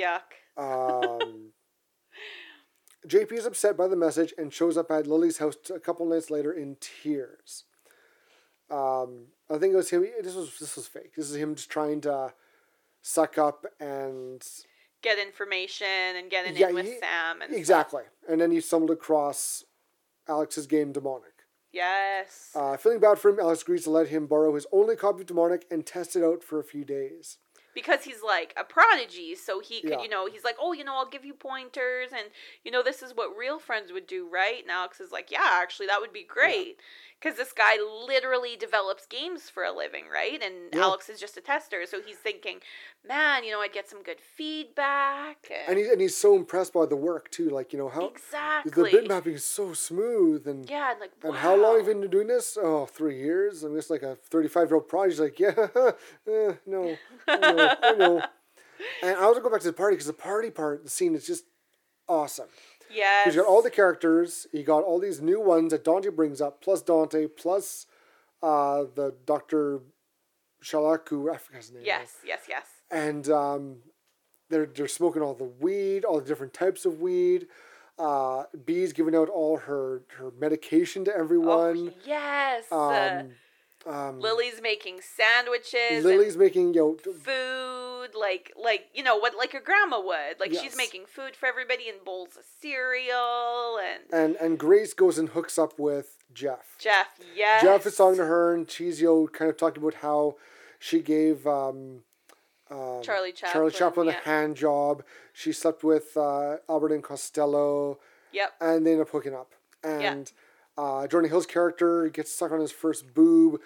Yuck. 0.00 0.30
um 0.56 1.50
jp 3.06 3.32
is 3.32 3.46
upset 3.46 3.76
by 3.76 3.86
the 3.88 3.96
message 3.96 4.32
and 4.38 4.52
shows 4.52 4.76
up 4.76 4.90
at 4.90 5.06
lily's 5.06 5.38
house 5.38 5.56
a 5.74 5.78
couple 5.78 6.06
nights 6.06 6.30
later 6.30 6.52
in 6.52 6.76
tears 6.80 7.64
um 8.70 9.26
i 9.50 9.58
think 9.58 9.72
it 9.72 9.76
was 9.76 9.90
him 9.90 10.06
this 10.22 10.34
was 10.34 10.58
this 10.58 10.76
was 10.76 10.86
fake 10.86 11.14
this 11.14 11.30
is 11.30 11.36
him 11.36 11.54
just 11.54 11.70
trying 11.70 12.00
to 12.00 12.32
suck 13.02 13.38
up 13.38 13.64
and 13.80 14.46
Get 15.02 15.18
information 15.18 15.86
and 16.16 16.28
get 16.30 16.46
an 16.46 16.56
Yeah, 16.56 16.70
in 16.70 16.74
with 16.74 16.86
he- 16.86 16.98
Sam 16.98 17.42
and 17.42 17.54
exactly 17.54 18.02
and 18.28 18.40
then 18.40 18.50
he 18.50 18.60
stumbled 18.60 18.90
across 18.90 19.64
alex's 20.28 20.66
game 20.66 20.92
demonic 20.92 21.32
Yes. 21.72 22.52
Uh, 22.54 22.78
feeling 22.78 23.00
bad 23.00 23.18
for 23.18 23.28
him, 23.28 23.38
Alex 23.38 23.60
agrees 23.60 23.84
to 23.84 23.90
let 23.90 24.08
him 24.08 24.26
borrow 24.26 24.54
his 24.54 24.66
only 24.72 24.96
copy 24.96 25.20
of 25.20 25.26
Demonic 25.26 25.66
and 25.70 25.84
test 25.84 26.16
it 26.16 26.24
out 26.24 26.42
for 26.42 26.58
a 26.58 26.64
few 26.64 26.86
days. 26.86 27.36
Because 27.76 28.02
he's 28.02 28.22
like 28.22 28.52
a 28.56 28.64
prodigy, 28.64 29.36
so 29.36 29.60
he 29.60 29.82
could, 29.82 29.90
Yeah. 29.90 30.02
you 30.02 30.08
know, 30.08 30.26
he's 30.26 30.42
like, 30.42 30.56
oh, 30.58 30.72
you 30.72 30.82
know, 30.82 30.96
I'll 30.96 31.06
give 31.08 31.24
you 31.24 31.34
pointers, 31.34 32.08
and 32.10 32.28
you 32.64 32.72
know, 32.72 32.82
this 32.82 33.02
is 33.02 33.14
what 33.14 33.36
real 33.36 33.58
friends 33.60 33.92
would 33.92 34.06
do, 34.08 34.26
right? 34.28 34.62
And 34.62 34.70
Alex 34.70 34.98
is 34.98 35.12
like, 35.12 35.30
yeah, 35.30 35.60
actually, 35.62 35.86
that 35.86 36.00
would 36.00 36.12
be 36.12 36.24
great, 36.24 36.78
because 37.20 37.36
this 37.36 37.52
guy 37.52 37.76
literally 37.78 38.56
develops 38.56 39.04
games 39.06 39.50
for 39.50 39.62
a 39.62 39.70
living, 39.72 40.04
right? 40.12 40.42
And 40.42 40.54
Yeah. 40.74 40.84
Alex 40.84 41.08
is 41.10 41.20
just 41.20 41.36
a 41.36 41.40
tester, 41.42 41.84
so 41.86 42.00
he's 42.00 42.16
thinking, 42.16 42.60
man, 43.06 43.44
you 43.44 43.52
know, 43.52 43.60
I'd 43.60 43.72
get 43.72 43.88
some 43.88 44.02
good 44.02 44.20
feedback, 44.20 45.50
And, 45.68 45.78
he, 45.78 45.84
and 45.88 46.00
he's 46.00 46.16
so 46.16 46.34
impressed 46.34 46.72
by 46.72 46.86
the 46.86 46.96
work, 46.96 47.30
too. 47.30 47.50
Like, 47.50 47.72
you 47.72 47.78
know, 47.78 47.88
how 47.88 48.06
exactly, 48.08 48.90
the 48.90 48.98
bit 49.00 49.08
mapping 49.08 49.34
is 49.34 49.44
so 49.44 49.74
smooth. 49.74 50.46
And, 50.48 50.68
yeah, 50.68 50.92
and 50.92 51.00
like, 51.00 51.12
and 51.22 51.34
how 51.36 51.54
long 51.54 51.72
wow. 51.74 51.78
have 51.78 51.86
you 51.86 51.94
been 51.94 52.10
doing 52.10 52.26
this? 52.26 52.56
Oh, 52.60 52.86
three 52.86 53.18
years. 53.18 53.62
I'm 53.62 53.74
just 53.76 53.90
like 53.90 54.02
a 54.02 54.16
35 54.16 54.68
year 54.68 54.74
old 54.76 54.88
prodigy. 54.88 55.12
He's 55.12 55.20
like, 55.20 55.38
yeah, 55.46 55.68
eh, 56.32 56.52
no, 56.66 56.96
I 57.28 57.65
know, 57.66 57.76
I 57.82 57.92
know. 57.96 58.22
And 59.02 59.16
I 59.16 59.24
want 59.24 59.36
to 59.36 59.42
go 59.42 59.50
back 59.50 59.60
to 59.60 59.66
the 59.66 59.72
party 59.72 59.94
because 59.96 60.06
the 60.06 60.12
party 60.12 60.50
part, 60.50 60.84
the 60.84 60.90
scene 60.90 61.14
is 61.14 61.26
just 61.26 61.44
awesome. 62.08 62.48
Yes. 62.90 63.26
He's 63.26 63.36
got 63.36 63.46
all 63.46 63.62
the 63.62 63.70
characters. 63.70 64.46
He 64.52 64.62
got 64.62 64.84
all 64.84 65.00
these 65.00 65.20
new 65.20 65.40
ones 65.40 65.72
that 65.72 65.84
Dante 65.84 66.10
brings 66.10 66.40
up, 66.40 66.62
plus 66.62 66.82
Dante, 66.82 67.26
plus 67.26 67.86
uh, 68.42 68.84
the 68.94 69.14
Doctor 69.24 69.80
Shalaku. 70.62 71.32
I 71.32 71.36
forgot 71.38 71.62
his 71.62 71.72
name. 71.72 71.82
Yes, 71.84 72.16
yes, 72.24 72.42
yes. 72.48 72.66
And 72.90 73.28
um, 73.28 73.76
they're 74.50 74.66
they're 74.66 74.88
smoking 74.88 75.22
all 75.22 75.34
the 75.34 75.44
weed, 75.44 76.04
all 76.04 76.20
the 76.20 76.26
different 76.26 76.54
types 76.54 76.84
of 76.84 77.00
weed. 77.00 77.48
Uh, 77.98 78.44
Bea's 78.64 78.92
giving 78.92 79.16
out 79.16 79.28
all 79.28 79.56
her 79.56 80.02
her 80.18 80.30
medication 80.38 81.04
to 81.06 81.16
everyone. 81.16 81.92
Oh, 81.92 82.00
yes. 82.04 82.64
Um, 82.70 83.30
Um, 83.86 84.20
Lily's 84.20 84.60
making 84.60 85.00
sandwiches. 85.00 86.04
Lily's 86.04 86.36
making 86.36 86.74
you 86.74 86.96
know, 87.04 87.12
food 87.12 88.14
like 88.18 88.52
like 88.60 88.88
you 88.94 89.02
know 89.02 89.16
what 89.16 89.36
like 89.36 89.52
your 89.52 89.62
grandma 89.62 90.00
would 90.00 90.38
like 90.40 90.52
Yes. 90.52 90.62
she's 90.62 90.76
making 90.76 91.04
food 91.06 91.36
for 91.36 91.46
everybody 91.46 91.88
in 91.88 91.96
bowls 92.04 92.36
of 92.36 92.44
cereal 92.60 93.78
and 93.78 94.12
and 94.12 94.36
and 94.36 94.58
Grace 94.58 94.94
goes 94.94 95.18
and 95.18 95.30
hooks 95.30 95.58
up 95.58 95.78
with 95.78 96.16
Jeff. 96.32 96.76
jeff 96.78 97.18
yes 97.34 97.62
Jeff 97.62 97.86
is 97.86 97.96
talking 97.96 98.18
to 98.18 98.24
her, 98.26 98.54
and 98.54 98.70
she's 98.70 99.00
you 99.00 99.06
know, 99.06 99.28
kind 99.28 99.50
of 99.50 99.56
talking 99.56 99.82
about 99.82 99.94
how 99.94 100.36
she 100.78 101.00
gave 101.00 101.46
um, 101.46 102.02
um, 102.70 103.00
Charlie 103.02 103.32
Charlie 103.32 103.70
Chaplin, 103.70 103.72
Chaplin 103.72 104.06
yeah. 104.08 104.18
a 104.20 104.24
hand 104.24 104.56
job. 104.56 105.02
She 105.32 105.52
slept 105.52 105.82
with 105.84 106.16
uh, 106.16 106.56
Abbott 106.68 106.92
and 106.92 107.02
Costello, 107.02 107.98
yep 108.32 108.52
and 108.60 108.86
they 108.86 108.92
end 108.92 109.00
up 109.00 109.10
hooking 109.10 109.34
up. 109.34 109.52
And 109.82 110.30
uh, 110.76 111.06
Jonah 111.06 111.28
Hill's 111.28 111.46
character 111.46 112.08
gets 112.08 112.32
stuck 112.34 112.52
on 112.52 112.60
his 112.60 112.72
first 112.72 113.14
boob 113.14 113.60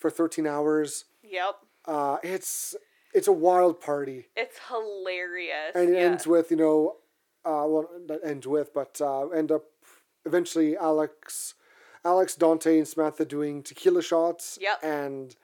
for 0.00 0.10
13 0.10 0.46
hours. 0.46 1.04
yep 1.22 1.56
Uh, 1.86 2.16
it's 2.22 2.74
it's 3.12 3.28
a 3.28 3.32
wild 3.32 3.80
party, 3.80 4.28
it's 4.36 4.58
hilarious 4.68 5.72
and 5.74 5.90
it 5.90 5.94
yeah. 5.94 6.06
ends 6.06 6.26
with 6.26 6.50
you 6.50 6.56
know, 6.56 6.96
uh, 7.44 7.64
well, 7.66 7.88
not 8.08 8.18
ends 8.24 8.46
with, 8.46 8.72
but 8.74 9.00
uh, 9.00 9.28
end 9.28 9.50
up 9.52 9.64
eventually 10.24 10.76
Alex, 10.76 11.54
Alex, 12.04 12.34
Dante, 12.34 12.78
and 12.78 12.86
Samantha 12.88 13.24
doing 13.24 13.62
tequila 13.62 14.02
shots. 14.02 14.58
Yep. 14.60 14.78
And 14.82 15.36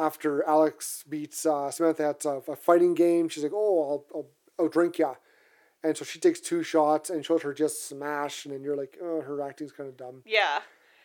after 0.00 0.42
Alex 0.46 1.04
beats 1.08 1.44
uh, 1.46 1.70
Samantha 1.70 2.08
at 2.08 2.24
a, 2.24 2.42
a 2.48 2.56
fighting 2.56 2.94
game, 2.94 3.28
she's 3.28 3.42
like, 3.42 3.52
"Oh, 3.54 3.82
I'll 3.90 4.04
I'll, 4.14 4.28
I'll 4.58 4.68
drink 4.68 4.98
ya," 4.98 5.14
and 5.84 5.96
so 5.96 6.04
she 6.04 6.18
takes 6.18 6.40
two 6.40 6.62
shots 6.62 7.10
and 7.10 7.24
shows 7.24 7.42
her 7.42 7.52
just 7.54 7.86
smash, 7.88 8.44
and 8.44 8.54
then 8.54 8.62
you're 8.62 8.76
like, 8.76 8.96
"Oh, 9.00 9.20
her 9.20 9.40
acting's 9.42 9.72
kind 9.72 9.88
of 9.88 9.96
dumb," 9.96 10.22
yeah 10.26 10.60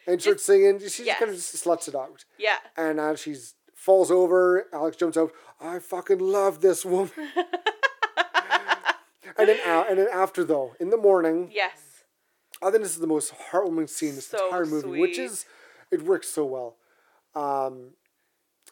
and 0.07 0.19
she 0.21 0.23
starts 0.29 0.43
singing. 0.45 0.79
She 0.79 1.03
just 1.05 1.19
kind 1.19 1.31
of 1.31 1.35
just 1.37 1.55
sluts 1.63 1.87
it 1.87 1.95
out, 1.95 2.25
yeah 2.37 2.57
and 2.77 2.99
as 2.99 3.19
she's 3.19 3.55
falls 3.75 4.09
over, 4.11 4.67
Alex 4.73 4.95
jumps 4.97 5.17
out. 5.17 5.31
I 5.59 5.79
fucking 5.79 6.19
love 6.19 6.61
this 6.61 6.85
woman. 6.85 7.11
and 9.37 9.49
then, 9.49 9.59
a- 9.65 9.85
and 9.89 9.99
then 9.99 10.07
after 10.13 10.43
though, 10.43 10.75
in 10.79 10.89
the 10.89 10.97
morning, 10.97 11.49
yes 11.51 11.79
I 12.61 12.71
think 12.71 12.83
this 12.83 12.93
is 12.93 12.99
the 13.01 13.07
most 13.07 13.33
heartwarming 13.51 13.89
scene 13.89 14.09
in 14.09 14.15
this 14.15 14.27
So 14.27 14.45
entire 14.45 14.65
movie, 14.65 14.99
which 14.99 15.17
is 15.17 15.45
it 15.91 16.01
works 16.03 16.29
so 16.29 16.45
well. 16.45 16.77
Um, 17.35 17.91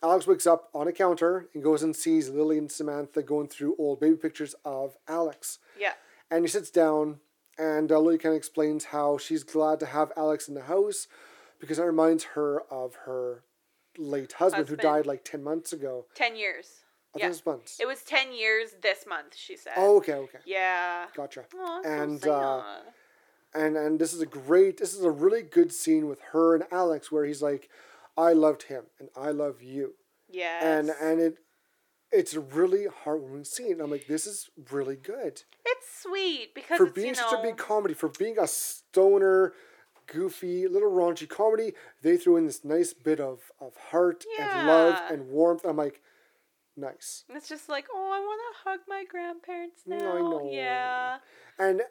Alex 0.03 0.25
wakes 0.27 0.47
up 0.47 0.69
on 0.73 0.87
a 0.87 0.91
counter 0.93 1.47
and 1.53 1.61
goes 1.63 1.83
and 1.83 1.95
sees 1.95 2.29
Lily 2.29 2.57
and 2.57 2.71
Samantha 2.71 3.21
going 3.21 3.47
through 3.47 3.75
old 3.77 3.99
baby 3.99 4.15
pictures 4.15 4.55
of 4.63 4.95
Alex. 5.07 5.59
yeah 5.79 5.93
And 6.29 6.43
he 6.45 6.47
sits 6.47 6.69
down, 6.71 7.19
and 7.61 7.91
uh, 7.91 7.99
Lily 7.99 8.17
kind 8.17 8.33
of 8.33 8.37
explains 8.37 8.85
how 8.85 9.17
she's 9.17 9.43
glad 9.43 9.79
to 9.81 9.85
have 9.85 10.11
Alex 10.17 10.47
in 10.47 10.55
the 10.55 10.63
house 10.63 11.07
because 11.59 11.77
it 11.79 11.83
reminds 11.83 12.23
her 12.35 12.61
of 12.71 12.95
her 13.05 13.43
late 13.97 14.33
husband, 14.33 14.67
who 14.69 14.75
died 14.75 15.05
like 15.05 15.23
10 15.23 15.43
months 15.43 15.71
ago. 15.73 16.05
10 16.15 16.35
years 16.35 16.67
I 17.13 17.19
yeah 17.19 17.25
think 17.25 17.35
it's 17.37 17.45
months. 17.45 17.79
it 17.79 17.87
was 17.87 18.01
10 18.03 18.31
years 18.33 18.69
this 18.81 19.05
month 19.05 19.35
she 19.35 19.55
said 19.57 19.73
oh, 19.75 19.97
okay, 19.97 20.13
okay. 20.25 20.39
yeah 20.45 21.07
Gotcha. 21.15 21.43
Aw, 21.59 21.81
so 21.83 21.89
and 21.89 22.21
sad. 22.21 22.29
uh, 22.29 22.63
and 23.53 23.75
and 23.83 23.99
this 23.99 24.13
is 24.13 24.21
a 24.21 24.25
great 24.25 24.77
this 24.77 24.93
is 24.93 25.03
a 25.03 25.11
really 25.11 25.41
good 25.43 25.71
scene 25.73 26.07
with 26.07 26.21
her 26.31 26.55
and 26.55 26.63
Alex 26.71 27.11
where 27.11 27.25
he's 27.25 27.41
like 27.41 27.69
I 28.17 28.31
loved 28.33 28.63
him 28.63 28.83
and 28.99 29.09
I 29.15 29.31
love 29.31 29.61
you 29.61 29.95
Yeah. 30.29 30.59
and 30.77 30.89
and 31.01 31.19
it 31.19 31.35
it's 32.11 32.33
a 32.33 32.39
really 32.39 32.87
heartwarming 33.05 33.45
scene 33.45 33.79
I'm 33.81 33.91
like 33.91 34.07
this 34.07 34.27
is 34.27 34.49
really 34.71 34.95
good 34.95 35.43
it's 35.65 36.01
sweet 36.01 36.53
because 36.53 36.77
for 36.77 36.85
being 36.87 37.13
such 37.13 37.33
a 37.33 37.41
big 37.41 37.57
comedy 37.57 37.93
for 37.93 38.09
being 38.09 38.37
a 38.39 38.47
stoner 38.47 39.53
goofy 40.07 40.67
little 40.67 40.91
raunchy 40.91 41.27
comedy 41.27 41.73
they 42.01 42.17
threw 42.17 42.35
in 42.37 42.45
this 42.45 42.65
nice 42.65 42.93
bit 42.93 43.19
of 43.19 43.51
of 43.59 43.75
heart 43.91 44.25
and 44.39 44.67
love 44.67 44.99
and 45.09 45.27
warmth 45.29 45.63
I'm 45.65 45.77
like 45.77 46.01
nice 46.77 47.23
It's 47.29 47.49
just 47.49 47.69
like, 47.69 47.85
oh, 47.93 48.11
I 48.13 48.19
want 48.19 48.41
to 48.41 48.69
hug 48.69 48.79
my 48.87 49.03
grandparents 49.09 49.81
now. 49.85 49.97
I 49.97 50.19
know. 50.19 50.49
Yeah. 50.51 51.17
and 51.59 51.81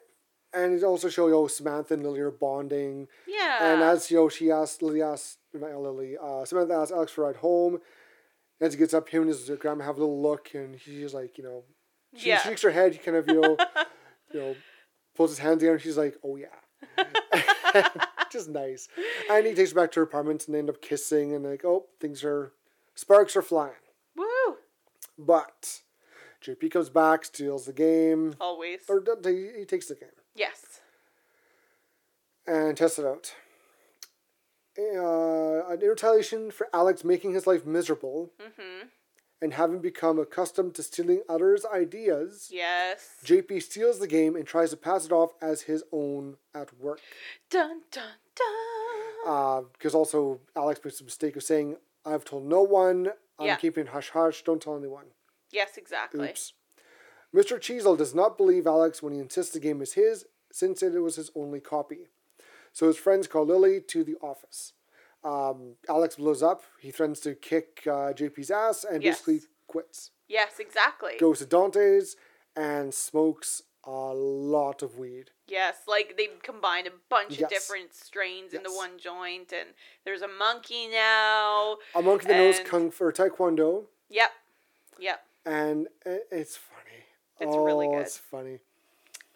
and 0.53 0.73
it 0.73 0.83
also 0.83 1.07
shows 1.07 1.27
you 1.29 1.33
know, 1.33 1.47
Samantha 1.47 1.93
and 1.93 2.03
Lily 2.03 2.19
are 2.19 2.31
bonding 2.31 3.07
Yeah. 3.27 3.73
And 3.73 3.81
as 3.81 4.11
you 4.11 4.17
know, 4.17 4.29
she 4.29 4.51
asked 4.51 4.81
Lily 4.81 5.01
asked 5.01 5.37
not 5.53 5.79
Lily, 5.79 6.17
uh, 6.21 6.45
Samantha 6.45 6.73
asked 6.73 6.91
Alex 6.91 7.11
for 7.11 7.23
a 7.23 7.27
ride 7.27 7.37
home. 7.37 7.79
He 8.69 8.77
gets 8.77 8.93
up, 8.93 9.09
him 9.09 9.23
and 9.23 9.29
his 9.29 9.49
grandma 9.59 9.83
have 9.85 9.97
a 9.97 9.99
little 10.01 10.21
look, 10.21 10.53
and 10.53 10.75
he's 10.75 11.13
like, 11.13 11.37
you 11.37 11.43
know, 11.43 11.63
she 12.15 12.29
Yeah. 12.29 12.39
shakes 12.39 12.61
her 12.61 12.69
head, 12.71 12.93
he 12.93 12.99
kind 12.99 13.17
of, 13.17 13.27
you 13.27 13.41
know, 13.41 13.57
you 14.33 14.39
know, 14.39 14.55
pulls 15.15 15.31
his 15.31 15.39
hand 15.39 15.59
together, 15.59 15.73
and 15.75 15.81
she's 15.81 15.97
like, 15.97 16.15
oh 16.23 16.35
yeah, 16.35 17.05
just 18.31 18.49
nice. 18.49 18.87
And 19.29 19.45
he 19.47 19.53
takes 19.55 19.71
her 19.71 19.75
back 19.81 19.91
to 19.93 19.99
her 20.01 20.03
apartment, 20.03 20.45
and 20.45 20.53
they 20.55 20.59
end 20.59 20.69
up 20.69 20.81
kissing, 20.81 21.33
and 21.33 21.43
like, 21.43 21.65
oh, 21.65 21.87
things 21.99 22.23
are, 22.23 22.53
sparks 22.95 23.35
are 23.35 23.41
flying. 23.41 23.73
Woo! 24.15 24.57
But 25.17 25.81
JP 26.45 26.71
comes 26.71 26.89
back, 26.89 27.25
steals 27.25 27.65
the 27.65 27.73
game, 27.73 28.35
Always. 28.39 28.81
or 28.87 29.03
he 29.25 29.65
takes 29.65 29.87
the 29.87 29.95
game 29.95 30.09
Yes. 30.35 30.81
and 32.45 32.77
tests 32.77 32.99
it 32.99 33.05
out. 33.05 33.33
Uh, 34.77 35.67
an 35.69 35.79
retaliation 35.81 36.49
for 36.51 36.67
Alex 36.73 37.03
making 37.03 37.33
his 37.33 37.45
life 37.45 37.65
miserable 37.65 38.31
Mm-hmm. 38.39 38.87
and 39.41 39.53
having 39.53 39.79
become 39.79 40.17
accustomed 40.19 40.73
to 40.75 40.83
stealing 40.83 41.21
others' 41.27 41.65
ideas, 41.65 42.49
Yes. 42.51 43.15
JP 43.25 43.61
steals 43.63 43.99
the 43.99 44.07
game 44.07 44.35
and 44.35 44.45
tries 44.47 44.69
to 44.69 44.77
pass 44.77 45.05
it 45.05 45.11
off 45.11 45.31
as 45.41 45.63
his 45.63 45.83
own 45.91 46.37
at 46.53 46.77
work. 46.79 46.99
Dun 47.49 47.81
dun 47.91 48.13
dun. 48.35 49.27
Uh, 49.27 49.61
because 49.73 49.93
also 49.93 50.39
Alex 50.55 50.79
makes 50.83 50.99
the 50.99 51.03
mistake 51.05 51.35
of 51.35 51.43
saying, 51.43 51.77
I've 52.05 52.23
told 52.25 52.45
no 52.45 52.61
one, 52.61 53.09
I'm 53.39 53.47
Yeah. 53.47 53.55
keeping 53.57 53.87
hush 53.87 54.09
hush, 54.11 54.43
don't 54.43 54.61
tell 54.61 54.77
anyone. 54.77 55.07
yes, 55.51 55.77
exactly. 55.77 56.29
Oops. 56.29 56.53
Mr. 57.35 57.57
Cheezle 57.59 57.97
does 57.97 58.13
not 58.15 58.37
believe 58.37 58.65
Alex 58.67 59.01
when 59.03 59.13
he 59.13 59.19
insists 59.19 59.53
the 59.53 59.59
game 59.59 59.81
is 59.81 59.93
his, 59.93 60.25
since 60.51 60.81
it 60.83 60.93
was 61.01 61.15
his 61.17 61.29
only 61.35 61.59
copy. 61.61 62.07
So 62.73 62.87
his 62.87 62.97
friends 62.97 63.27
call 63.27 63.45
Lily 63.45 63.81
to 63.81 64.03
the 64.03 64.15
office. 64.21 64.73
Um, 65.23 65.75
Alex 65.87 66.15
blows 66.15 66.41
up. 66.41 66.63
He 66.79 66.91
threatens 66.91 67.19
to 67.21 67.35
kick 67.35 67.81
uh, 67.85 68.13
JP's 68.13 68.49
ass 68.51 68.83
and 68.83 69.03
Yes. 69.03 69.21
basically 69.21 69.47
quits. 69.67 70.11
Yes, 70.27 70.59
exactly. 70.59 71.13
Goes 71.19 71.39
to 71.39 71.45
Dante's 71.45 72.15
and 72.55 72.93
smokes 72.93 73.61
a 73.83 73.89
lot 73.91 74.81
of 74.83 74.97
weed. 74.97 75.31
Yes, 75.47 75.77
like 75.87 76.15
they 76.17 76.29
combined 76.43 76.87
a 76.87 76.91
bunch 77.09 77.33
Yes. 77.39 77.41
of 77.43 77.49
different 77.49 77.93
strains 77.93 78.53
into 78.53 78.69
Yes. 78.69 78.77
one 78.77 78.97
joint, 78.99 79.51
and 79.51 79.69
there's 80.05 80.21
a 80.21 80.27
monkey 80.27 80.87
now. 80.87 81.77
A 81.95 82.01
monkey 82.01 82.27
that 82.27 82.37
knows 82.37 82.59
kung 82.59 82.91
fu 82.91 83.05
or 83.05 83.11
taekwondo, 83.11 83.87
Yep. 84.09 84.31
Yep. 84.99 85.25
and 85.45 85.87
it's 86.03 86.57
funny. 86.57 87.05
It's 87.39 87.55
oh, 87.55 87.63
really 87.65 87.87
good. 87.87 88.01
It's 88.01 88.17
funny. 88.17 88.59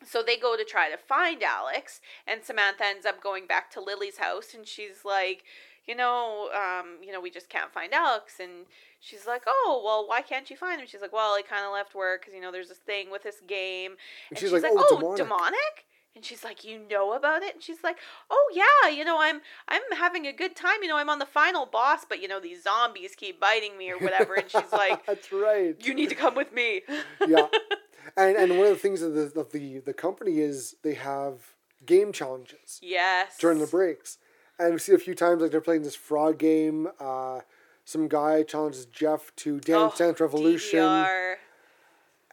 So 0.06 0.24
they 0.24 0.38
go 0.38 0.56
to 0.56 0.64
try 0.64 0.89
to 0.89 0.97
find 0.97 1.41
Alex, 1.43 2.01
and 2.28 2.43
Samantha 2.43 2.86
ends 2.86 3.06
up 3.06 3.22
going 3.22 3.47
back 3.47 3.72
to 3.72 3.82
Lily's 3.82 4.18
house, 4.18 4.53
and 4.53 4.68
she's 4.68 5.03
like, 5.03 5.43
you 5.88 5.95
know, 5.95 6.49
um, 6.53 6.97
you 7.03 7.12
know, 7.12 7.22
we 7.22 7.30
just 7.30 7.49
can't 7.49 7.72
find 7.72 7.93
Alex, 7.93 8.39
and 8.39 8.66
she's 8.99 9.28
like, 9.28 9.43
oh, 9.47 9.82
well, 9.86 10.08
why 10.08 10.22
can't 10.22 10.49
you 10.49 10.58
find 10.58 10.82
him? 10.82 10.88
She's 10.88 11.01
like, 11.01 11.14
well, 11.14 11.38
he 11.38 11.43
kind 11.43 11.66
of 11.66 11.72
left 11.74 11.93
work 11.93 12.22
because 12.22 12.34
you 12.34 12.41
know 12.41 12.51
there's 12.51 12.70
this 12.70 12.80
thing 12.80 13.12
with 13.12 13.24
this 13.24 13.38
game, 13.47 13.95
and, 14.30 14.39
she's 14.39 14.51
like, 14.51 14.64
"Oh, 14.66 14.97
demonic." 14.97 15.18
demonic. 15.18 15.86
And 16.16 16.24
she's 16.24 16.45
like, 16.45 16.64
"You 16.64 16.80
know 16.89 17.12
about 17.12 17.43
it?" 17.43 17.53
And 17.56 17.62
she's 17.62 17.84
like, 17.84 17.97
"Oh 18.30 18.51
yeah, 18.53 18.89
you 18.89 19.03
know, 19.03 19.18
I'm 19.20 19.41
I'm 19.68 19.82
having 19.97 20.26
a 20.26 20.32
good 20.32 20.56
time. 20.56 20.82
You 20.82 20.88
know, 20.88 20.97
I'm 20.97 21.10
on 21.10 21.20
the 21.20 21.26
final 21.26 21.66
boss, 21.66 22.06
but 22.08 22.22
you 22.22 22.30
know 22.30 22.39
these 22.39 22.64
zombies 22.64 23.16
keep 23.18 23.39
biting 23.39 23.78
me 23.78 23.91
or 23.91 23.97
whatever." 23.99 24.36
And 24.36 24.49
she's 24.49 24.72
like, 24.72 25.06
That's 25.08 25.32
right. 25.34 25.76
"You 25.86 25.93
need 25.93 26.08
to 26.10 26.16
come 26.16 26.34
with 26.34 26.53
me." 26.53 26.84
yeah, 27.28 27.47
and 28.18 28.36
and 28.38 28.58
one 28.58 28.68
of 28.68 28.74
the 28.74 28.80
things 28.80 29.01
of 29.01 29.14
the 29.14 29.39
of 29.39 29.51
the 29.51 29.80
the 29.80 29.93
company 29.93 30.39
is 30.39 30.76
they 30.84 30.93
have 30.93 31.53
game 31.86 32.12
challenges 32.12 32.80
yes. 32.82 33.38
during 33.38 33.60
the 33.60 33.68
breaks, 33.68 34.18
and 34.60 34.74
we 34.74 34.80
see 34.80 34.93
a 34.93 34.97
few 34.97 35.16
times 35.16 35.41
like 35.41 35.51
they're 35.51 35.62
playing 35.62 35.84
this 35.84 35.95
frog 35.95 36.38
game. 36.38 36.88
Uh, 36.99 37.41
some 37.86 38.08
guy 38.08 38.41
challenges 38.43 38.86
Jeff 38.88 39.36
to 39.38 39.60
Dance 39.60 39.93
Oh, 39.95 40.06
Dance 40.06 40.20
Revolution. 40.20 40.80
DDR. 40.80 41.36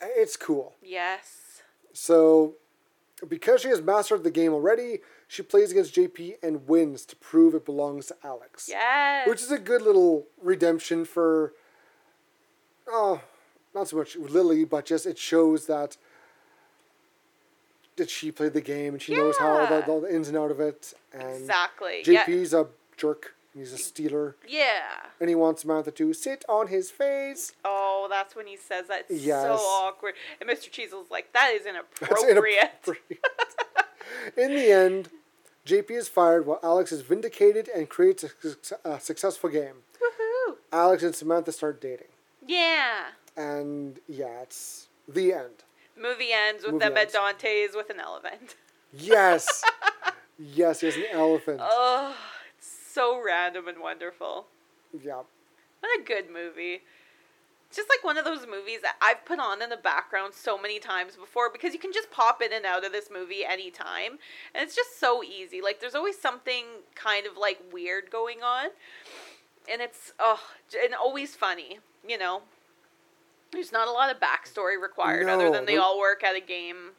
It's 0.00 0.36
cool. 0.36 0.74
Yes. 0.82 1.62
So, 1.92 2.54
because 3.28 3.60
she 3.60 3.68
has 3.68 3.82
mastered 3.82 4.24
the 4.24 4.30
game 4.30 4.52
already, 4.52 5.00
she 5.28 5.42
plays 5.42 5.70
against 5.70 5.94
JP 5.94 6.36
and 6.42 6.66
wins 6.66 7.04
to 7.06 7.16
prove 7.16 7.54
it 7.54 7.64
belongs 7.66 8.06
to 8.06 8.16
Alex. 8.24 8.66
Yes. 8.68 9.28
Which 9.28 9.42
is 9.42 9.52
a 9.52 9.58
good 9.58 9.82
little 9.82 10.26
redemption 10.42 11.04
for, 11.04 11.52
oh, 12.88 13.20
not 13.74 13.88
so 13.88 13.96
much 13.96 14.16
Lily, 14.16 14.64
but 14.64 14.84
just 14.86 15.06
it 15.06 15.18
shows 15.18 15.66
that 15.66 15.96
that 17.96 18.08
she 18.08 18.30
played 18.32 18.54
the 18.54 18.60
game 18.60 18.94
and 18.94 19.02
she 19.02 19.14
knows 19.14 19.36
how 19.38 19.50
all 19.58 19.66
the, 19.66 19.84
all 19.86 20.00
the 20.00 20.14
ins 20.14 20.28
and 20.28 20.36
out 20.36 20.50
of 20.50 20.60
it. 20.60 20.94
And 21.12 21.22
Exactly. 21.40 22.02
Yeah. 22.06 22.24
JP's 22.24 22.54
a 22.54 22.66
jerk. 22.96 23.34
He's 23.54 23.74
a 23.74 23.76
stealer, 23.76 24.34
Yeah. 24.48 24.80
and 25.20 25.28
he 25.28 25.34
wants 25.34 25.60
Samantha 25.60 25.90
to 25.90 26.14
sit 26.14 26.42
on 26.48 26.68
his 26.68 26.90
face. 26.90 27.52
Oh, 27.66 28.06
that's 28.08 28.34
when 28.34 28.46
he 28.46 28.56
says 28.56 28.86
that. 28.88 29.04
It's 29.10 29.22
Yes. 29.22 29.42
so 29.42 29.52
awkward. 29.56 30.14
And 30.40 30.48
Mr. 30.48 30.70
Cheezle's 30.70 31.10
like, 31.10 31.34
that 31.34 31.52
is 31.54 31.66
inappropriate. 31.66 32.30
inappropriate. 32.30 33.20
In 34.38 34.54
the 34.54 34.72
end, 34.72 35.10
JP 35.66 35.90
is 35.90 36.08
fired 36.08 36.46
while 36.46 36.60
Alex 36.62 36.92
is 36.92 37.02
vindicated 37.02 37.68
and 37.68 37.90
creates 37.90 38.24
a, 38.24 38.88
a 38.88 38.98
successful 38.98 39.50
game. 39.50 39.82
Woohoo! 40.00 40.54
Alex 40.72 41.02
and 41.02 41.14
Samantha 41.14 41.52
start 41.52 41.78
dating. 41.78 42.08
Yeah. 42.46 43.08
And 43.36 43.98
yeah, 44.08 44.42
it's 44.42 44.88
the 45.08 45.32
end. 45.32 45.64
Movie 45.96 46.32
ends 46.32 46.64
with 46.64 46.74
Movie 46.74 46.84
them 46.84 46.96
ends. 46.96 47.14
at 47.14 47.20
Dante's 47.20 47.74
with 47.74 47.90
an 47.90 48.00
elephant. 48.00 48.56
Yes. 48.92 49.64
yes, 50.38 50.80
he 50.80 50.86
has 50.86 50.96
an 50.96 51.04
elephant. 51.12 51.60
Oh, 51.62 52.16
it's 52.58 52.68
so 52.68 53.22
random 53.24 53.68
and 53.68 53.78
wonderful. 53.78 54.46
Yeah. 55.02 55.22
What 55.80 56.00
a 56.00 56.02
good 56.02 56.30
movie. 56.30 56.82
It's 57.68 57.78
just 57.78 57.88
like 57.88 58.04
one 58.04 58.18
of 58.18 58.26
those 58.26 58.46
movies 58.46 58.80
that 58.82 58.96
I've 59.00 59.24
put 59.24 59.38
on 59.38 59.62
in 59.62 59.70
the 59.70 59.78
background 59.78 60.34
so 60.34 60.58
many 60.58 60.78
times 60.78 61.16
before 61.16 61.50
because 61.50 61.72
you 61.72 61.78
can 61.78 61.90
just 61.90 62.10
pop 62.10 62.42
in 62.42 62.52
and 62.52 62.66
out 62.66 62.84
of 62.84 62.92
this 62.92 63.08
movie 63.10 63.46
anytime. 63.48 64.18
And 64.54 64.62
it's 64.62 64.76
just 64.76 65.00
so 65.00 65.22
easy. 65.24 65.62
Like 65.62 65.80
there's 65.80 65.94
always 65.94 66.18
something 66.18 66.64
kind 66.94 67.26
of 67.26 67.38
like 67.38 67.60
weird 67.72 68.10
going 68.10 68.42
on. 68.42 68.66
And 69.70 69.80
it's 69.80 70.12
oh 70.18 70.38
and 70.84 70.94
always 70.94 71.34
funny, 71.34 71.78
you 72.06 72.18
know. 72.18 72.42
There's 73.52 73.70
not 73.72 73.86
a 73.86 73.90
lot 73.92 74.10
of 74.10 74.18
backstory 74.20 74.80
required 74.80 75.28
other 75.28 75.50
than 75.50 75.66
they 75.66 75.72
there- 75.74 75.82
all 75.82 75.98
work 75.98 76.24
at 76.24 76.34
a 76.34 76.40
game 76.40 76.92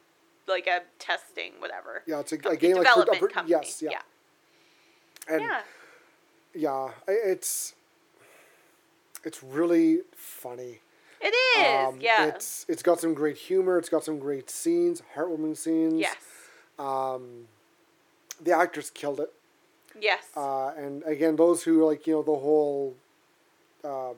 like 0.46 0.66
a 0.66 0.82
testing 0.98 1.52
whatever. 1.58 2.02
Yeah, 2.06 2.20
it's 2.20 2.32
a, 2.32 2.36
a 2.48 2.56
game 2.56 2.76
like 2.76 2.86
development 2.86 3.18
for- 3.18 3.28
company. 3.28 3.50
yes, 3.60 3.82
yeah. 3.82 3.90
yeah. 3.90 5.34
And 5.34 5.42
yeah. 5.42 5.60
yeah, 6.54 6.90
i- 7.08 7.12
it's 7.30 7.74
it's 9.24 9.42
really 9.42 10.00
funny. 10.14 10.80
It 11.20 11.34
is. 11.58 11.88
Um, 11.88 11.98
yeah. 12.00 12.26
It's 12.26 12.66
it's 12.68 12.82
got 12.82 13.00
some 13.00 13.14
great 13.14 13.36
humor. 13.38 13.78
It's 13.78 13.88
got 13.88 14.04
some 14.04 14.18
great 14.18 14.50
scenes, 14.50 15.02
heartwarming 15.16 15.56
scenes. 15.56 15.94
yes. 15.94 16.16
Um, 16.78 17.48
the 18.42 18.52
actors 18.52 18.90
killed 18.90 19.20
it. 19.20 19.32
Yes. 19.98 20.24
Uh, 20.36 20.68
and 20.76 21.02
again, 21.04 21.36
those 21.36 21.62
who 21.62 21.86
like 21.86 22.06
you 22.06 22.14
know 22.14 22.22
the 22.22 22.34
whole, 22.34 22.96
um, 23.84 24.16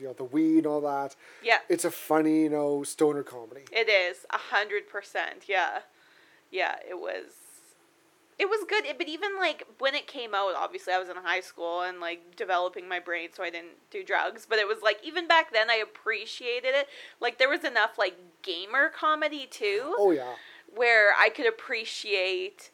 you 0.00 0.06
know 0.06 0.12
the 0.12 0.24
weed 0.24 0.58
and 0.58 0.66
all 0.66 0.80
that. 0.82 1.14
yeah. 1.42 1.58
It's 1.68 1.84
a 1.84 1.90
funny 1.90 2.42
you 2.44 2.50
know 2.50 2.82
stoner 2.84 3.22
comedy. 3.22 3.62
It 3.72 3.88
is 3.88 4.26
a 4.30 4.38
hundred 4.38 4.88
percent. 4.88 5.44
Yeah, 5.48 5.80
yeah. 6.50 6.76
It 6.88 6.98
was. 6.98 7.32
It 8.38 8.48
was 8.48 8.60
good, 8.68 8.84
but 8.96 9.08
even 9.08 9.36
like 9.36 9.64
when 9.80 9.96
it 9.96 10.06
came 10.06 10.32
out, 10.32 10.54
obviously 10.56 10.92
I 10.92 11.00
was 11.00 11.08
in 11.08 11.16
high 11.16 11.40
school 11.40 11.80
and 11.82 11.98
like 11.98 12.36
developing 12.36 12.88
my 12.88 13.00
brain, 13.00 13.30
so 13.34 13.42
I 13.42 13.50
didn't 13.50 13.78
do 13.90 14.04
drugs. 14.04 14.46
But 14.48 14.60
it 14.60 14.68
was 14.68 14.78
like 14.80 15.00
even 15.02 15.26
back 15.26 15.52
then, 15.52 15.68
I 15.68 15.74
appreciated 15.74 16.72
it. 16.72 16.86
Like 17.20 17.38
there 17.38 17.48
was 17.48 17.64
enough 17.64 17.98
like 17.98 18.16
gamer 18.42 18.90
comedy 18.90 19.48
too, 19.50 19.92
Oh 19.98 20.12
yeah. 20.12 20.34
where 20.72 21.14
I 21.18 21.30
could 21.30 21.48
appreciate 21.48 22.70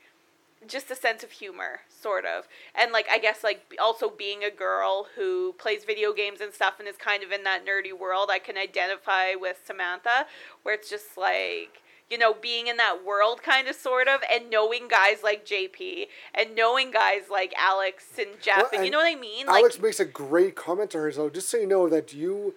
just 0.67 0.91
a 0.91 0.95
sense 0.95 1.23
of 1.25 1.31
humor, 1.31 1.81
sort 2.05 2.27
of. 2.27 2.47
And 2.75 2.93
like 2.93 3.07
I 3.11 3.19
guess 3.19 3.43
like 3.43 3.75
also 3.81 4.11
being 4.11 4.45
a 4.45 4.51
girl 4.51 5.09
who 5.17 5.55
plays 5.55 5.85
video 5.85 6.13
games 6.13 6.41
and 6.41 6.53
stuff 6.53 6.75
and 6.79 6.87
is 6.87 6.97
kind 6.97 7.25
of 7.25 7.33
in 7.33 7.43
that 7.45 7.67
nerdy 7.67 7.99
world, 7.99 8.29
I 8.31 8.39
can 8.39 8.57
identify 8.59 9.35
with 9.35 9.59
Samantha, 9.67 10.27
where 10.63 10.75
it's 10.75 10.91
just 10.91 11.17
like 11.17 11.81
you 12.11 12.19
know, 12.19 12.35
being 12.35 12.67
in 12.67 12.77
that 12.77 13.05
world 13.05 13.43
kind 13.43 13.67
of 13.67 13.75
sort 13.75 14.09
of 14.09 14.21
and 14.31 14.51
knowing 14.51 14.89
guys 14.89 15.23
like 15.25 15.47
JP 15.47 16.07
and 16.35 16.55
knowing 16.55 16.91
guys 16.91 17.23
like 17.31 17.55
Alex 17.59 18.05
and 18.19 18.29
Jeff 18.43 18.71
Well, 18.71 18.71
and, 18.75 18.85
you 18.85 18.91
know 18.91 18.99
what 18.99 19.11
I 19.11 19.19
mean? 19.19 19.49
Alex 19.49 19.77
like 19.77 19.85
makes 19.85 20.01
a 20.01 20.05
great 20.05 20.55
comment 20.55 20.91
to 20.91 20.99
her. 20.99 21.13
So 21.13 21.31
just 21.31 21.49
so 21.49 21.57
you 21.57 21.67
know 21.67 21.89
that 21.89 22.13
you, 22.13 22.55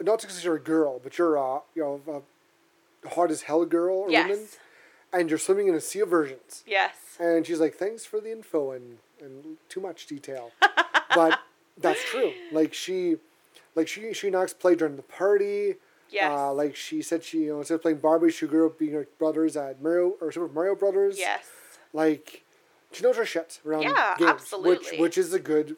not 0.00 0.20
because 0.20 0.44
you're 0.44 0.56
a 0.56 0.60
girl, 0.60 1.00
but 1.02 1.16
you're 1.16 1.38
uh, 1.38 1.60
you 1.74 1.82
know, 1.82 2.22
a 3.04 3.08
hard 3.08 3.30
as 3.30 3.42
hell 3.42 3.64
girl 3.64 3.96
or 3.96 4.10
yes. 4.10 4.28
woman, 4.28 4.46
and 5.14 5.30
you're 5.30 5.38
swimming 5.38 5.68
in 5.68 5.74
a 5.74 5.80
sea 5.80 6.00
of 6.00 6.10
virgins. 6.10 6.62
Yes. 6.66 7.09
And 7.20 7.46
she's 7.46 7.60
like, 7.60 7.74
"Thanks 7.74 8.04
for 8.06 8.18
the 8.20 8.32
info 8.32 8.70
and 8.72 8.98
and 9.20 9.58
too 9.68 9.80
much 9.80 10.06
detail," 10.06 10.52
but 11.14 11.38
that's 11.78 12.02
true. 12.04 12.32
Like 12.50 12.72
she, 12.74 13.16
like 13.74 13.86
she 13.88 14.12
she 14.14 14.32
Alex 14.32 14.52
played 14.54 14.78
during 14.78 14.96
the 14.96 15.02
party. 15.02 15.76
Yes. 16.08 16.32
Uh, 16.32 16.52
like 16.52 16.74
she 16.74 17.02
said, 17.02 17.22
she 17.22 17.40
you 17.44 17.52
know 17.52 17.58
instead 17.58 17.74
of 17.74 17.82
playing 17.82 17.98
Barbie, 17.98 18.30
she 18.30 18.46
grew 18.46 18.66
up 18.66 18.78
being 18.78 18.92
her 18.94 19.06
brothers 19.18 19.56
at 19.56 19.80
Mario 19.82 20.14
or 20.20 20.32
Super 20.32 20.48
Mario 20.48 20.74
Brothers. 20.74 21.18
yes. 21.18 21.44
Like 21.92 22.42
she 22.92 23.02
knows 23.04 23.16
her 23.16 23.26
shit 23.26 23.60
around 23.66 23.82
Yeah, 23.82 24.16
games, 24.18 24.30
absolutely. 24.30 24.70
which 24.92 25.00
which 25.00 25.18
is 25.18 25.32
a 25.34 25.38
good 25.38 25.76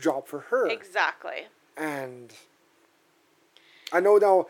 job 0.00 0.26
for 0.26 0.40
her. 0.40 0.66
Exactly. 0.68 1.46
And 1.76 2.32
I 3.92 4.00
know 4.00 4.16
now 4.16 4.46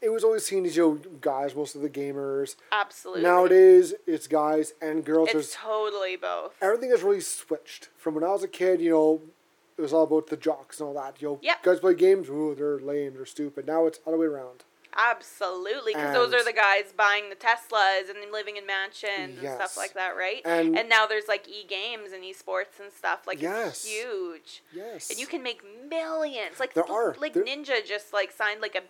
it 0.00 0.10
was 0.10 0.24
always 0.24 0.44
seen 0.46 0.64
as 0.66 0.76
you 0.76 0.82
know 1.04 1.10
guys, 1.20 1.54
most 1.54 1.74
of 1.74 1.82
the 1.82 1.88
gamers. 1.90 2.56
Absolutely. 2.72 3.22
Nowadays 3.22 3.94
it's 4.06 4.26
guys 4.26 4.74
and 4.80 5.04
girls. 5.04 5.28
it's 5.28 5.32
There's 5.34 5.52
totally 5.54 6.16
both. 6.16 6.54
everything 6.60 6.90
has 6.90 7.02
really 7.02 7.20
switched. 7.20 7.88
From 7.96 8.14
when 8.14 8.24
I 8.24 8.28
was 8.28 8.42
a 8.42 8.48
kid, 8.48 8.80
you 8.80 8.90
know, 8.90 9.20
it 9.76 9.82
was 9.82 9.92
all 9.92 10.04
about 10.04 10.26
the 10.28 10.36
jocks 10.36 10.80
and 10.80 10.88
all 10.88 10.94
that. 10.94 11.20
You 11.22 11.28
know, 11.28 11.38
Yep. 11.42 11.62
guys 11.62 11.80
play 11.80 11.94
games, 11.94 12.28
ooh, 12.28 12.54
they're 12.56 12.78
lame, 12.80 13.14
they're 13.14 13.26
stupid. 13.26 13.66
Now 13.66 13.86
it's 13.86 14.00
all 14.04 14.12
the 14.12 14.18
way 14.18 14.26
around. 14.26 14.64
Absolutely, 15.00 15.94
because 15.94 16.12
those 16.12 16.34
are 16.34 16.42
the 16.44 16.52
guys 16.52 16.92
buying 16.96 17.30
the 17.30 17.36
Teslas 17.36 18.10
and 18.10 18.32
living 18.32 18.56
in 18.56 18.66
mansions 18.66 19.38
and 19.38 19.54
stuff 19.54 19.76
like 19.76 19.94
that, 19.94 20.16
right? 20.16 20.42
And- 20.44 20.74
now 20.88 21.06
there's 21.06 21.28
like 21.28 21.48
e 21.48 21.64
games 21.68 22.10
and 22.12 22.24
esports 22.24 22.80
and 22.82 22.92
stuff. 22.92 23.24
Like 23.26 23.40
Yes. 23.40 23.84
it's 23.84 23.86
huge, 23.86 24.62
Yes. 24.72 25.10
and 25.10 25.18
you 25.20 25.28
can 25.28 25.42
make 25.42 25.62
millions. 25.88 26.58
Like 26.58 26.74
There 26.74 26.82
th- 26.82 26.92
are. 26.92 27.14
like 27.20 27.32
There- 27.34 27.44
Ninja 27.44 27.84
just 27.86 28.12
like 28.12 28.32
signed 28.32 28.60
like 28.60 28.74
a 28.74 28.82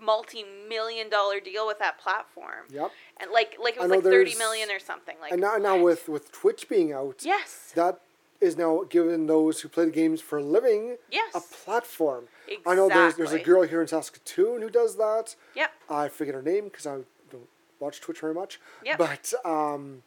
multi-million 0.00 1.08
dollar 1.08 1.40
deal 1.40 1.66
with 1.66 1.78
that 1.78 1.98
platform. 1.98 2.64
Yep. 2.70 2.90
And 3.18 3.30
like 3.30 3.56
like 3.62 3.76
it 3.76 3.80
was 3.80 3.90
like 3.90 4.02
30 4.02 4.36
million 4.36 4.70
or 4.70 4.78
something. 4.78 5.16
Like 5.20 5.32
and 5.32 5.40
now, 5.40 5.56
now 5.56 5.82
with 5.82 6.08
with 6.08 6.32
Twitch 6.32 6.68
being 6.68 6.92
out, 6.92 7.16
yes, 7.22 7.72
that 7.74 8.00
is 8.40 8.56
now 8.56 8.84
giving 8.88 9.26
those 9.26 9.60
who 9.60 9.68
play 9.68 9.84
the 9.84 9.90
games 9.90 10.20
for 10.20 10.38
a 10.38 10.42
living 10.42 10.96
yes, 11.10 11.34
a 11.34 11.40
platform. 11.40 12.24
I 12.66 12.74
know 12.74 12.88
there's 12.88 13.16
there's 13.16 13.32
a 13.32 13.38
girl 13.38 13.62
here 13.62 13.80
in 13.82 13.88
Saskatoon 13.88 14.62
who 14.62 14.70
does 14.70 14.96
that. 14.96 15.34
yep, 15.54 15.72
I 15.90 16.08
forget 16.08 16.34
her 16.34 16.42
name 16.42 16.64
because 16.64 16.86
I 16.86 16.98
don't 17.30 17.48
watch 17.80 18.00
Twitch 18.00 18.20
very 18.20 18.34
much. 18.34 18.60
Yep. 18.84 18.98
But 18.98 19.32
um, 19.44 20.02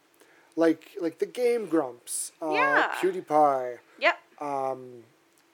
like 0.56 0.92
like 1.02 1.20
the 1.20 1.26
Game 1.26 1.66
Grumps, 1.68 2.32
uh, 2.42 2.52
Yeah. 2.54 2.92
PewDiePie. 3.02 3.78
yep, 4.00 4.20
Um, 4.40 5.04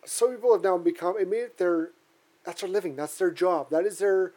some 0.06 0.32
people 0.32 0.54
have 0.54 0.64
now 0.64 0.78
become 0.78 1.18
it 1.20 1.28
made 1.28 1.42
it 1.42 1.58
their 1.58 1.92
that's 2.48 2.62
their 2.62 2.70
living. 2.70 2.95
That's 2.95 3.18
their 3.18 3.30
job. 3.30 3.70
That 3.72 3.86
is 3.86 4.00
their 4.00 4.32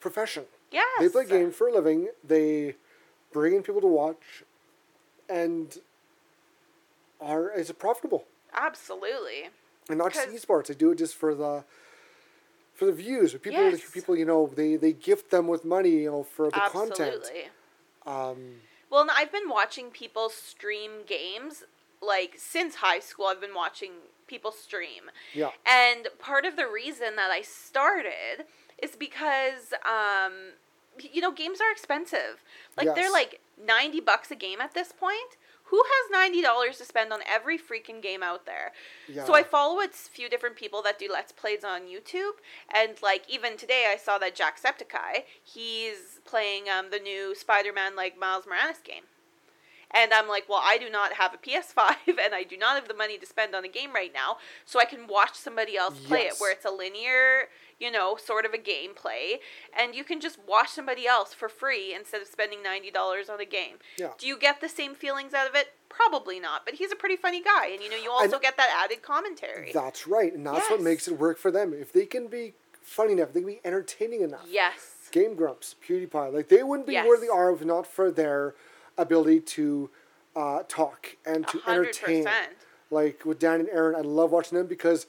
profession. 0.00 0.44
yes. 0.72 0.84
They 0.98 1.08
play 1.08 1.24
games 1.24 1.54
for 1.54 1.68
a 1.68 1.72
living. 1.72 2.08
They 2.26 2.74
bring 3.32 3.54
in 3.54 3.62
people 3.62 3.80
to 3.80 3.86
watch, 3.86 4.42
and 5.28 5.78
are 7.20 7.48
is 7.52 7.70
it 7.70 7.78
profitable? 7.78 8.24
Absolutely. 8.52 9.50
and 9.88 9.98
not 9.98 10.12
just 10.12 10.28
esports. 10.30 10.66
They 10.66 10.74
do 10.74 10.90
it 10.90 10.98
just 10.98 11.14
for 11.14 11.32
the 11.34 11.64
for 12.74 12.86
the 12.86 12.92
views. 12.92 13.32
People, 13.34 13.52
Yes. 13.70 13.88
people, 13.90 14.16
you 14.16 14.24
know, 14.24 14.50
they 14.54 14.74
they 14.74 14.92
gift 14.92 15.30
them 15.30 15.46
with 15.46 15.64
money, 15.64 15.90
you 15.90 16.10
know, 16.10 16.24
for 16.24 16.46
the 16.50 16.60
content. 16.78 17.14
Absolutely. 17.22 17.44
Um, 18.04 18.60
Well, 18.90 19.02
and 19.02 19.10
I've 19.12 19.30
been 19.32 19.48
watching 19.48 19.90
people 19.90 20.28
stream 20.28 20.90
games 21.06 21.62
like 22.06 22.34
since 22.36 22.76
high 22.76 23.00
school. 23.00 23.26
I've 23.26 23.40
been 23.40 23.54
watching 23.54 23.92
people 24.26 24.52
stream. 24.52 25.10
yeah, 25.34 25.50
And 25.66 26.08
part 26.18 26.44
of 26.44 26.56
the 26.56 26.66
reason 26.66 27.16
that 27.16 27.30
I 27.30 27.42
started 27.42 28.44
is 28.82 28.96
because 28.96 29.72
um 29.84 30.52
you 31.12 31.20
know, 31.20 31.30
games 31.32 31.60
are 31.60 31.70
expensive. 31.70 32.42
Like 32.76 32.94
they're 32.94 33.12
like 33.12 33.40
90 33.62 34.00
bucks 34.00 34.30
a 34.30 34.34
game 34.34 34.60
at 34.60 34.72
this 34.74 34.92
point. 34.92 35.36
Who 35.64 35.82
has 35.82 36.32
$90 36.32 36.78
to 36.78 36.84
spend 36.84 37.12
on 37.12 37.20
every 37.26 37.58
freaking 37.58 38.00
game 38.00 38.22
out 38.22 38.46
there? 38.46 38.72
yeah. 39.08 39.24
So 39.24 39.34
I 39.34 39.42
follow 39.42 39.80
a 39.80 39.88
few 39.88 40.28
different 40.28 40.54
people 40.54 40.80
that 40.82 40.96
do 40.98 41.08
let's 41.12 41.32
plays 41.32 41.64
on 41.64 41.82
YouTube, 41.82 42.34
and 42.72 42.92
like 43.02 43.24
even 43.28 43.56
today 43.56 43.86
I 43.92 43.96
saw 43.96 44.16
that 44.18 44.36
Jacksepticeye 44.36 45.24
he's 45.42 46.20
playing 46.24 46.68
um 46.68 46.90
the 46.90 47.00
new 47.00 47.34
Spider-Man 47.34 47.96
like 47.96 48.18
Miles 48.18 48.46
Morales 48.46 48.78
game, 48.84 49.04
and 49.92 50.12
I'm 50.12 50.28
like, 50.28 50.48
well, 50.48 50.60
I 50.62 50.78
do 50.78 50.90
not 50.90 51.14
have 51.14 51.32
a 51.34 51.38
PS5 51.38 51.96
and 52.24 52.34
I 52.34 52.42
do 52.42 52.56
not 52.56 52.74
have 52.76 52.88
the 52.88 52.94
money 52.94 53.18
to 53.18 53.26
spend 53.26 53.54
on 53.54 53.64
a 53.64 53.68
game 53.68 53.92
right 53.94 54.12
now, 54.12 54.38
so 54.64 54.80
I 54.80 54.84
can 54.84 55.06
watch 55.06 55.34
somebody 55.36 55.76
else 55.76 55.98
play 56.00 56.24
Yes. 56.24 56.36
it 56.36 56.40
where 56.40 56.52
it's 56.52 56.64
a 56.64 56.70
linear, 56.70 57.48
you 57.78 57.90
know, 57.90 58.16
sort 58.16 58.44
of 58.44 58.52
a 58.54 58.58
gameplay, 58.58 59.36
and 59.78 59.94
you 59.94 60.02
can 60.04 60.20
just 60.20 60.38
watch 60.46 60.70
somebody 60.70 61.06
else 61.06 61.32
for 61.34 61.48
free 61.48 61.94
instead 61.94 62.20
of 62.22 62.26
spending 62.28 62.62
ninety 62.62 62.90
dollars 62.90 63.28
on 63.28 63.40
a 63.40 63.44
game. 63.44 63.76
Yeah. 63.98 64.10
Do 64.18 64.26
you 64.26 64.38
get 64.38 64.60
the 64.60 64.68
same 64.68 64.94
feelings 64.94 65.34
out 65.34 65.48
of 65.48 65.54
it? 65.54 65.68
Probably 65.88 66.40
not, 66.40 66.64
but 66.66 66.74
he's 66.74 66.92
a 66.92 66.96
pretty 66.96 67.16
funny 67.16 67.42
guy, 67.42 67.68
and 67.68 67.80
you 67.82 67.88
know, 67.90 67.96
you 67.96 68.10
also 68.10 68.38
get 68.38 68.56
that 68.58 68.68
added 68.84 69.02
commentary. 69.02 69.70
that's 69.72 70.06
right, 70.06 70.32
and 70.34 70.46
that's 70.46 70.68
what 70.70 70.82
makes 70.82 71.06
it 71.08 71.18
work 71.18 71.38
for 71.38 71.50
them. 71.50 71.72
If 71.72 71.92
they 71.92 72.04
can 72.06 72.26
be 72.26 72.54
funny 72.82 73.12
enough, 73.14 73.32
they 73.32 73.40
can 73.40 73.46
be 73.48 73.60
entertaining 73.64 74.20
enough. 74.22 74.44
Yes. 74.48 75.08
Game 75.12 75.34
Grumps, 75.34 75.74
PewDiePie, 75.86 76.32
like 76.34 76.48
they 76.48 76.62
wouldn't 76.62 76.86
be 76.86 76.94
where 76.96 77.18
they 77.18 77.26
Yes. 77.26 77.34
are 77.34 77.52
if 77.52 77.64
not 77.64 77.86
for 77.86 78.10
their 78.10 78.54
ability 78.98 79.40
to 79.40 79.90
uh, 80.34 80.62
talk 80.68 81.16
and 81.24 81.46
to 81.48 81.58
A 81.58 81.60
hundred 81.62 81.88
entertain. 81.88 82.26
Like 82.90 83.24
with 83.24 83.38
Dan 83.38 83.60
and 83.60 83.68
Arin, 83.68 83.96
I 83.96 84.00
love 84.00 84.30
watching 84.32 84.56
them 84.58 84.66
because 84.66 85.06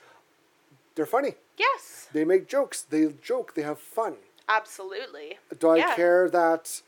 they're 0.96 1.06
funny. 1.06 1.36
Yes. 1.58 2.08
They 2.12 2.26
make 2.26 2.48
jokes. 2.48 2.82
They 2.82 3.08
joke. 3.22 3.54
They 3.56 3.62
have 3.62 3.80
fun. 3.80 4.16
Absolutely. 4.50 5.38
Do 5.60 5.70
I 5.70 5.78
Yeah. 5.78 5.96
care 5.96 6.30
that 6.30 6.82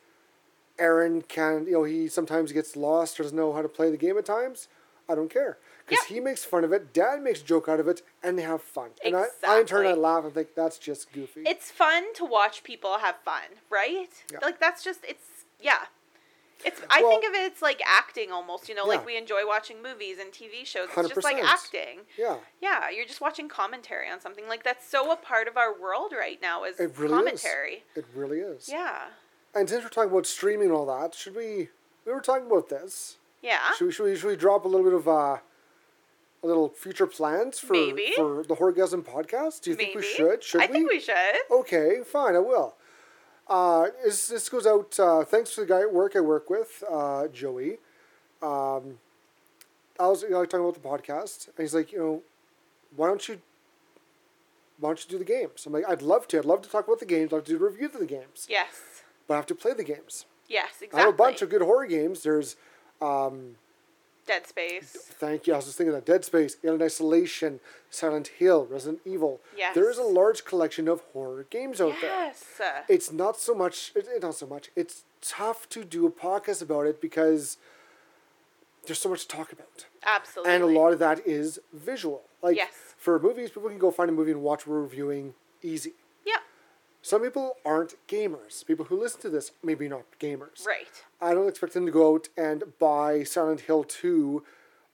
Arin 0.80 1.28
can, 1.28 1.66
you 1.66 1.74
know, 1.74 1.84
he 1.84 2.08
sometimes 2.08 2.52
gets 2.52 2.76
lost 2.76 3.20
or 3.20 3.24
doesn't 3.24 3.38
know 3.38 3.54
how 3.54 3.62
to 3.62 3.68
play 3.70 3.92
the 3.92 3.98
game 3.98 4.18
at 4.18 4.26
times. 4.26 4.68
I 5.10 5.16
don't 5.16 5.30
care 5.30 5.58
because 5.86 6.06
Yeah. 6.10 6.16
he 6.16 6.20
makes 6.22 6.46
fun 6.46 6.64
of 6.64 6.72
it. 6.72 6.94
Dan 6.94 7.24
makes 7.24 7.42
a 7.42 7.44
joke 7.44 7.68
out 7.68 7.80
of 7.80 7.88
it, 7.88 8.02
and 8.24 8.38
they 8.38 8.44
have 8.44 8.62
fun. 8.62 8.92
And 9.04 9.16
I, 9.16 9.26
I 9.48 9.60
in 9.60 9.66
turn, 9.66 9.86
I 9.86 9.90
Exactly. 9.90 9.94
laugh 9.94 10.24
and 10.24 10.34
think 10.34 10.56
that's 10.56 10.78
just 10.78 11.12
goofy. 11.12 11.44
It's 11.46 11.70
fun 11.72 12.14
to 12.14 12.26
watch 12.26 12.64
people 12.64 13.00
have 13.00 13.18
fun, 13.26 13.44
right? 13.70 14.10
Yeah. 14.32 14.40
Like 14.42 14.60
that's 14.60 14.84
just 14.84 15.04
it's 15.04 15.46
yeah. 15.60 15.86
It's 16.66 16.82
I 16.90 17.02
Well- 17.02 17.12
think 17.12 17.26
of 17.26 17.34
it 17.34 17.44
it's 17.46 17.62
like 17.62 17.82
acting 17.86 18.32
almost, 18.32 18.68
you 18.68 18.76
know, 18.76 18.84
Yeah. 18.84 18.98
like 18.98 19.06
we 19.06 19.16
enjoy 19.18 19.46
watching 19.48 19.82
movies 19.82 20.18
and 20.20 20.32
TV 20.32 20.66
shows. 20.66 20.90
It's 20.96 21.10
just 21.10 21.24
like 21.24 21.42
acting. 21.42 22.02
yeah, 22.18 22.38
Yeah, 22.62 22.90
you're 22.90 23.06
just 23.06 23.22
watching 23.22 23.48
commentary 23.48 24.10
on 24.10 24.20
something 24.20 24.48
like 24.48 24.64
that's 24.64 24.86
so 24.88 25.12
a 25.12 25.16
part 25.16 25.48
of 25.48 25.56
our 25.58 25.74
world 25.74 26.12
right 26.14 26.42
now 26.42 26.66
is 26.66 26.80
it 26.80 26.98
really 26.98 27.14
commentary. 27.14 27.84
is. 27.96 28.04
It 28.04 28.06
really 28.14 28.40
is. 28.40 28.68
Yeah. 28.70 29.08
And 29.56 29.70
since 29.70 29.84
we're 29.84 29.90
talking 29.90 30.12
about 30.12 30.26
streaming 30.28 30.68
and 30.68 30.76
all 30.76 30.86
that, 30.88 31.16
should 31.16 31.36
we? 31.36 31.70
We 32.06 32.12
were 32.12 32.22
talking 32.22 32.48
about 32.48 32.70
this. 32.70 33.18
Yeah. 33.42 33.72
Should 33.74 33.86
we? 33.88 33.92
Should 33.92 34.04
we, 34.06 34.16
should 34.18 34.28
we 34.28 34.36
drop 34.36 34.66
a 34.66 34.68
little 34.68 34.84
bit 34.86 34.94
of 34.94 35.08
uh, 35.08 35.38
a 36.44 36.48
little 36.48 36.70
future 36.70 37.08
plans 37.08 37.58
for 37.60 37.74
Maybe. 37.74 38.12
for 38.16 38.44
the 38.44 38.56
Horgasm 38.56 39.04
podcast? 39.04 39.62
Do 39.62 39.72
you 39.72 39.78
Maybe. 39.78 39.92
think 39.94 39.96
we 39.96 40.04
should? 40.04 40.44
Should 40.44 40.62
I 40.62 40.66
we? 40.68 40.72
think 40.74 40.90
we 40.90 41.00
should. 41.00 41.36
Okay, 41.52 42.02
fine, 42.06 42.36
I 42.36 42.40
will. 42.40 42.76
Uh, 43.50 43.88
this, 44.04 44.28
this 44.28 44.48
goes 44.50 44.68
out 44.68 44.98
uh, 45.00 45.24
thanks 45.26 45.56
to 45.56 45.62
the 45.62 45.68
guy 45.68 45.82
at 45.82 45.94
work 45.94 46.16
I 46.16 46.20
work 46.20 46.50
with, 46.50 46.84
uh, 46.90 47.28
Joey. 47.30 47.78
Um, 48.42 49.00
I 50.00 50.08
was 50.08 50.22
you 50.24 50.30
know, 50.30 50.46
talking 50.46 50.60
about 50.66 50.76
the 50.82 50.88
podcast, 50.88 51.48
and 51.48 51.56
he's 51.58 51.74
like, 51.74 51.92
you 51.92 51.98
know, 52.00 52.22
why 52.96 53.08
don't 53.08 53.28
you, 53.28 53.42
why 54.80 54.90
don't 54.90 55.04
you 55.04 55.10
do 55.10 55.18
the 55.18 55.26
games? 55.26 55.66
I'm 55.66 55.74
like, 55.74 55.84
I'd 55.90 56.02
love 56.02 56.28
to. 56.30 56.38
I'd 56.38 56.46
love 56.46 56.62
to 56.62 56.70
talk 56.70 56.88
about 56.88 57.00
the 57.00 57.06
games. 57.06 57.34
I'd 57.34 57.38
love 57.38 57.46
to 57.46 57.58
do 57.58 57.66
a 57.66 57.70
review 57.70 57.88
of 57.88 57.94
the 58.00 58.06
games, 58.06 58.48
Yes. 58.50 59.04
but 59.28 59.34
I 59.34 59.38
have 59.38 59.46
to 59.48 59.56
play 59.56 59.74
the 59.74 59.84
games. 59.84 60.26
Yes, 60.48 60.70
exactly. 60.76 61.00
I 61.00 61.06
have 61.06 61.14
a 61.14 61.18
bunch 61.18 61.42
of 61.42 61.50
good 61.50 61.62
horror 61.62 61.86
games. 61.88 62.24
There's, 62.24 62.56
Dead 64.30 64.46
Space. 64.48 64.92
thank 65.20 65.48
you. 65.48 65.54
I 65.54 65.56
was 65.58 65.66
just 65.66 65.78
thinking 65.78 65.96
of 65.96 66.06
Dead 66.06 66.24
Space, 66.24 66.58
Alien 66.64 66.84
Isolation, 66.84 67.60
Silent 67.90 68.28
Hill, 68.40 68.66
Resident 68.70 69.02
Evil. 69.04 69.42
Yes. 69.58 69.74
There 69.74 69.90
is 69.90 69.98
a 69.98 70.04
large 70.04 70.46
collection 70.46 70.88
of 70.88 71.02
horror 71.14 71.48
games 71.50 71.82
out 71.82 71.96
there. 72.00 72.12
Yes. 72.12 72.44
it's 72.88 73.12
not 73.12 73.38
so 73.40 73.54
much 73.56 73.92
it, 73.96 74.06
it- 74.08 74.22
not 74.22 74.36
so 74.36 74.46
much 74.46 74.70
it's 74.76 75.04
tough 75.22 75.68
to 75.70 75.84
do 75.84 76.06
a 76.06 76.12
podcast 76.12 76.62
about 76.62 76.86
it 76.86 77.02
because 77.02 77.58
there's 78.86 79.00
so 79.00 79.10
much 79.10 79.24
to 79.24 79.28
talk 79.36 79.52
about 79.52 79.86
Absolutely. 80.06 80.54
and 80.54 80.64
a 80.64 80.68
lot 80.68 80.94
of 80.94 81.00
that 81.00 81.26
is 81.28 81.60
visual 81.74 82.22
like 82.42 82.56
Yes. 82.56 82.74
for 82.98 83.20
movies 83.20 83.50
people 83.50 83.70
can 83.70 83.78
go 83.80 83.92
find 83.92 84.10
a 84.10 84.14
movie 84.14 84.32
and 84.32 84.42
watch 84.42 84.66
we're 84.68 84.80
reviewing 84.82 85.34
easy. 85.64 85.94
Some 87.02 87.22
people 87.22 87.56
aren't 87.66 87.96
gamers 88.08 88.66
people 88.66 88.86
who 88.86 89.00
listen 89.00 89.22
to 89.22 89.30
this 89.30 89.52
maybe 89.64 89.88
not 89.88 90.04
gamers 90.20 90.66
Right. 90.66 91.04
i 91.22 91.34
don't 91.34 91.48
expect 91.48 91.74
them 91.74 91.86
to 91.86 91.92
go 91.92 92.16
out 92.16 92.30
and 92.38 92.64
buy 92.80 93.24
silent 93.24 93.62
hill 93.62 93.84
2 93.84 94.44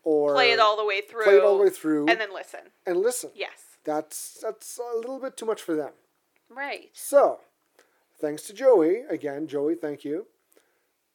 or 0.04 0.34
Play 0.36 0.52
it 0.52 0.60
all 0.60 0.78
the 0.78 0.86
way 0.86 1.02
through. 1.02 1.24
play 1.24 1.38
it 1.38 1.44
all 1.44 1.58
the 1.58 1.64
way 1.64 1.70
through 1.70 2.08
And 2.08 2.20
then 2.20 2.34
listen. 2.34 2.62
and 2.86 2.98
listen 2.98 3.32
Yes. 3.36 3.78
that's 3.84 4.40
that's 4.42 4.78
a 4.80 4.98
little 4.98 5.20
bit 5.20 5.36
too 5.38 5.46
much 5.46 5.62
for 5.62 5.76
them 5.76 5.94
Right. 6.50 6.90
so, 6.94 7.42
thanks 8.20 8.44
to 8.44 8.54
Joey, 8.54 9.00
again, 9.10 9.48
Joey, 9.48 9.76
thank 9.76 10.06
you. 10.06 10.28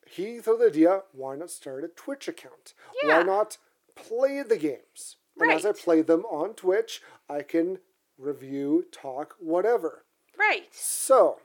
He 0.06 0.40
thought 0.40 0.58
the 0.58 0.66
idea 0.66 1.02
why 1.12 1.36
not 1.36 1.50
start 1.50 1.84
a 1.84 1.88
Twitch 1.88 2.26
account? 2.28 2.74
Yeah. 3.02 3.18
Why 3.18 3.22
not 3.22 3.56
play 3.94 4.42
the 4.42 4.56
games? 4.58 5.16
And 5.38 5.50
as 5.52 5.64
I 5.64 5.72
play 5.72 6.02
them 6.02 6.24
on 6.26 6.54
Twitch, 6.54 7.00
I 7.28 7.42
can 7.42 7.78
review, 8.18 8.84
talk, 8.92 9.36
whatever. 9.38 10.02
Right. 10.40 10.66
So, 10.72 11.38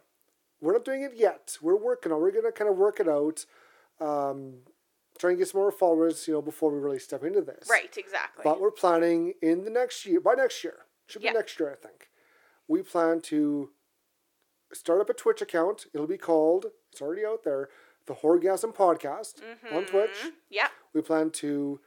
we're 0.61 0.73
not 0.73 0.85
doing 0.85 1.01
it 1.03 1.11
yet. 1.15 1.57
We're 1.61 1.75
working 1.77 2.11
on. 2.11 2.21
We're 2.21 2.31
gonna 2.31 2.51
kind 2.51 2.69
of 2.69 2.77
work 2.77 2.99
it 2.99 3.07
out. 3.09 3.45
Um, 3.99 4.59
try 5.19 5.31
and 5.31 5.39
get 5.39 5.49
some 5.49 5.59
more 5.61 5.71
followers, 5.71 6.27
you 6.27 6.33
know, 6.33 6.41
before 6.41 6.71
we 6.71 6.79
really 6.79 6.99
step 6.99 7.23
into 7.23 7.41
this. 7.41 7.67
Right, 7.69 7.95
exactly. 7.97 8.41
But 8.43 8.59
we're 8.61 8.71
planning 8.71 9.33
in 9.41 9.63
the 9.65 9.69
next 9.69 10.05
year, 10.05 10.19
by 10.19 10.33
next 10.33 10.63
year, 10.63 10.85
should 11.07 11.21
be 11.21 11.25
Yeah. 11.27 11.33
next 11.33 11.59
year, 11.59 11.71
I 11.71 11.75
think. 11.75 12.09
We 12.67 12.81
plan 12.83 13.21
to 13.21 13.71
start 14.73 14.99
up 15.01 15.09
a 15.09 15.13
Twitch 15.13 15.41
account. 15.41 15.85
It'll 15.93 16.07
be 16.07 16.17
called, 16.17 16.67
it's 16.91 17.01
already 17.01 17.25
out 17.25 17.43
there, 17.43 17.69
the 18.07 18.15
Horgasm 18.15 18.73
Podcast 18.75 19.41
on 19.71 19.85
Twitch. 19.85 20.11
Mm-hmm. 20.19 20.29
yeah. 20.49 20.67
We 20.93 21.01
plan 21.01 21.29
to 21.31 21.79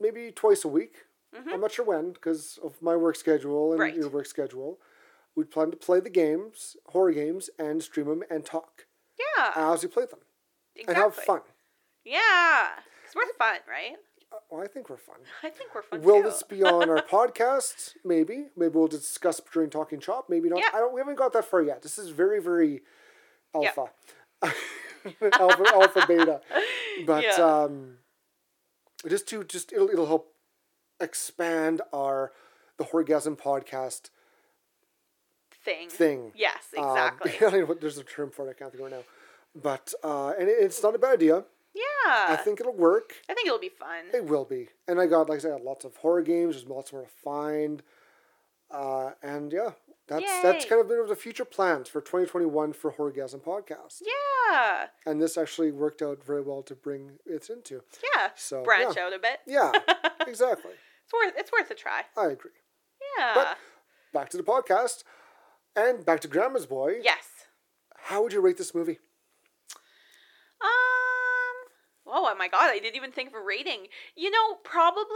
maybe 0.00 0.30
twice 0.32 0.64
a 0.64 0.68
week. 0.68 1.04
Mm-hmm. 1.34 1.50
I'm 1.50 1.60
not 1.60 1.72
sure 1.72 1.84
when 1.84 2.12
because 2.12 2.58
of 2.62 2.80
my 2.82 2.96
work 2.96 3.16
schedule 3.16 3.72
and 3.72 3.80
Right. 3.80 3.94
your 3.94 4.08
work 4.08 4.26
schedule. 4.26 4.80
We 5.36 5.44
plan 5.44 5.70
to 5.70 5.76
play 5.76 6.00
the 6.00 6.10
games, 6.10 6.76
horror 6.88 7.12
games, 7.12 7.50
and 7.58 7.82
stream 7.82 8.06
them 8.06 8.22
and 8.30 8.44
talk 8.44 8.86
Yeah. 9.18 9.52
as 9.54 9.82
we 9.82 9.88
play 9.88 10.04
them 10.06 10.20
exactly. 10.74 10.94
and 10.94 11.02
have 11.02 11.14
fun. 11.14 11.40
Yeah. 12.04 12.70
Because 13.00 13.14
we're 13.14 13.32
fun, 13.38 13.58
right? 13.68 13.96
Uh, 14.32 14.36
Well, 14.50 14.62
I 14.62 14.66
think 14.66 14.90
we're 14.90 14.96
fun. 14.96 15.16
I 15.42 15.50
think 15.50 15.74
we're 15.74 15.82
fun 15.82 16.02
Will 16.02 16.22
too. 16.22 16.28
this 16.28 16.42
be 16.42 16.62
on 16.64 16.90
our 16.90 17.02
podcast? 17.10 17.94
Maybe. 18.04 18.46
Maybe 18.56 18.74
we'll 18.74 18.88
discuss 18.88 19.40
during 19.52 19.70
Talking 19.70 20.00
Chop. 20.00 20.28
Maybe 20.28 20.48
not. 20.48 20.58
Yeah. 20.60 20.70
I 20.74 20.78
don't. 20.78 20.92
We 20.94 21.00
haven't 21.00 21.16
got 21.16 21.32
that 21.34 21.44
far 21.44 21.62
yet. 21.62 21.82
This 21.82 21.98
is 21.98 22.08
very, 22.10 22.40
very 22.42 22.82
alpha, 23.54 23.86
alpha, 24.42 25.64
alpha, 25.72 26.04
beta. 26.06 26.40
But 27.06 27.24
Yeah. 27.24 27.32
um, 27.44 27.98
just 29.08 29.28
to 29.28 29.44
just 29.44 29.72
it'll 29.72 29.88
it'll 29.90 30.06
help 30.06 30.34
expand 31.00 31.80
our 31.92 32.32
the 32.76 32.84
Horgasm 32.84 33.36
podcast 33.38 34.10
thing? 35.64 35.88
thing. 35.88 36.32
Yes, 36.34 36.64
Um, 36.76 36.84
exactly. 36.90 37.32
I 37.36 37.50
don't 37.50 37.60
know 37.60 37.66
what 37.66 37.80
there's 37.80 37.98
a 37.98 38.04
term 38.04 38.30
for 38.30 38.46
it. 38.46 38.50
I 38.50 38.52
can't 38.54 38.70
think 38.72 38.82
of 38.84 38.92
it 38.92 38.96
right 38.96 39.00
now. 39.00 39.60
But 39.60 39.94
uh, 40.04 40.32
and 40.38 40.48
it, 40.48 40.56
it's 40.60 40.82
not 40.82 40.94
a 40.94 40.98
bad 40.98 41.14
idea. 41.14 41.44
yeah. 41.74 42.26
I 42.28 42.36
think 42.36 42.60
it'll 42.60 42.72
work. 42.76 43.14
I 43.28 43.34
think 43.34 43.46
it'll 43.46 43.58
be 43.58 43.68
fun. 43.68 44.04
It 44.14 44.24
will 44.24 44.44
be. 44.44 44.68
And 44.88 45.00
I 45.00 45.06
got, 45.06 45.28
like 45.28 45.38
I 45.38 45.42
said, 45.42 45.60
lots 45.62 45.84
of 45.84 45.96
horror 45.96 46.22
games. 46.22 46.54
There's 46.56 46.68
lots 46.68 46.92
more 46.92 47.02
to 47.02 47.08
find. 47.08 47.82
Uh, 48.70 49.10
and 49.22 49.52
yeah, 49.52 49.70
that's 50.06 50.42
that's 50.42 50.64
kind 50.64 50.80
of 50.80 50.90
of 50.90 51.08
the 51.08 51.16
future 51.16 51.44
plans 51.44 51.88
for 51.88 52.00
2021 52.00 52.72
for 52.72 52.92
Horgasm 52.92 53.40
Podcast. 53.40 54.02
Yeah. 54.02 54.86
And 55.06 55.20
this 55.20 55.36
actually 55.36 55.72
worked 55.72 56.02
out 56.02 56.24
very 56.24 56.42
well 56.42 56.62
to 56.62 56.74
bring 56.74 57.18
it 57.26 57.50
into. 57.50 57.82
Yeah. 58.16 58.30
So, 58.36 58.62
Branch 58.62 58.94
yeah. 58.96 59.04
out 59.06 59.12
a 59.12 59.18
bit. 59.18 59.38
Yeah, 59.46 59.72
exactly. 60.26 60.72
It's 61.04 61.12
worth 61.12 61.34
it's 61.36 61.50
worth 61.52 61.70
a 61.70 61.74
try. 61.74 62.02
I 62.16 62.26
agree. 62.26 62.52
Yeah. 63.18 63.32
But 63.34 63.58
back 64.12 64.30
to 64.30 64.36
the 64.36 64.42
podcast 64.42 65.02
and 65.76 66.04
back 66.04 66.20
to 66.20 66.28
Grandma's 66.28 66.66
Boy. 66.66 66.96
yes. 67.02 67.26
How 68.04 68.22
would 68.22 68.32
you 68.32 68.40
rate 68.40 68.56
this 68.58 68.74
movie? 68.74 68.98
Um. 70.60 71.70
Oh 72.06 72.34
my 72.38 72.48
god! 72.48 72.70
I 72.70 72.78
didn't 72.80 72.96
even 72.96 73.12
think 73.12 73.28
of 73.28 73.34
a 73.34 73.40
rating. 73.40 73.86
You 74.16 74.30
know, 74.30 74.54
probably 74.64 75.06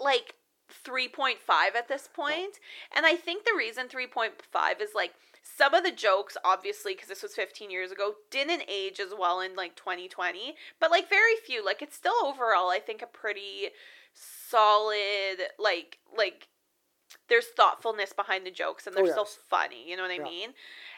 like 0.00 0.34
three 0.68 1.08
point 1.08 1.40
five 1.40 1.74
at 1.74 1.88
this 1.88 2.08
point. 2.12 2.58
and 2.94 3.06
I 3.06 3.14
think 3.16 3.44
the 3.44 3.56
reason 3.56 3.88
three 3.88 4.06
point 4.06 4.34
five 4.52 4.80
is 4.80 4.90
like 4.94 5.14
some 5.42 5.74
of 5.74 5.84
the 5.84 5.92
jokes, 5.92 6.36
obviously, 6.44 6.94
because 6.94 7.08
this 7.08 7.22
was 7.22 7.34
fifteen 7.34 7.70
years 7.70 7.90
ago, 7.90 8.14
didn't 8.30 8.62
age 8.68 9.00
as 9.00 9.12
well 9.18 9.40
in 9.40 9.56
like 9.56 9.74
twenty 9.74 10.08
twenty. 10.08 10.54
But 10.80 10.90
like 10.90 11.08
very 11.08 11.36
few. 11.44 11.64
Like 11.64 11.82
it's 11.82 11.96
still 11.96 12.14
overall, 12.24 12.70
I 12.70 12.78
think, 12.78 13.02
a 13.02 13.06
pretty 13.06 13.68
solid 14.14 15.48
like 15.58 15.98
like 16.16 16.48
there's 17.28 17.46
thoughtfulness 17.46 18.12
behind 18.12 18.46
the 18.46 18.50
jokes 18.50 18.86
and 18.86 18.96
they're 18.96 19.04
Oh, 19.04 19.08
still 19.08 19.24
yes. 19.24 19.38
funny 19.48 19.88
you 19.88 19.96
know 19.96 20.02
what 20.02 20.10
i 20.12 20.18
Yeah. 20.18 20.24
mean 20.24 20.50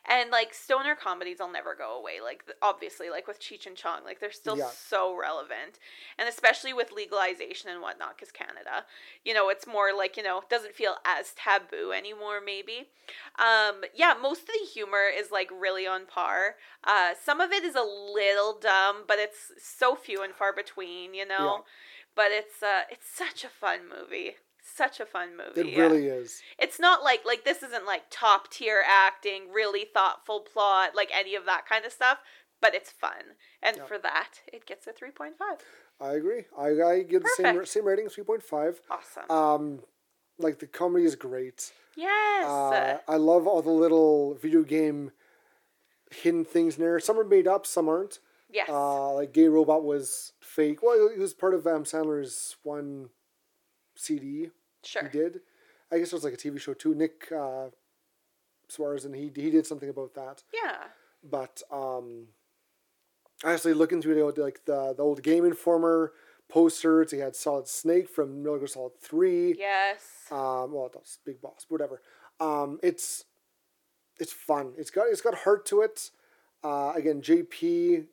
and 0.08 0.30
like 0.30 0.54
stoner 0.54 0.94
comedies 0.94 1.38
will 1.40 1.50
never 1.50 1.74
go 1.74 1.96
away 1.98 2.20
like 2.22 2.44
obviously 2.62 3.10
like 3.10 3.26
with 3.26 3.40
cheech 3.40 3.66
and 3.66 3.76
chong 3.76 4.04
like 4.04 4.20
they're 4.20 4.30
still 4.32 4.56
Yeah. 4.56 4.68
so 4.70 5.16
relevant 5.18 5.78
and 6.18 6.28
especially 6.28 6.72
with 6.72 6.92
legalization 6.92 7.70
and 7.70 7.82
whatnot 7.82 8.16
because 8.16 8.30
canada 8.32 8.84
you 9.24 9.34
know 9.34 9.48
it's 9.48 9.66
more 9.66 9.90
like 9.96 10.16
you 10.16 10.22
know 10.22 10.42
doesn't 10.50 10.74
feel 10.74 10.96
as 11.04 11.32
taboo 11.34 11.92
anymore 11.92 12.40
maybe 12.44 12.88
um 13.38 13.82
yeah 13.94 14.14
most 14.20 14.42
of 14.42 14.46
the 14.48 14.66
humor 14.72 15.04
is 15.14 15.30
like 15.30 15.50
really 15.50 15.86
on 15.86 16.06
par 16.06 16.56
uh 16.84 17.12
some 17.22 17.40
of 17.40 17.52
it 17.52 17.64
is 17.64 17.74
a 17.74 17.82
little 17.82 18.58
dumb 18.58 19.04
but 19.06 19.18
it's 19.18 19.52
so 19.58 19.94
few 19.94 20.22
and 20.22 20.34
far 20.34 20.52
between 20.52 21.14
you 21.14 21.26
know 21.26 21.56
Yeah. 21.56 21.62
but 22.14 22.26
it's 22.30 22.62
uh 22.62 22.82
it's 22.90 23.08
such 23.08 23.44
a 23.44 23.48
fun 23.48 23.80
movie 23.88 24.36
such 24.76 25.00
a 25.00 25.06
fun 25.06 25.30
movie 25.36 25.60
It 25.68 25.74
yeah. 25.74 25.80
really 25.80 26.06
is. 26.06 26.40
it's 26.58 26.78
not 26.78 27.02
like 27.02 27.24
like 27.24 27.44
this 27.44 27.62
isn't 27.62 27.86
like 27.86 28.02
top 28.10 28.50
tier 28.50 28.82
acting 28.86 29.50
really 29.52 29.84
thoughtful 29.92 30.40
plot 30.40 30.90
like 30.94 31.10
any 31.14 31.34
of 31.34 31.44
that 31.46 31.66
kind 31.66 31.84
of 31.84 31.92
stuff 31.92 32.18
but 32.60 32.74
it's 32.74 32.90
fun 32.90 33.36
and 33.62 33.76
Yeah. 33.76 33.84
for 33.86 33.98
that 33.98 34.40
it 34.52 34.66
gets 34.66 34.86
a 34.86 34.92
3.5 34.92 35.32
I 36.00 36.12
agree. 36.14 36.44
I, 36.56 36.68
I 36.80 37.02
give 37.02 37.22
the 37.24 37.30
same 37.36 37.64
same 37.66 37.84
rating, 37.84 38.06
3.5. 38.06 38.76
awesome 38.90 39.30
Um, 39.30 39.80
like 40.38 40.60
the 40.60 40.66
comedy 40.68 41.04
is 41.04 41.16
great. 41.16 41.72
yes 41.96 42.44
Uh, 42.46 42.98
I 43.08 43.16
love 43.16 43.46
all 43.48 43.62
the 43.62 43.70
little 43.70 44.34
video 44.34 44.62
game 44.62 45.10
hidden 46.10 46.44
things 46.44 46.76
in 46.76 46.82
there. 46.82 46.98
Some 47.00 47.18
are 47.18 47.24
made 47.24 47.46
up, 47.48 47.66
some 47.66 47.88
aren't. 47.88 48.20
yes 48.48 48.68
Uh, 48.68 49.12
like 49.14 49.32
Gay 49.32 49.48
Robot 49.48 49.82
was 49.84 50.32
fake. 50.40 50.82
Well, 50.82 51.08
it 51.12 51.18
was 51.18 51.34
part 51.34 51.52
of 51.54 51.66
Adam 51.66 51.84
Sandler's 51.84 52.56
one 52.62 53.10
CD 53.96 54.50
sure 54.84 55.02
he 55.02 55.18
did. 55.18 55.40
I 55.90 55.98
guess 55.98 56.08
it 56.08 56.14
was 56.14 56.24
like 56.24 56.34
a 56.34 56.36
TV 56.36 56.60
show 56.60 56.74
too. 56.74 56.94
Nick 56.94 57.30
uh, 57.32 57.68
Swardson 58.70 59.06
and 59.06 59.16
he 59.16 59.30
he 59.34 59.50
did 59.50 59.66
something 59.66 59.88
about 59.88 60.14
that. 60.14 60.42
yeah 60.52 60.84
But 61.22 61.62
um, 61.70 62.28
actually 63.44 63.74
looking 63.74 64.02
through 64.02 64.14
the 64.14 64.22
old, 64.22 64.38
like 64.38 64.64
the, 64.64 64.94
the 64.96 65.02
old 65.02 65.22
Game 65.22 65.44
Informer 65.44 66.12
posters. 66.48 67.10
He 67.10 67.18
had 67.18 67.36
Solid 67.36 67.68
Snake 67.68 68.08
from 68.08 68.42
Metal 68.42 68.58
Gear 68.58 68.66
Solid 68.66 68.92
Three. 69.00 69.54
Yes. 69.58 70.02
Um, 70.30 70.72
well, 70.72 70.90
that's 70.92 71.18
Big 71.24 71.40
Boss, 71.40 71.66
whatever. 71.68 72.00
Um, 72.40 72.78
it's 72.82 73.24
it's 74.18 74.32
fun. 74.32 74.72
It's 74.76 74.90
got 74.90 75.06
it's 75.10 75.20
got 75.20 75.34
heart 75.34 75.66
to 75.66 75.82
it. 75.82 76.10
Uh, 76.62 76.92
again, 76.94 77.22
JP 77.22 78.06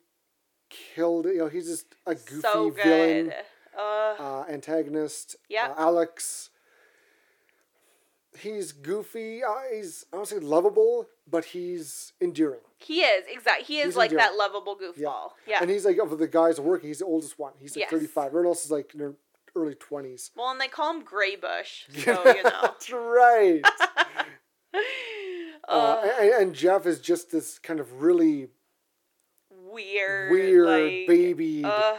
killed. 0.70 1.26
You 1.26 1.38
know, 1.38 1.48
he's 1.48 1.66
just 1.66 1.94
a 2.06 2.14
goofy 2.14 2.40
so 2.40 2.70
good. 2.70 2.84
villain 2.84 3.32
Uh, 3.78 4.14
uh, 4.18 4.44
antagonist. 4.48 5.36
Yeah. 5.48 5.68
Uh, 5.68 5.74
Alex. 5.78 6.50
He's 8.40 8.72
goofy. 8.72 9.42
Uh, 9.44 9.54
he's 9.74 10.04
I 10.12 10.16
don't 10.16 10.26
say 10.28 10.38
lovable, 10.38 11.06
but 11.28 11.44
he's 11.46 12.12
endearing. 12.20 12.60
he 12.78 13.00
is 13.00 13.24
exactly. 13.28 13.64
He 13.64 13.78
is 13.80 13.86
he's 13.86 13.96
like 13.96 14.10
endearing. 14.10 14.32
that 14.32 14.38
lovable 14.38 14.76
goofball. 14.76 15.30
Yeah. 15.46 15.58
And 15.60 15.70
he's 15.70 15.84
like 15.84 15.98
of 15.98 16.16
the 16.18 16.28
guys 16.28 16.60
working, 16.60 16.88
he's 16.88 16.98
the 17.00 17.04
oldest 17.06 17.38
one. 17.38 17.52
He's 17.60 17.74
like 17.76 17.80
Yes. 17.82 17.90
thirty 17.90 18.06
five. 18.06 18.26
Everyone 18.26 18.46
else 18.48 18.64
is 18.64 18.70
like 18.70 18.92
in 18.94 19.00
their 19.00 19.14
early 19.54 19.74
twenties. 19.74 20.30
well, 20.36 20.50
and 20.50 20.60
they 20.60 20.68
call 20.68 20.94
him 20.94 21.02
Graybush, 21.02 22.04
so 22.04 22.24
you 22.34 22.42
know. 22.42 22.60
That's 22.62 22.90
right. 22.92 23.62
uh, 24.74 24.78
Uh, 25.68 26.10
and, 26.20 26.30
and 26.42 26.54
Jeff 26.54 26.86
is 26.86 27.00
just 27.00 27.30
this 27.30 27.58
kind 27.58 27.80
of 27.80 28.00
really 28.02 28.48
weird, 29.50 30.30
weird, 30.30 30.66
like, 30.66 31.06
baby, 31.08 31.64
Uh, 31.64 31.96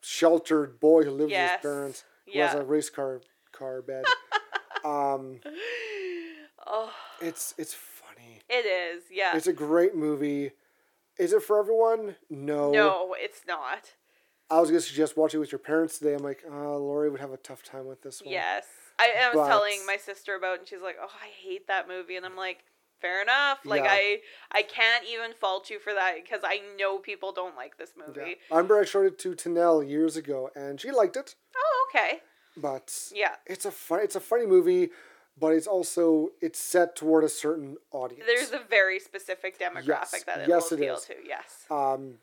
sheltered 0.00 0.80
boy 0.80 1.02
who 1.04 1.10
lives 1.10 1.30
with 1.32 1.50
his 1.50 1.60
parents, 1.60 2.04
who 2.26 2.32
Yeah. 2.38 2.46
has 2.48 2.54
a 2.60 2.62
race 2.64 2.90
car 2.90 3.20
car 3.52 3.82
bed. 3.82 4.04
um, 4.84 5.40
oh, 6.66 6.92
it's 7.20 7.54
it's 7.58 7.74
funny. 7.74 8.40
it 8.48 8.66
is. 8.66 9.04
Yeah. 9.10 9.36
It's 9.36 9.46
a 9.46 9.52
great 9.52 9.94
movie. 9.94 10.52
Is 11.18 11.32
it 11.32 11.42
for 11.42 11.58
everyone? 11.58 12.16
No. 12.30 12.70
no, 12.72 13.14
it's 13.18 13.42
not. 13.46 13.92
I 14.50 14.60
was 14.60 14.70
gonna 14.70 14.80
suggest 14.80 15.16
watching 15.16 15.38
it 15.38 15.40
with 15.42 15.52
your 15.52 15.58
parents 15.58 15.98
today. 15.98 16.14
I'm 16.14 16.22
like, 16.22 16.42
uh, 16.50 16.76
Lori 16.78 17.10
would 17.10 17.20
have 17.20 17.32
a 17.32 17.36
tough 17.36 17.62
time 17.62 17.86
with 17.86 18.02
this 18.02 18.22
one. 18.22 18.30
Yes. 18.32 18.66
I, 18.98 19.10
I 19.18 19.28
was 19.28 19.36
But- 19.36 19.48
telling 19.48 19.84
my 19.86 19.96
sister 19.96 20.34
about 20.36 20.54
it, 20.54 20.58
and 20.60 20.68
she's 20.68 20.82
like, 20.82 20.96
"Oh, 21.00 21.10
I 21.22 21.28
hate 21.28 21.66
that 21.68 21.88
movie," 21.88 22.16
and 22.16 22.26
I'm 22.26 22.36
like, 22.36 22.58
"Fair 23.00 23.22
enough. 23.22 23.60
Like, 23.64 23.84
Yeah. 23.84 23.92
I 23.92 24.20
I 24.52 24.62
can't 24.62 25.04
even 25.06 25.32
fault 25.32 25.70
you 25.70 25.78
for 25.78 25.92
that 25.94 26.16
because 26.22 26.40
I 26.44 26.60
know 26.78 26.98
people 26.98 27.32
don't 27.32 27.56
like 27.56 27.78
this 27.78 27.92
Yeah. 27.96 28.04
movie." 28.06 28.36
I 28.50 28.56
remember 28.56 28.78
I 28.78 28.84
showed 28.84 29.06
it 29.06 29.18
to 29.20 29.34
Tanel 29.34 29.88
years 29.88 30.16
ago, 30.16 30.50
and 30.54 30.80
she 30.80 30.90
liked 30.90 31.16
it. 31.16 31.34
Oh, 31.56 31.86
okay. 31.90 32.20
But 32.56 33.10
Yeah. 33.14 33.36
it's 33.46 33.64
a 33.64 33.70
fun, 33.70 34.00
it's 34.02 34.16
a 34.16 34.20
funny 34.20 34.46
movie, 34.46 34.90
but 35.38 35.52
it's 35.54 35.66
also 35.66 36.30
it's 36.40 36.58
set 36.58 36.94
toward 36.96 37.24
a 37.24 37.28
certain 37.28 37.76
audience. 37.90 38.24
There's 38.26 38.52
a 38.52 38.58
very 38.58 38.98
specific 39.00 39.58
demographic 39.58 39.86
Yes. 40.12 40.24
that 40.24 40.38
it 40.40 40.48
Yes, 40.48 40.70
will 40.70 40.78
it 40.78 40.80
appeal 40.82 40.96
is. 40.96 41.04
to. 41.06 41.14
Yes. 41.26 41.66
um, 41.70 42.18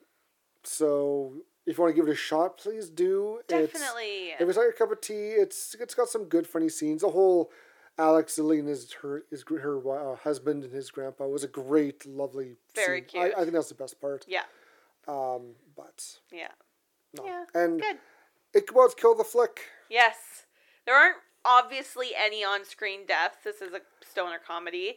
so 0.64 1.34
if 1.66 1.78
you 1.78 1.84
want 1.84 1.96
to 1.96 2.02
give 2.02 2.08
it 2.08 2.12
a 2.12 2.16
shot, 2.16 2.58
please 2.58 2.90
do. 2.90 3.40
It's- 3.48 3.72
Definitely. 3.72 4.32
if 4.32 4.42
it's 4.42 4.56
not 4.58 4.64
your 4.64 4.72
cup 4.74 4.92
of 4.92 5.02
tea, 5.02 5.32
it's 5.32 5.76
it's 5.76 5.96
got 5.96 6.10
some 6.10 6.26
good 6.26 6.48
funny 6.48 6.70
scenes. 6.70 7.02
The 7.02 7.10
whole 7.12 7.52
Alex 7.98 8.36
Zillian 8.38 8.68
is 8.70 8.92
her 9.02 9.24
is 9.32 9.44
her 9.50 10.12
uh, 10.14 10.16
husband 10.18 10.64
and 10.64 10.74
his 10.74 10.90
grandpa 10.92 11.28
was 11.28 11.44
a 11.44 11.48
great, 11.48 12.06
lovely. 12.06 12.58
Very 12.76 13.00
scene. 13.10 13.22
I, 13.22 13.26
cute. 13.30 13.38
I 13.38 13.42
think 13.42 13.54
that's 13.54 13.70
the 13.70 13.76
best 13.76 14.00
part. 14.00 14.26
yeah. 14.28 14.44
Um, 15.08 15.56
but 15.76 16.20
Yeah. 16.32 16.52
no. 17.14 17.26
Yeah. 17.26 17.46
and 17.56 17.82
Good. 17.82 18.00
Ichabod's 18.54 18.94
kill 18.96 19.16
the 19.16 19.24
flick. 19.24 19.62
Yes. 19.90 20.46
There 20.86 20.96
aren't 20.96 21.18
obviously 21.46 22.10
any 22.18 22.44
on 22.44 22.66
screen 22.66 23.06
deaths. 23.08 23.38
This 23.44 23.62
is 23.62 23.74
a 23.74 23.82
stoner 24.08 24.38
comedy. 24.46 24.96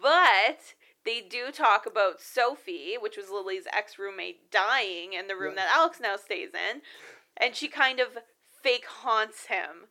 But 0.00 0.74
they 1.04 1.20
do 1.20 1.50
talk 1.52 1.86
about 1.86 2.20
Sophie, 2.20 2.94
which 3.00 3.16
was 3.16 3.30
Lily's 3.30 3.64
ex 3.72 3.98
roommate, 3.98 4.50
dying 4.50 5.12
in 5.12 5.26
the 5.28 5.36
room 5.36 5.54
Yeah. 5.56 5.64
that 5.66 5.76
Alex 5.76 5.98
now 6.00 6.16
stays 6.16 6.50
in. 6.54 6.82
And 7.36 7.54
she 7.56 7.68
kind 7.68 8.00
of 8.00 8.18
fake 8.62 8.86
haunts 8.86 9.46
him. 9.46 9.86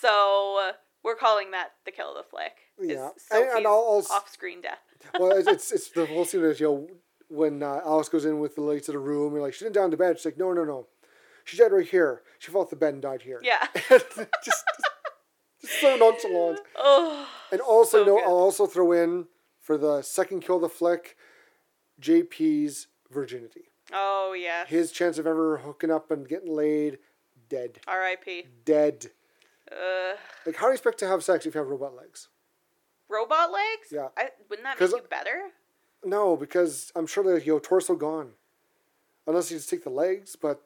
So 0.00 0.72
we're 1.02 1.16
calling 1.16 1.50
that 1.52 1.72
the 1.84 1.90
kill 1.92 2.10
of 2.16 2.24
the 2.24 2.30
flick. 2.30 2.52
Yeah. 2.80 3.10
And- 3.30 3.42
and 3.42 3.50
Sophie's 3.50 3.66
I'll- 3.66 3.88
I'll 3.90 3.98
s- 3.98 4.10
off 4.10 4.30
screen 4.32 4.60
death. 4.60 4.78
well, 5.18 5.32
it's, 5.36 5.48
it's 5.48 5.72
it's 5.72 5.90
the 5.90 6.06
whole 6.12 6.24
scene 6.24 6.42
is 6.44 6.58
you 6.60 6.66
know 6.66 6.88
when 7.28 7.62
uh, 7.62 7.80
Alice 7.84 8.08
goes 8.08 8.24
in 8.24 8.38
with 8.38 8.54
the 8.54 8.60
lady 8.62 8.80
to 8.82 8.92
the 8.92 8.98
room, 9.00 9.32
you're 9.34 9.42
like, 9.42 9.52
she 9.52 9.64
didn't 9.64 9.74
down 9.74 9.90
to 9.90 9.96
bed. 9.96 10.16
She's 10.16 10.26
like, 10.26 10.38
no, 10.38 10.52
no, 10.52 10.64
no, 10.64 10.86
she 11.46 11.56
died 11.56 11.72
right 11.72 11.86
here. 11.86 12.22
She 12.38 12.50
fell 12.52 12.60
off 12.62 12.70
the 12.70 12.76
bed 12.76 12.92
and 12.92 13.02
died 13.02 13.22
here. 13.22 13.40
Yeah. 13.42 13.66
just, 13.88 14.10
just 14.44 14.64
so 15.80 15.96
nonchalant. 15.96 16.60
oh. 16.76 17.26
And 17.50 17.60
also, 17.60 18.04
So 18.04 18.16
no. 18.16 18.18
I'll 18.20 18.32
also 18.36 18.66
throw 18.66 18.92
in 18.92 19.26
for 19.60 19.78
the 19.78 20.02
second 20.02 20.40
kill 20.40 20.56
of 20.56 20.62
the 20.62 20.68
flick, 20.68 21.16
JP's 22.00 22.88
virginity. 23.10 23.70
Oh, 23.92 24.34
yes. 24.36 24.68
His 24.68 24.90
chance 24.90 25.18
of 25.18 25.26
ever 25.26 25.58
hooking 25.58 25.90
up 25.90 26.10
and 26.10 26.28
getting 26.28 26.52
laid, 26.52 26.98
dead, 27.48 27.78
R.I.P. 27.86 28.46
dead. 28.64 29.06
Uh, 29.70 30.16
Like, 30.44 30.56
how 30.56 30.66
do 30.66 30.70
you 30.70 30.72
expect 30.74 30.98
to 30.98 31.06
have 31.08 31.22
sex 31.22 31.46
if 31.46 31.54
you 31.54 31.60
have 31.60 31.68
robot 31.70 31.94
legs? 31.96 32.28
robot 33.08 33.52
legs? 33.52 33.92
Yeah. 33.92 34.08
I, 34.16 34.30
wouldn't 34.50 34.64
that 34.64 34.80
make 34.80 34.90
you 34.90 35.00
better? 35.08 35.50
No, 36.04 36.36
because 36.36 36.90
I'm 36.96 37.06
sure 37.06 37.22
that 37.32 37.46
your 37.46 37.60
torso 37.60 37.94
gone, 37.94 38.32
unless 39.28 39.50
you 39.52 39.58
just 39.58 39.70
take 39.70 39.84
the 39.84 39.90
legs. 39.90 40.34
But 40.34 40.60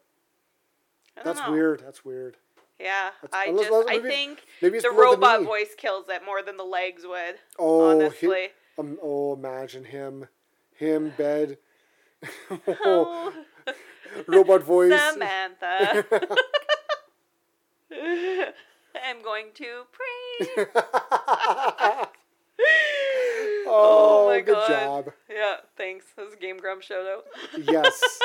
that's 1.23 1.39
know. 1.39 1.51
weird. 1.51 1.81
That's 1.83 2.03
weird. 2.05 2.37
Yeah, 2.79 3.11
That's- 3.21 3.29
I 3.39 3.49
unless- 3.49 3.67
just 3.67 3.79
unless 3.79 3.95
I 3.95 4.01
think 4.01 4.43
maybe 4.61 4.79
the 4.79 4.89
robot 4.89 5.43
voice 5.43 5.75
kills 5.77 6.05
it 6.09 6.25
more 6.25 6.41
than 6.41 6.57
the 6.57 6.63
legs 6.63 7.05
would. 7.05 7.35
Oh, 7.59 7.99
he- 7.99 8.05
honestly. 8.27 8.47
um, 8.79 8.97
oh, 9.03 9.33
imagine 9.33 9.83
him, 9.85 10.27
him 10.75 11.13
bed, 11.15 11.59
oh, 12.67 13.31
robot 14.27 14.63
voice. 14.63 14.99
Samantha. 15.13 16.05
I'm 19.03 19.21
going 19.23 19.47
to 19.55 19.83
pray. 19.91 20.65
oh, 23.67 24.27
my 24.29 24.41
good 24.41 24.53
God. 24.55 24.67
job. 24.69 25.13
yeah, 25.29 25.55
thanks. 25.77 26.05
Was 26.17 26.33
a 26.33 26.37
Game 26.37 26.57
Grump 26.57 26.81
shout 26.81 27.05
out. 27.05 27.25
Yes. 27.57 28.19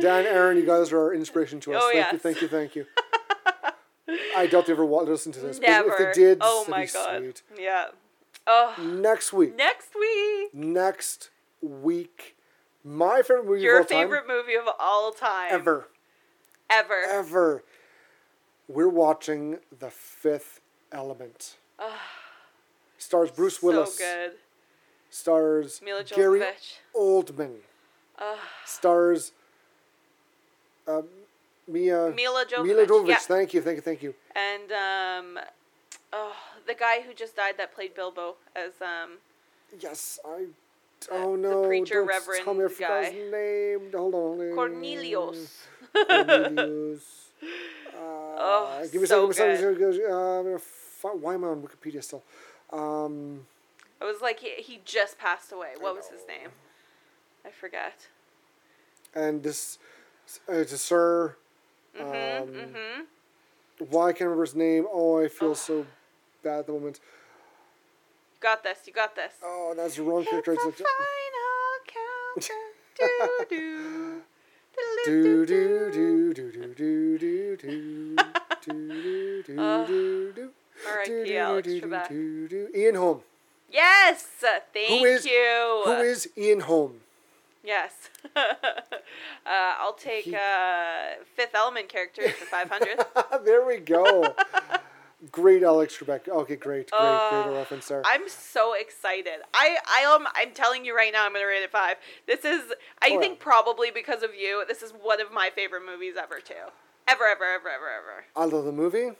Dan, 0.00 0.24
Arin, 0.24 0.56
you 0.56 0.64
guys 0.66 0.92
are 0.92 0.98
our 1.00 1.14
inspiration 1.14 1.60
to 1.60 1.74
us. 1.74 1.82
Oh, 1.84 1.90
thank 1.92 2.12
you, 2.12 2.18
thank 2.18 2.42
you, 2.42 2.48
thank 2.48 2.76
you. 2.76 2.86
I 4.36 4.46
doubt 4.46 4.66
they 4.66 4.72
ever 4.72 4.84
wa- 4.84 5.02
listen 5.02 5.32
to 5.32 5.40
this. 5.40 5.58
but 5.58 5.68
Never. 5.68 5.90
If 5.92 5.98
they 6.16 6.20
did, 6.20 6.38
oh 6.40 6.64
my 6.68 6.86
god. 6.86 7.18
sweet. 7.22 7.42
Yeah. 7.58 7.86
Oh, 8.46 8.74
Next 8.82 9.32
week. 9.32 9.56
next 9.56 9.90
week. 9.98 10.52
Next 10.54 11.30
week. 11.60 12.36
My 12.84 13.22
favorite 13.22 13.46
movie 13.46 13.62
Your 13.62 13.78
of 13.78 13.82
all 13.84 13.88
time. 13.88 13.98
favorite 14.06 14.24
movie 14.26 14.54
of 14.56 14.64
all 14.80 15.12
time. 15.12 15.48
Ever. 15.52 15.88
Ever. 16.68 16.94
Ever. 17.08 17.64
We're 18.66 18.88
watching 18.88 19.58
The 19.78 19.90
Fifth 19.90 20.60
Element. 20.90 21.56
Stars 22.98 23.30
Bruce 23.30 23.62
Willis. 23.62 23.96
So 23.98 24.04
good. 24.04 24.32
Stars 25.10 25.80
Mila 25.84 26.02
Gary. 26.04 26.42
Oldman. 26.96 27.56
Stars 28.64 29.32
um, 30.86 31.04
Mia 31.68 32.10
Mila 32.14 32.44
Jovovich. 32.44 32.64
Mila 32.64 32.86
Jovovich. 32.86 33.08
Yeah. 33.08 33.16
Thank 33.18 33.54
you, 33.54 33.62
thank 33.62 33.76
you, 33.76 33.82
thank 33.82 34.02
you. 34.02 34.14
And 34.34 34.72
um, 34.72 35.38
oh, 36.12 36.34
the 36.66 36.74
guy 36.74 37.00
who 37.02 37.14
just 37.14 37.36
died 37.36 37.54
that 37.58 37.74
played 37.74 37.94
Bilbo 37.94 38.36
as 38.56 38.72
um. 38.80 39.18
Yes, 39.80 40.18
I. 40.24 40.46
Oh 41.10 41.34
no! 41.34 41.62
The 41.62 41.68
preacher 41.68 41.94
don't 41.94 42.06
reverend 42.06 42.44
tell 42.44 42.54
me 42.54 42.64
I 42.64 42.68
guy. 42.78 43.10
his 43.10 43.32
name. 43.32 43.90
Hold 43.92 44.14
on. 44.14 44.54
Cornelius. 44.54 45.64
Cornelius. 45.92 47.18
Uh, 47.92 47.98
Oh, 48.44 48.88
give 48.90 49.00
me 49.00 49.06
so 49.06 49.30
second. 49.32 49.76
Give 49.76 49.80
me 49.80 49.84
a 49.86 49.92
second. 49.92 50.12
Uh, 50.12 50.38
I'm 50.38 50.44
gonna 50.44 50.58
fi- 50.58 51.08
why 51.10 51.34
am 51.34 51.44
I 51.44 51.48
on 51.48 51.62
Wikipedia 51.62 52.02
still? 52.02 52.22
Um, 52.72 53.46
It 54.00 54.04
was 54.04 54.20
like 54.22 54.40
he, 54.40 54.62
he 54.62 54.80
just 54.84 55.18
passed 55.18 55.52
away. 55.52 55.72
What 55.78 55.94
was 55.96 56.06
his 56.08 56.22
name? 56.26 56.50
I 57.44 57.50
forgot. 57.50 57.94
and 59.14 59.42
this, 59.42 59.78
it's 60.48 60.72
a 60.72 60.78
Sir. 60.78 61.36
Um, 61.98 62.06
Mm-hmm. 62.06 63.02
Why 63.90 64.12
can't 64.12 64.22
I 64.22 64.24
remember 64.24 64.44
his 64.44 64.54
name? 64.54 64.86
Oh, 64.92 65.22
I 65.22 65.28
feel 65.28 65.54
so 65.54 65.86
bad 66.42 66.60
at 66.60 66.66
the 66.66 66.72
moment. 66.72 67.00
You 68.34 68.40
got 68.40 68.62
this. 68.62 68.78
You 68.86 68.92
got 68.92 69.14
this. 69.16 69.32
Oh, 69.42 69.74
that's 69.76 69.96
the 69.96 70.02
wrong 70.02 70.24
character. 70.24 70.52
It's 70.52 70.64
like- 70.64 70.76
final 70.76 71.80
countdown. 71.86 72.62
do 72.98 73.46
do. 73.48 74.22
Do 75.04 75.44
do 75.46 75.92
do 75.92 76.32
do 76.32 76.32
do 76.32 76.52
do 76.52 77.56
do 77.56 77.56
do 77.56 77.56
do 77.56 78.16
do 78.64 79.42
do 79.42 79.60
Uh, 79.60 79.84
do 79.86 80.32
do. 80.32 80.50
R.I.P. 80.88 81.36
Alex 81.36 81.68
Trebek. 81.68 82.08
do, 82.08 82.48
do. 82.48 82.68
Ian 82.74 82.94
Holm. 82.94 83.20
Yes. 83.70 84.22
Thank 84.72 84.88
Who 85.00 85.04
is 85.04 85.24
you. 85.26 85.82
Who 85.84 85.92
is 85.92 86.28
Ian 86.38 86.60
Holm? 86.60 87.00
Yes. 87.64 87.92
uh, 88.36 88.42
I'll 89.46 89.92
take 89.94 90.28
uh, 90.32 91.22
Fifth 91.36 91.54
Element 91.54 91.88
characters 91.88 92.32
for 92.32 92.44
500. 92.46 92.98
there 93.44 93.64
we 93.64 93.78
go. 93.78 94.34
Great 95.30 95.62
Alex 95.62 95.96
Trebek. 95.96 96.28
Okay, 96.28 96.56
great, 96.56 96.90
great, 96.90 96.98
Uh, 97.00 97.42
great 97.44 97.56
reference 97.56 97.86
there. 97.86 98.02
I'm 98.04 98.28
so 98.28 98.74
excited. 98.74 99.34
I 99.54 99.76
I 99.86 100.00
am 100.00 100.26
I'm 100.34 100.50
telling 100.52 100.84
you 100.84 100.96
right 100.96 101.12
now 101.12 101.24
I'm 101.24 101.32
gonna 101.32 101.46
rate 101.46 101.62
it 101.62 101.70
five. 101.70 101.96
This 102.26 102.44
is 102.44 102.72
I 103.00 103.10
Oh, 103.10 103.14
yeah. 103.14 103.20
think 103.20 103.38
probably 103.38 103.92
because 103.92 104.24
of 104.24 104.34
you, 104.34 104.64
this 104.66 104.82
is 104.82 104.90
one 104.90 105.20
of 105.20 105.30
my 105.32 105.48
favorite 105.54 105.82
movies 105.86 106.14
ever 106.20 106.40
too. 106.40 106.54
Ever, 107.06 107.24
ever, 107.26 107.44
ever, 107.44 107.68
ever, 107.68 107.88
ever. 107.88 108.24
I 108.34 108.44
love 108.46 108.64
the 108.64 108.72
movie. 108.72 109.10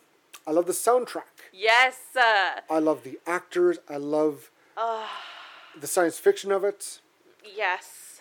I 0.44 0.50
love 0.50 0.66
the 0.66 0.72
soundtrack. 0.72 1.22
Yes. 1.52 1.98
Uh, 2.16 2.60
I 2.68 2.80
love 2.80 3.04
the 3.04 3.20
actors. 3.24 3.78
I 3.88 3.98
love 3.98 4.50
the 4.76 5.86
science 5.86 6.18
fiction 6.18 6.50
of 6.50 6.64
it. 6.64 7.00
yes. 7.44 8.11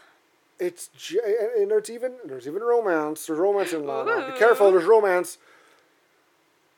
It's 0.61 0.91
and 1.57 1.71
there's 1.71 1.89
even 1.89 2.13
there's 2.23 2.47
even 2.47 2.61
romance. 2.61 3.25
There's 3.25 3.39
romance 3.39 3.73
in 3.73 3.87
La 3.87 4.03
La 4.03 4.31
Be 4.31 4.37
careful, 4.43 4.71
there's 4.71 4.85
romance. 4.85 5.39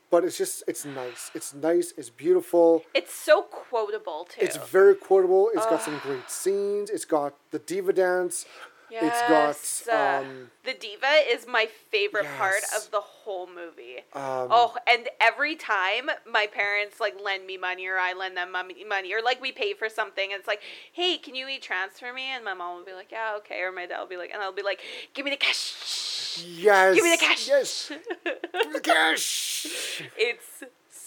But 0.10 0.24
it's 0.24 0.38
just 0.38 0.64
it's 0.68 0.86
nice. 0.86 1.32
It's 1.36 1.54
nice. 1.54 1.94
It's 1.98 2.10
beautiful. 2.10 2.86
It's 2.94 3.14
so 3.14 3.42
quotable 3.42 4.26
too. 4.30 4.40
It's 4.46 4.56
very 4.56 4.96
quotable. 4.96 5.52
It's 5.54 5.66
got 5.66 5.82
some 5.82 6.00
great 6.00 6.30
scenes. 6.30 6.90
It's 6.90 7.04
got 7.04 7.34
the 7.52 7.60
diva 7.60 7.92
dance. 7.92 8.46
Yes. 8.94 9.82
It's 9.82 9.88
got 9.88 9.94
uh, 9.96 10.22
um, 10.22 10.52
the 10.64 10.76
diva 10.76 11.14
is 11.28 11.48
my 11.48 11.68
favorite 11.90 12.28
part 12.38 12.62
of 12.76 12.92
the 12.92 13.00
whole 13.00 13.48
movie. 13.48 13.98
um 14.14 14.50
oh, 14.52 14.76
and 14.88 15.10
every 15.20 15.56
time 15.56 16.12
my 16.30 16.46
parents 16.46 17.00
like 17.00 17.16
lend 17.20 17.48
me 17.48 17.58
money 17.58 17.88
or 17.88 17.98
I 17.98 18.14
lend 18.14 18.38
them 18.38 18.52
money, 18.52 18.84
money 18.84 19.12
or 19.12 19.22
like 19.24 19.42
we 19.42 19.52
pay 19.52 19.74
for 19.74 19.90
something 19.90 20.32
and 20.32 20.40
it's 20.40 20.48
like, 20.48 20.62
hey, 20.92 21.18
can 21.18 21.34
you 21.34 21.48
e-transfer 21.48 22.14
me? 22.14 22.24
And 22.36 22.46
my 22.46 22.54
mom 22.54 22.78
will 22.78 22.86
be 22.86 22.94
like, 22.94 23.12
yeah, 23.12 23.34
okay. 23.38 23.62
Or 23.62 23.72
my 23.72 23.88
dad 23.88 24.00
will 24.00 24.08
be 24.08 24.18
like, 24.18 24.32
and 24.32 24.44
I'll 24.44 24.54
be 24.54 24.62
like, 24.62 24.80
give 25.16 25.26
me 25.26 25.32
the 25.32 25.38
cash. 25.38 26.44
yes. 26.46 26.94
Give 26.94 27.04
me 27.04 27.12
the 27.12 27.18
cash. 27.18 27.48
Yes. 27.48 27.92
Give 28.24 28.68
me 28.68 28.74
the 28.74 28.80
cash. 28.80 30.04
It's 30.18 30.64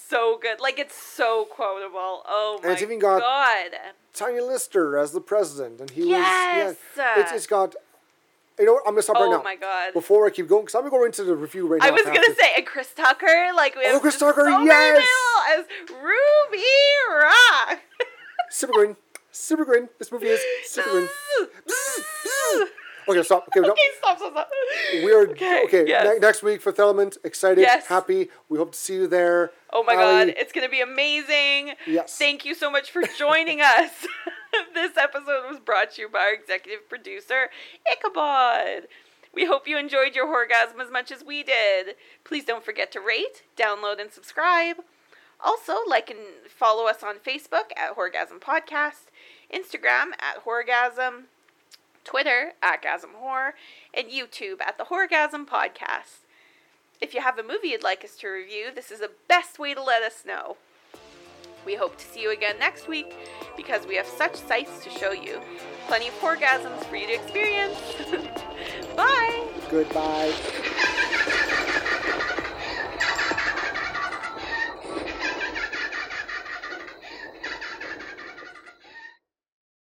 so 0.09 0.39
good. 0.41 0.61
Like 0.61 0.79
it's 0.79 0.95
so 0.95 1.47
quotable. 1.51 2.23
Oh 2.27 2.61
my 2.63 2.71
it's 2.73 2.83
even 2.83 2.99
got- 2.99 3.21
god. 3.21 3.71
Tiny 4.15 4.41
Lister 4.41 4.97
as 4.97 5.13
the 5.13 5.21
president, 5.21 5.81
and 5.81 5.91
he 5.91 6.09
Yes! 6.09 6.69
was 6.69 6.77
yeah. 6.97 7.21
It's, 7.21 7.33
it's 7.33 7.47
got. 7.47 7.75
You 8.59 8.65
know 8.65 8.73
what? 8.75 8.85
I'm 8.87 8.93
gonna 8.95 9.03
stop 9.03 9.17
right 9.17 9.25
oh 9.27 9.31
now. 9.33 9.41
Oh 9.41 9.45
my 9.45 9.57
God. 9.57 9.93
Before 9.93 10.27
I 10.27 10.31
keep 10.31 10.49
going, 10.49 10.63
because 10.65 10.75
I'm 10.75 10.81
gonna 10.81 10.91
go 10.91 11.05
into 11.05 11.25
the 11.25 11.37
review 11.37 11.67
right 11.67 11.81
now. 11.83 11.89
I 11.89 11.91
was 11.91 12.03
gonna 12.05 12.21
to. 12.21 12.35
say, 12.41 12.53
and 12.57 12.65
Chris 12.67 12.89
Tucker, 12.97 13.51
like 13.55 13.77
we 13.77 13.83
Oh, 13.87 14.01
Chris 14.01 14.19
Tucker, 14.19 14.47
so 14.47 14.63
yes! 14.65 15.07
as 15.51 15.65
Ruby 15.91 16.65
Rhod. 17.13 17.79
Super 18.49 18.73
Green. 18.73 18.97
Super 19.31 19.67
Green. 19.67 19.91
This 19.99 20.11
movie 20.11 20.29
is 20.29 20.41
Super 20.65 20.89
Green. 20.91 21.09
Okay, 23.09 23.23
stop. 23.23 23.47
Okay, 23.49 23.61
no. 23.61 23.71
okay, 23.71 23.81
stop, 23.99 24.19
stop, 24.19 24.33
stop. 24.33 24.51
We 24.95 25.13
are 25.13 25.29
okay. 25.29 25.63
okay. 25.67 25.85
yes. 25.87 26.05
ne- 26.05 26.19
next 26.19 26.43
week 26.43 26.61
for 26.61 26.73
Thelament. 26.73 27.17
Excited, 27.25 27.61
Yes. 27.63 27.87
happy. 27.87 28.29
We 28.49 28.59
hope 28.59 28.73
to 28.73 28.79
see 28.79 28.95
you 28.95 29.07
there. 29.07 29.53
Oh 29.73 29.83
my 29.85 29.95
Ali, 29.95 30.03
god, 30.33 30.35
it's 30.39 30.53
gonna 30.53 30.69
be 30.69 30.81
amazing. 30.81 31.75
Yes. 31.87 32.17
Thank 32.19 32.45
you 32.45 32.55
so 32.55 32.71
much 32.71 32.91
for 32.91 33.03
joining 33.19 33.61
us. 33.77 33.91
this 34.75 34.97
episode 34.97 35.49
was 35.51 35.61
brought 35.61 35.93
to 35.93 36.03
you 36.03 36.09
by 36.09 36.21
our 36.21 36.33
executive 36.35 36.89
producer, 36.89 37.51
Ichabod. 37.91 38.89
We 39.35 39.45
hope 39.45 39.69
you 39.69 39.77
enjoyed 39.79 40.15
your 40.15 40.27
orgasm 40.27 40.81
as 40.81 40.91
much 40.91 41.13
as 41.13 41.23
we 41.23 41.43
did. 41.43 41.95
Please 42.25 42.45
don't 42.45 42.65
forget 42.65 42.91
to 42.93 43.01
rate, 43.01 43.43
download, 43.57 44.01
and 44.01 44.11
subscribe. 44.11 44.77
Also, 45.45 45.75
like 45.87 46.09
and 46.11 46.19
follow 46.49 46.87
us 46.87 47.03
on 47.03 47.17
Facebook 47.17 47.71
at 47.77 47.95
Horgasm 47.97 48.41
Podcast, 48.41 49.09
Instagram 49.53 50.13
at 50.19 50.45
Horgasm, 50.47 51.25
Twitter 52.07 52.53
at 52.63 52.83
Gasm 52.83 53.15
Horror, 53.17 53.55
and 53.93 54.07
YouTube 54.07 54.63
at 54.63 54.79
the 54.79 54.85
Horgasm 54.85 55.47
Podcast. 55.47 56.21
If 57.01 57.13
you 57.13 57.21
have 57.21 57.39
a 57.39 57.43
movie 57.43 57.69
you'd 57.69 57.83
like 57.83 58.05
us 58.05 58.17
to 58.19 58.29
review, 58.29 58.69
this 58.75 58.91
is 58.91 59.01
the 59.01 59.11
best 59.29 59.59
way 59.59 59.75
to 59.75 59.83
let 59.83 60.03
us 60.03 60.25
know. 60.25 60.57
We 61.67 61.75
hope 61.75 61.99
to 61.99 62.07
see 62.07 62.23
you 62.23 62.31
again 62.31 62.59
next 62.61 62.89
week 62.89 63.13
because 63.57 63.87
we 63.87 63.97
have 63.97 64.07
such 64.07 64.37
sights 64.37 64.85
to 64.85 64.91
show 64.91 65.11
you. 65.11 65.41
Plenty 65.89 66.09
of 66.09 66.15
orgasms 66.21 66.85
for 66.85 66.97
you 66.97 67.09
to 67.09 67.15
experience. 67.15 67.77
Bye! 68.97 69.49
Goodbye. 69.69 71.53